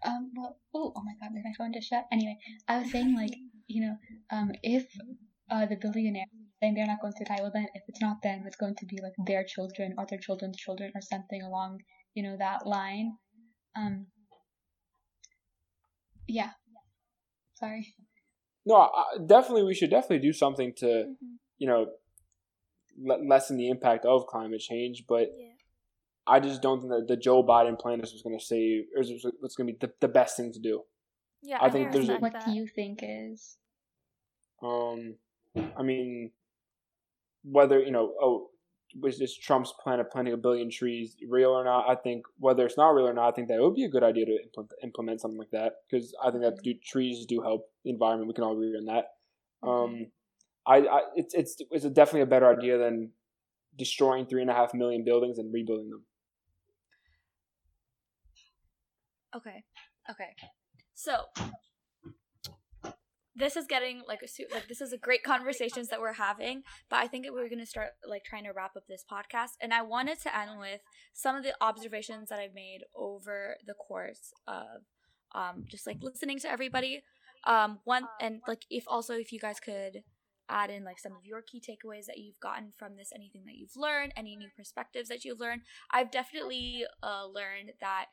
[0.05, 2.07] Um, well, oh, oh my god, did my phone just shut?
[2.13, 2.39] Anyway,
[2.69, 3.35] I was saying, like,
[3.67, 3.97] you know,
[4.31, 4.87] um, if
[5.51, 6.25] uh, the billionaire
[6.61, 8.87] saying they're not going to die, well, then if it's not them, it's going to
[8.87, 11.81] be like their children or their children's children or something along,
[12.15, 13.17] you know, that line.
[13.77, 14.07] Um,
[16.27, 16.51] yeah.
[17.59, 17.95] Sorry.
[18.67, 21.39] No, I, definitely, we should definitely do something to Mhm.
[21.59, 21.87] you know
[22.97, 25.05] le- lessen the impact of climate change.
[25.09, 25.55] But yeah
[26.31, 29.25] I just don't think that the Joe Biden plan is going to save or is
[29.41, 30.83] what's going to be the, the best thing to do.
[31.43, 33.57] yeah I i, think think there's a- What do you think is?
[34.63, 35.17] Um,
[35.77, 36.33] I mean,
[37.45, 38.51] whether you know, oh,
[39.01, 41.89] was this Trump's plan of planting a billion trees real or not?
[41.89, 43.89] I think whether it's not real or not, I think that it would be a
[43.89, 47.41] good idea to implement, implement something like that because I think that do, trees do
[47.43, 48.29] help the environment.
[48.29, 49.07] We can all agree on that.
[49.63, 50.07] Um,
[50.67, 53.11] I, I it's it's it's a definitely a better idea than
[53.77, 56.05] destroying three and a half million buildings and rebuilding them.
[59.37, 59.63] Okay.
[60.11, 60.31] Okay.
[60.95, 61.13] So
[63.39, 66.63] this is getting like a su- like this is a great conversations that we're having,
[66.91, 69.73] but I think we're going to start like trying to wrap up this podcast and
[69.73, 70.81] I wanted to end with
[71.13, 74.83] some of the observations that I've made over the course of
[75.35, 77.03] um just like listening to everybody.
[77.47, 80.03] Um one and like if also if you guys could
[80.49, 83.57] add in like some of your key takeaways that you've gotten from this, anything that
[83.57, 85.63] you've learned, any new perspectives that you've learned.
[85.91, 88.07] I've definitely uh, learned that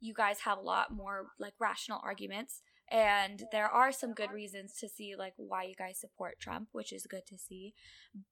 [0.00, 2.62] you guys have a lot more like rational arguments
[2.92, 6.92] and there are some good reasons to see like why you guys support Trump, which
[6.92, 7.72] is good to see.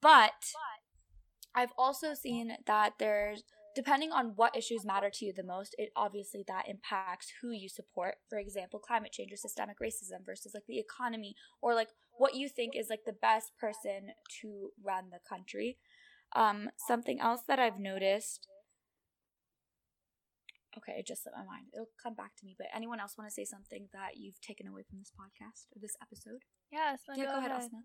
[0.02, 0.52] But
[1.54, 3.42] I've also seen that there's
[3.74, 7.68] depending on what issues matter to you the most, it obviously that impacts who you
[7.68, 8.16] support.
[8.28, 11.88] For example, climate change or systemic racism versus like the economy or like
[12.18, 14.10] what you think is like the best person
[14.42, 15.78] to run the country.
[16.36, 18.46] Um, something else that I've noticed.
[20.76, 21.66] Okay, it just slipped my mind.
[21.74, 22.54] It'll come back to me.
[22.56, 25.80] But anyone else want to say something that you've taken away from this podcast or
[25.80, 26.42] this episode?
[26.70, 27.62] Yeah, Asma, yeah, go, go ahead, ahead.
[27.64, 27.82] Asma.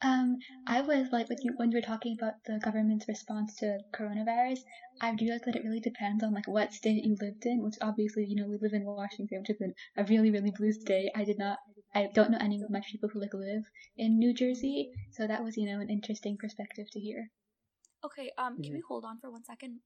[0.00, 3.78] Um, I was like when you when you were talking about the government's response to
[3.92, 4.60] coronavirus,
[5.00, 8.24] I realized that it really depends on like what state you lived in, which obviously
[8.24, 9.60] you know we live in Washington, which is
[9.96, 11.10] a really really blue state.
[11.16, 11.58] I did not,
[11.94, 13.64] I don't know any much people who like live
[13.96, 17.30] in New Jersey, so that was you know an interesting perspective to hear.
[18.04, 19.80] Okay, um, can we hold on for one second?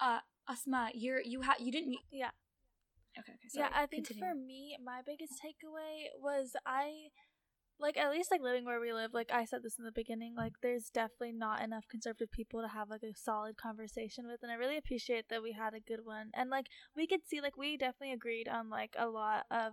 [0.00, 1.96] Uh, Asma, you're you had you didn't.
[2.10, 2.30] Yeah.
[3.18, 3.32] Okay.
[3.32, 3.68] okay sorry.
[3.68, 4.24] Yeah, I think Continue.
[4.30, 7.10] for me, my biggest takeaway was I
[7.78, 10.34] like at least like living where we live like i said this in the beginning
[10.36, 14.52] like there's definitely not enough conservative people to have like a solid conversation with and
[14.52, 16.66] i really appreciate that we had a good one and like
[16.96, 19.72] we could see like we definitely agreed on like a lot of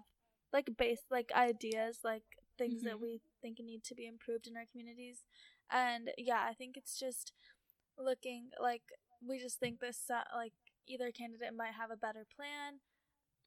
[0.53, 2.23] like base like ideas like
[2.57, 3.01] things that Mhm.
[3.01, 5.23] we think need to be improved in our communities
[5.71, 7.33] and yeah i think it's just
[7.97, 8.83] looking like
[9.25, 10.53] we just think this uh, like
[10.87, 12.79] either candidate might have a better plan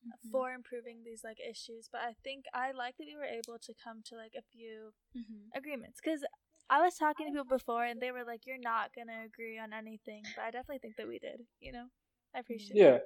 [0.07, 0.31] Mhm.
[0.33, 3.75] for improving these like issues but i think i like that we were able to
[3.83, 5.51] come to like a few Mhm.
[5.55, 6.25] agreements because
[6.71, 9.73] i was talking to people before and they were like you're not gonna agree on
[9.73, 11.87] anything but i definitely think that we did you know
[12.35, 13.03] i appreciate Yeah, it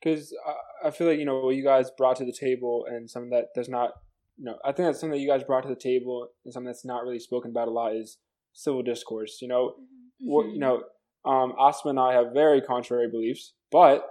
[0.00, 3.08] because I, I feel like you know what you guys brought to the table and
[3.08, 3.92] something that does not,
[4.36, 6.66] you know, I think that's something that you guys brought to the table and something
[6.66, 8.18] that's not really spoken about a lot is
[8.52, 9.38] civil discourse.
[9.40, 10.10] You know, Mhm.
[10.20, 10.84] what you know,
[11.26, 14.06] um, Asma and I have very contrary beliefs, but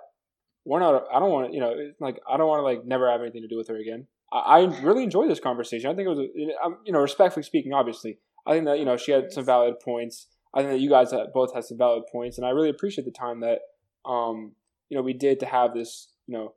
[0.65, 1.05] we're not.
[1.13, 1.53] I don't want to.
[1.53, 3.77] You know, like I don't want to like never have anything to do with her
[3.77, 4.07] again.
[4.31, 5.89] I, I really enjoyed this conversation.
[5.89, 8.85] I think it was, a- um, you know, respectfully speaking, obviously, I think that you
[8.85, 10.27] know she had some valid points.
[10.53, 13.11] I think that you guys both had some valid points, and I really appreciate the
[13.11, 13.59] time that
[14.05, 14.53] um,
[14.89, 16.53] you know we did to have this you know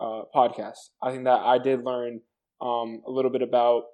[0.00, 0.90] uh, podcast.
[1.02, 2.20] I think that I did learn
[2.60, 3.84] um, a little bit about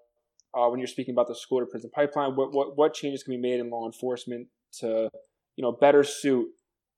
[0.54, 2.36] uh, when you're speaking about the school to prison pipeline.
[2.36, 4.48] What, what what changes can be made in law enforcement
[4.80, 5.08] to
[5.56, 6.48] you know better suit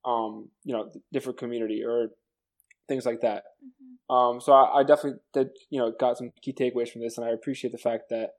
[0.05, 2.11] um, you know different community or
[2.89, 3.45] things like that.
[3.65, 4.15] Mhm.
[4.15, 7.27] Um, so I, I definitely did, you know, got some key takeaways from this, and
[7.27, 8.31] I appreciate the fact that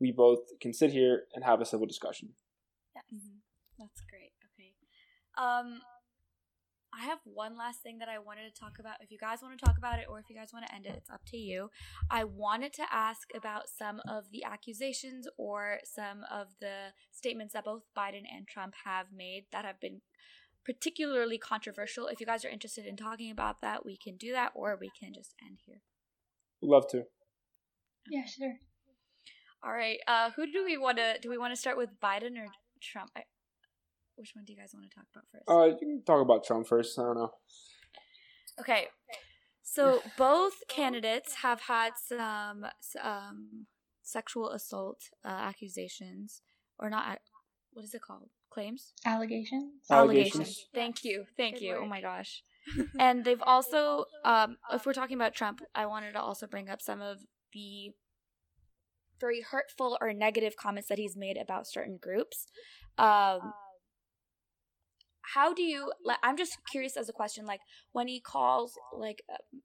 [0.00, 2.30] we both can sit here and have a civil discussion.
[3.14, 3.40] Mhm.
[3.78, 4.32] That's great.
[4.52, 4.74] Okay.
[5.38, 5.80] Um,
[6.96, 8.94] I have one last thing that I wanted to talk about.
[9.00, 10.86] If you guys want to talk about it or if you guys want to end
[10.86, 11.68] it, it's up to you.
[12.10, 17.64] I wanted to ask about some of the accusations or some of the statements that
[17.64, 20.00] both Biden and Trump have made that have been
[20.64, 22.06] particularly controversial.
[22.06, 24.90] If you guys are interested in talking about that, we can do that or we
[24.98, 25.82] can just end here.
[26.62, 27.04] Love to.
[28.10, 28.54] Yeah, sure.
[29.62, 29.98] All right.
[30.08, 31.16] Uh, who do we want to?
[31.20, 32.46] Do we want to start with Biden or
[32.80, 33.10] Trump?
[33.16, 33.24] I,
[34.16, 35.44] which one do you guys want to talk about first?
[35.48, 36.98] Uh, you can talk about Trump first.
[36.98, 37.30] I don't know.
[38.60, 38.86] Okay.
[39.62, 42.66] So both candidates have had some
[43.02, 43.66] um,
[44.02, 46.42] sexual assault uh, accusations,
[46.78, 47.18] or not?
[47.72, 48.30] What is it called?
[48.50, 48.94] Claims?
[49.04, 49.72] Allegations.
[49.90, 50.66] Allegations.
[50.74, 51.24] Thank you.
[51.36, 51.76] Thank Good you.
[51.82, 52.42] Oh my gosh.
[52.98, 56.80] and they've also, um, if we're talking about Trump, I wanted to also bring up
[56.80, 57.18] some of
[57.52, 57.92] the
[59.20, 62.46] very hurtful or negative comments that he's made about certain groups.
[62.98, 63.52] Um,
[65.34, 67.60] how do you like i'm just curious as a question like
[67.92, 69.62] when he calls like um,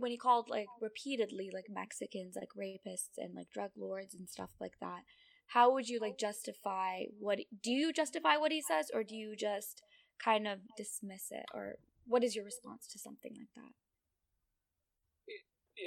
[0.00, 4.50] when he called like repeatedly like mexicans like rapists and like drug lords and stuff
[4.60, 5.02] like that
[5.48, 9.36] how would you like justify what do you justify what he says or do you
[9.36, 9.82] just
[10.22, 11.74] kind of dismiss it or
[12.06, 13.72] what is your response to something like that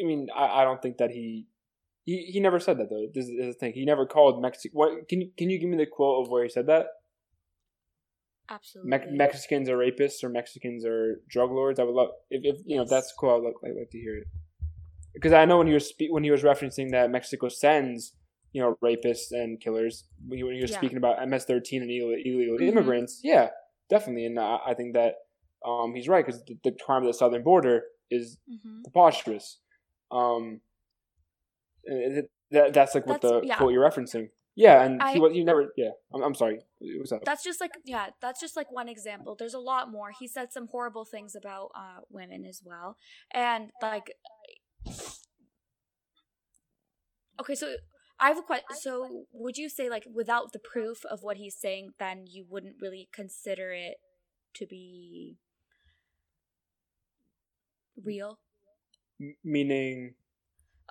[0.01, 1.47] I mean, I, I don't think that he,
[2.03, 3.07] he he never said that though.
[3.14, 3.73] This is the thing.
[3.73, 4.77] He never called Mexico.
[4.77, 6.88] What can you can you give me the quote of where he said that?
[8.49, 11.80] Absolutely Me- Mexicans are rapists or Mexicans are drug lords.
[11.80, 13.32] I would love if, if you know if that's cool.
[13.32, 14.28] I'd like, to hear it
[15.14, 18.14] because I know when he was spe- when he was referencing that Mexico sends
[18.53, 20.78] you know rapists and killers when you when you were Yeah.
[20.78, 22.68] speaking about MS thirteen and illegal, illegal Mhm.
[22.69, 23.22] immigrants.
[23.24, 23.49] Yeah,
[23.90, 25.15] definitely, and I, I think that
[25.65, 29.60] um, he's right because the, the crime of the southern border is hmm preposterous.
[30.11, 30.61] Um,
[32.52, 33.57] that that's like what That's- the yeah.
[33.57, 34.30] quote you're referencing.
[34.56, 35.74] Yeah, and I- he was he never.
[35.78, 36.60] Yeah, I'm, I'm sorry.
[37.11, 37.25] Up?
[37.25, 40.53] that's just like yeah that's just like one example there's a lot more he said
[40.53, 42.97] some horrible things about uh women as well
[43.33, 44.11] and like
[47.39, 47.75] Okay, so
[48.19, 48.65] I have a question.
[48.81, 52.75] So would you say like without the proof of what he's saying, then you wouldn't
[52.81, 53.97] really consider it
[54.55, 55.37] to be
[58.03, 58.39] real?
[59.21, 60.15] M- meaning,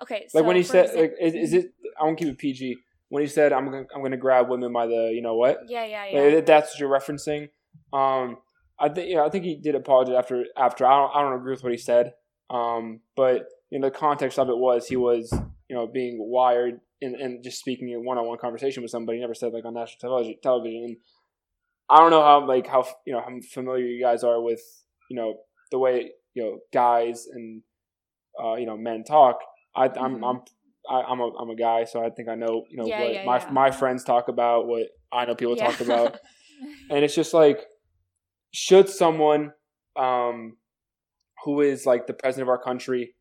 [0.01, 1.73] Okay, so like when he said, exam- like, is, is it?
[1.99, 2.77] I won't keep it PG.
[3.09, 5.85] When he said, "I'm gonna, I'm gonna grab women by the, you know what?" yeah,
[5.85, 6.19] yeah, yeah.
[6.39, 7.49] if that's what you're referencing.
[7.93, 8.37] Um,
[8.79, 10.43] I think, yeah, I think he did apologize after.
[10.57, 12.13] After I don't, I don't agree with what he said.
[12.49, 15.31] Um, but in the context of it was he was,
[15.69, 19.17] you know, being wired and, and just speaking in one-on-one conversation with somebody.
[19.17, 20.35] He never said like on national television.
[20.43, 20.97] Television, and
[21.89, 24.61] I don't know how like how you know how familiar you guys are with
[25.09, 25.35] you know
[25.71, 27.61] the way you know guys and
[28.43, 29.39] uh, you know men talk.
[29.75, 30.29] I, I'm Mhm.
[30.29, 30.41] I'm
[30.89, 33.13] I, I'm a I'm a guy, so I think I know you know Yeah, what
[33.13, 33.51] yeah, my yeah.
[33.51, 36.17] my friends talk about, what I know people talk about,
[36.89, 37.59] and it's just like
[38.53, 39.51] should someone
[39.95, 40.57] um,
[41.43, 43.13] who is like the president of our country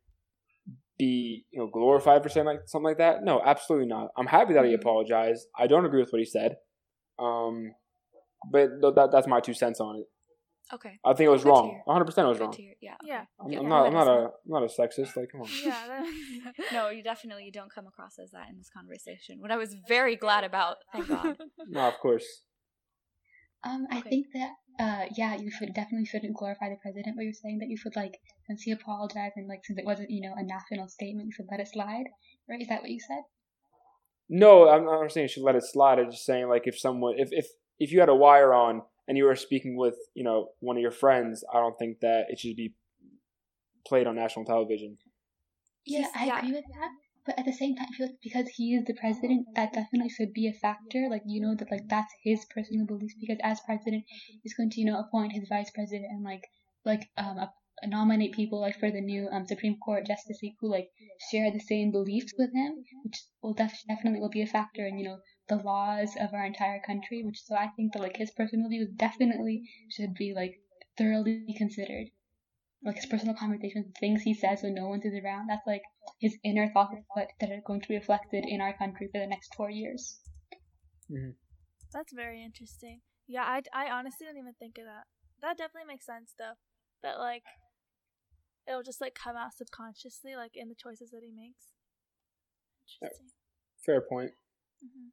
[0.99, 3.23] be you know glorified for saying like something like that?
[3.23, 4.09] No, absolutely not.
[4.17, 4.81] I'm happy that he Mhm.
[4.81, 5.47] apologized.
[5.59, 6.57] I don't agree with what he said,
[7.19, 7.73] um,
[8.51, 10.07] but th- that that's my two cents on it.
[10.73, 10.99] Okay.
[11.05, 11.81] I think it was Good wrong.
[11.85, 12.57] 100 percent it was Good wrong.
[12.81, 12.95] Yeah.
[13.05, 13.25] Yeah.
[13.41, 13.87] I'm, Yeah, I'm not.
[13.87, 14.11] I'm not a.
[14.11, 14.25] Asma.
[14.47, 15.17] I'm not a sexist.
[15.17, 15.49] Like, come on.
[15.65, 15.87] Yeah.
[15.89, 19.41] that- No, you definitely don't come across as that in this conversation.
[19.41, 20.77] What I was very glad about.
[20.93, 21.37] Thank God.
[21.69, 22.43] No, of course.
[23.65, 24.11] Um, I Okay.
[24.11, 27.69] think that uh, yeah, you should definitely shouldn't glorify the president, but you're saying that
[27.69, 30.89] you should like since he apologized and like since it wasn't you know a national
[30.89, 32.05] statement, you should let it slide,
[32.49, 32.61] right?
[32.61, 33.23] Is that what you said?
[34.29, 35.99] No, I'm not saying you should let it slide.
[35.99, 37.47] I'm just saying like if someone if if
[37.79, 40.83] if you had a wire on and you were speaking with you know one of
[40.83, 42.75] your friends, I don't think that it should be
[43.87, 44.99] played on national television.
[45.87, 46.39] Yeah, I yeah.
[46.39, 46.91] agree with that.
[47.25, 50.11] But at the same time, I feel like because he is the president, that definitely
[50.11, 51.09] should be a factor.
[51.11, 53.15] Like you know that like that's his personal beliefs.
[53.21, 54.05] Because as president,
[54.43, 56.45] he's going to you know appoint his vice president and like
[56.85, 57.53] like um a,
[57.87, 60.89] nominate people like for the new um Supreme Court justice who like
[61.31, 64.99] share the same beliefs with him, which will def- definitely will be a factor in
[64.99, 67.23] you know the laws of our entire country.
[67.25, 70.61] Which so I think that like his personal views definitely should be like
[70.99, 72.09] thoroughly considered.
[72.85, 75.49] Like his personal conversations, things he says when no one is around.
[75.49, 75.83] That's like
[76.21, 79.27] his inner thoughts that that are going to be reflected in our country for the
[79.27, 80.21] next four years.
[81.93, 83.01] That's very interesting.
[83.27, 85.05] Yeah, I, I honestly didn't even think of that.
[85.43, 86.55] That definitely makes sense though.
[87.03, 87.43] That like
[88.69, 91.73] it'll just like come out subconsciously, like in the choices that he makes.
[93.01, 93.29] Interesting.
[93.85, 94.33] Fair point.
[94.81, 95.09] hmm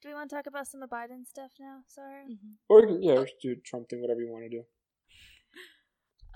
[0.00, 2.24] Do we want to talk about some of Biden stuff now, Sarah?
[2.24, 2.54] Mhm.
[2.68, 4.64] Or you can- yeah, just do Trump thing, whatever you want to do.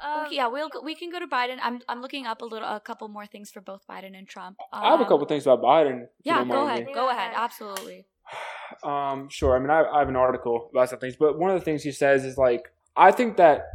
[0.03, 1.59] Um, Okay, yeah, we'll we can go to Biden.
[1.63, 4.57] I'm I'm looking up a little a couple more things for both Biden and Trump.
[4.73, 6.09] I have a Um, couple things about Biden.
[6.25, 6.87] Yeah, go ahead.
[6.87, 6.93] me.
[6.93, 7.33] Go Go ahead.
[7.33, 7.35] ahead.
[7.37, 8.07] Absolutely.
[8.83, 9.55] Um, sure.
[9.55, 11.83] I mean, I, I have an article about some things, but one of the things
[11.83, 13.67] he says is like, I think that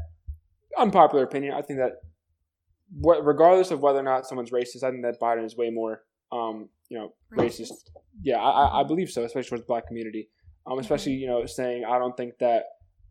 [0.75, 1.53] unpopular opinion.
[1.53, 2.01] I think that
[2.99, 6.03] what, regardless of whether or not someone's racist, I think that Biden is way more,
[6.31, 7.89] um, you know, racist.
[8.21, 10.29] Yeah, I, I- I believe so, especially towards the black community.
[10.65, 12.63] Um, especially you know, saying I don't think that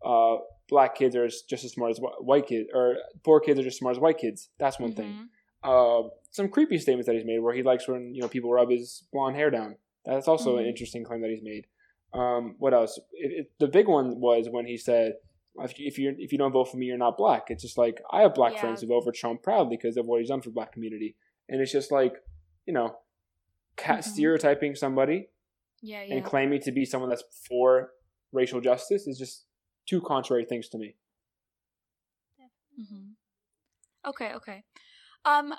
[0.05, 0.37] uh,
[0.69, 3.75] black kids are just as smart as wh- white kids, or poor kids are just
[3.75, 4.49] as smart as white kids.
[4.59, 5.11] That's one thing.
[5.11, 5.27] Mhm.
[5.63, 8.69] Uh, some creepy statements that he's made, where he likes when you know people rub
[8.69, 9.75] his blonde hair down.
[10.05, 10.69] That's also an Mhm.
[10.69, 11.65] interesting claim that he's made.
[12.13, 12.99] Um, what else?
[13.13, 15.15] It, it, the big one was when he said,
[15.63, 17.77] "If you if you if you don't vote for me, you're not black." It's just
[17.77, 18.61] like I have black Yeah.
[18.61, 21.15] friends who vote for Trump proudly because of what he's done for the black community,
[21.49, 22.13] and it's just like
[22.67, 22.97] you know,
[23.77, 24.03] cat Mhm.
[24.03, 25.29] stereotyping somebody
[25.81, 26.15] Yeah, yeah.
[26.15, 27.93] and claiming to be someone that's for
[28.31, 29.45] racial justice is just
[29.85, 30.95] two contrary things to me.
[32.79, 33.11] Mm-hmm.
[34.05, 34.63] Okay, okay.
[35.25, 35.53] Um,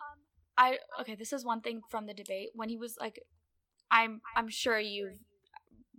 [0.57, 1.15] I okay.
[1.15, 3.21] This is one thing from the debate when he was like,
[3.91, 5.19] I'm I'm sure you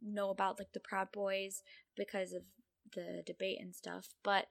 [0.01, 1.61] know about like the Proud Boys
[1.95, 2.43] because of
[2.95, 4.47] the debate and stuff, but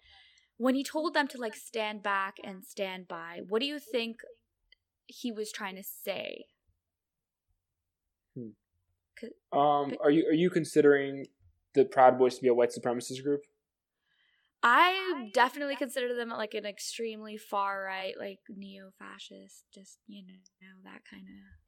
[0.59, 4.21] when he told them to like stand back and stand by, what do you think
[5.07, 6.45] he was trying to say?
[9.53, 11.27] Um, are you are you considering
[11.75, 13.43] the Proud Boys to be a white supremacist group?
[14.63, 20.69] I definitely consider them like an extremely far right, like neo fascist, just you know
[20.85, 21.59] that kind of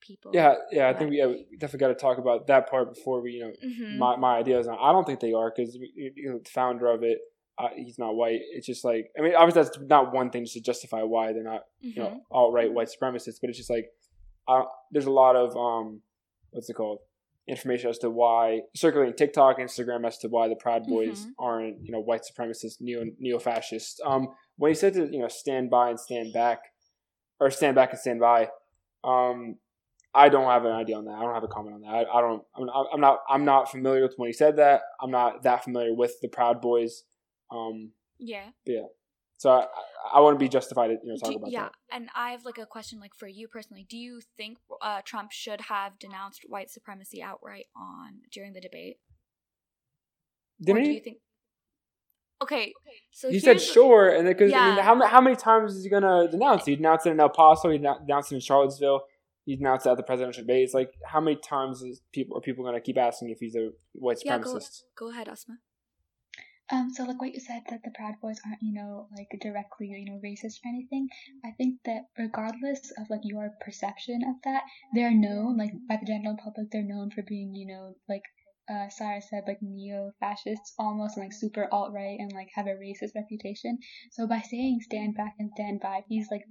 [0.00, 0.32] people.
[0.34, 0.88] Yeah, yeah.
[0.88, 3.40] I think we, yeah, we definitely got to talk about that part before we, you
[3.40, 3.98] know, Mhm.
[3.98, 4.66] my my ideas.
[4.66, 7.18] on I don't think they are because you know, the founder of it,
[7.58, 8.40] uh, he's not white.
[8.52, 11.42] It's just like I mean, obviously that's not one thing just to justify why they're
[11.42, 12.04] not you Mhm.
[12.04, 13.90] know alt right white supremacists, but it's just like
[14.48, 16.02] uh, there's a lot of um,
[16.52, 16.98] what's it called?
[17.48, 21.30] Information as to why circulating TikTok, Instagram as to why the Proud Boys Mhm.
[21.40, 24.00] aren't you know white supremacists, neo neo fascists.
[24.04, 26.60] Um, when he said to you know stand by and stand back,
[27.40, 28.48] or stand back and stand by,
[29.02, 29.58] um,
[30.14, 31.12] I don't have an idea on that.
[31.14, 31.88] I don't have a comment on that.
[31.88, 32.44] I, I don't.
[32.54, 33.18] I'm, I'm not.
[33.28, 34.82] I'm not familiar with when he said that.
[35.00, 37.02] I'm not that familiar with the Proud Boys.
[37.50, 38.50] Um, yeah.
[38.64, 38.84] Yeah.
[39.42, 39.66] So I,
[40.14, 41.72] I wouldn't be justified to you know talk Do- about yeah, that.
[41.96, 45.32] and I have like a question, like for you personally, do you think uh, Trump
[45.32, 48.98] should have denounced white supremacy outright on during the debate,
[50.64, 50.94] Didn't do he?
[50.94, 51.16] you think?
[52.40, 52.72] Okay,
[53.10, 56.28] so He said sure, and because I mean, how how many times is he gonna
[56.30, 56.62] denounce?
[56.62, 56.70] it?
[56.70, 57.68] He denounced it in El Paso.
[57.70, 59.00] He denou- denounced it in Charlottesville.
[59.44, 60.62] He denounced it at the presidential debate.
[60.62, 63.70] It's like how many times is people are people gonna keep asking if he's a
[63.94, 64.24] white supremacist?
[64.24, 64.82] Yeah, go, supremacist?
[64.96, 65.54] go ahead, Asma.
[66.72, 69.88] Um, so like what you said that the Proud Boys aren't, you know, like directly,
[69.88, 71.06] you know, racist or anything.
[71.44, 74.62] I think that regardless of like your perception of that,
[74.94, 76.70] they're known like by the general public.
[76.70, 78.22] They're known for being, you know, like
[78.72, 83.14] uh, Sarah said, like neo-fascists almost, and like super alt-right and like have a racist
[83.14, 83.78] reputation.
[84.12, 86.44] So by saying stand back and stand by, he's like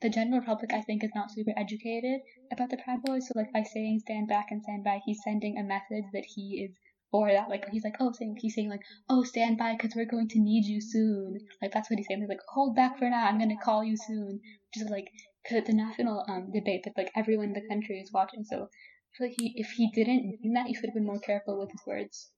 [0.00, 0.72] the general public.
[0.72, 2.20] I think is not super educated
[2.52, 3.26] about the Proud Boys.
[3.26, 6.68] So like by saying stand back and stand by, he's sending a message that he
[6.70, 6.76] is
[7.16, 7.48] for that.
[7.48, 10.38] Like he's like, oh, saying he's saying like oh, stand by because we're going to
[10.40, 11.38] need you soon.
[11.62, 12.20] Like that's what he's saying.
[12.20, 13.26] He's like, hold back for now.
[13.26, 14.40] I'm gonna call you soon.
[14.74, 15.08] Just like
[15.48, 18.44] cause it's a national um debate that like everyone in the country is watching.
[18.44, 21.20] So I feel like he if he didn't mean that, he should have been more
[21.20, 22.30] careful with his words.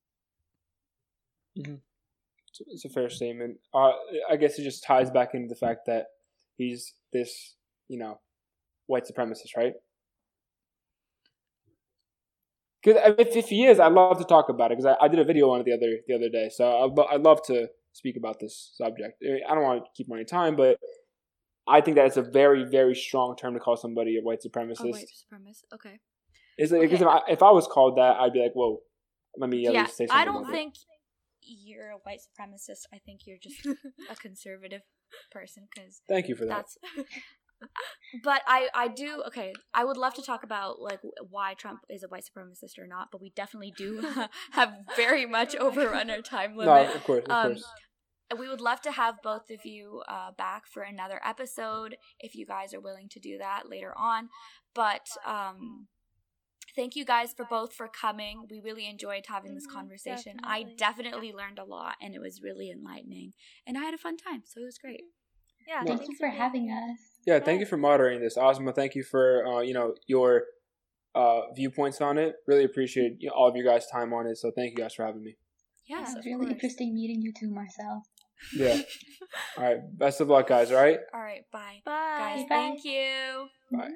[1.56, 1.78] It's-
[2.74, 3.58] It's a fair statement.
[3.74, 3.92] Uh,
[4.30, 6.06] I guess it just ties back into the fact that
[6.56, 7.54] he's this,
[7.88, 8.20] you know,
[8.86, 9.74] white supremacist, right?
[12.82, 15.18] Because if, if he is, I'd love to talk about it because I, I did
[15.18, 16.48] a video on it the other the other day.
[16.52, 19.22] So I'd, lo- I'd love to speak about this subject.
[19.22, 20.78] I don't want to keep my time, but
[21.66, 24.76] I think that it's a very very strong term to call somebody a white supremacist.
[24.80, 25.64] Oh, white supremacist.
[25.74, 25.98] Okay.
[26.58, 27.02] Is because Okay.
[27.02, 28.80] if, I, if I was called that, I'd be like, whoa,
[29.36, 30.20] let me at yeah, least say something.
[30.20, 30.52] I don't about it.
[30.52, 30.74] think
[31.40, 32.82] you're a white supremacist.
[32.92, 33.64] I think you're just
[34.10, 34.82] a conservative
[35.30, 36.66] person because Thank you for that.
[37.60, 38.22] that's.
[38.24, 39.52] but I I do okay.
[39.74, 43.08] I would love to talk about like why Trump is a white supremacist or not,
[43.12, 44.04] but we definitely do
[44.52, 46.94] have very much overrun our time no, limit.
[46.94, 47.64] of course, of Um, course.
[48.38, 52.44] we would love to have both of you uh, back for another episode if you
[52.46, 54.28] guys are willing to do that later on.
[54.74, 55.86] But um,
[56.76, 58.46] thank you guys for both for coming.
[58.50, 60.36] We really enjoyed having this Mhm, conversation.
[60.44, 60.76] I definitely.
[60.76, 63.32] definitely learned a lot, and it was really enlightening.
[63.66, 65.04] And I had a fun time, so it was great.
[65.66, 67.07] Yeah, Well- Thank you for having us.
[67.28, 68.72] Yeah, thank you for moderating this, Asma.
[68.72, 70.44] Thank you for uh, you know your
[71.14, 72.36] uh, viewpoints on it.
[72.46, 74.38] Really appreciate you know, all of you guys' time on it.
[74.38, 75.36] So thank you guys for having me.
[75.86, 76.52] Yes, Yeah, it of was really course.
[76.52, 78.02] interesting meeting you too, Marcel.
[78.56, 78.80] Yeah.
[79.58, 79.78] all right.
[79.98, 80.70] Best of luck, guys.
[80.70, 81.00] All right.
[81.12, 82.16] All right, bye, Bye.
[82.18, 82.38] guys.
[82.48, 82.56] Bye.
[82.56, 83.48] Thank you.
[83.72, 83.78] Bye.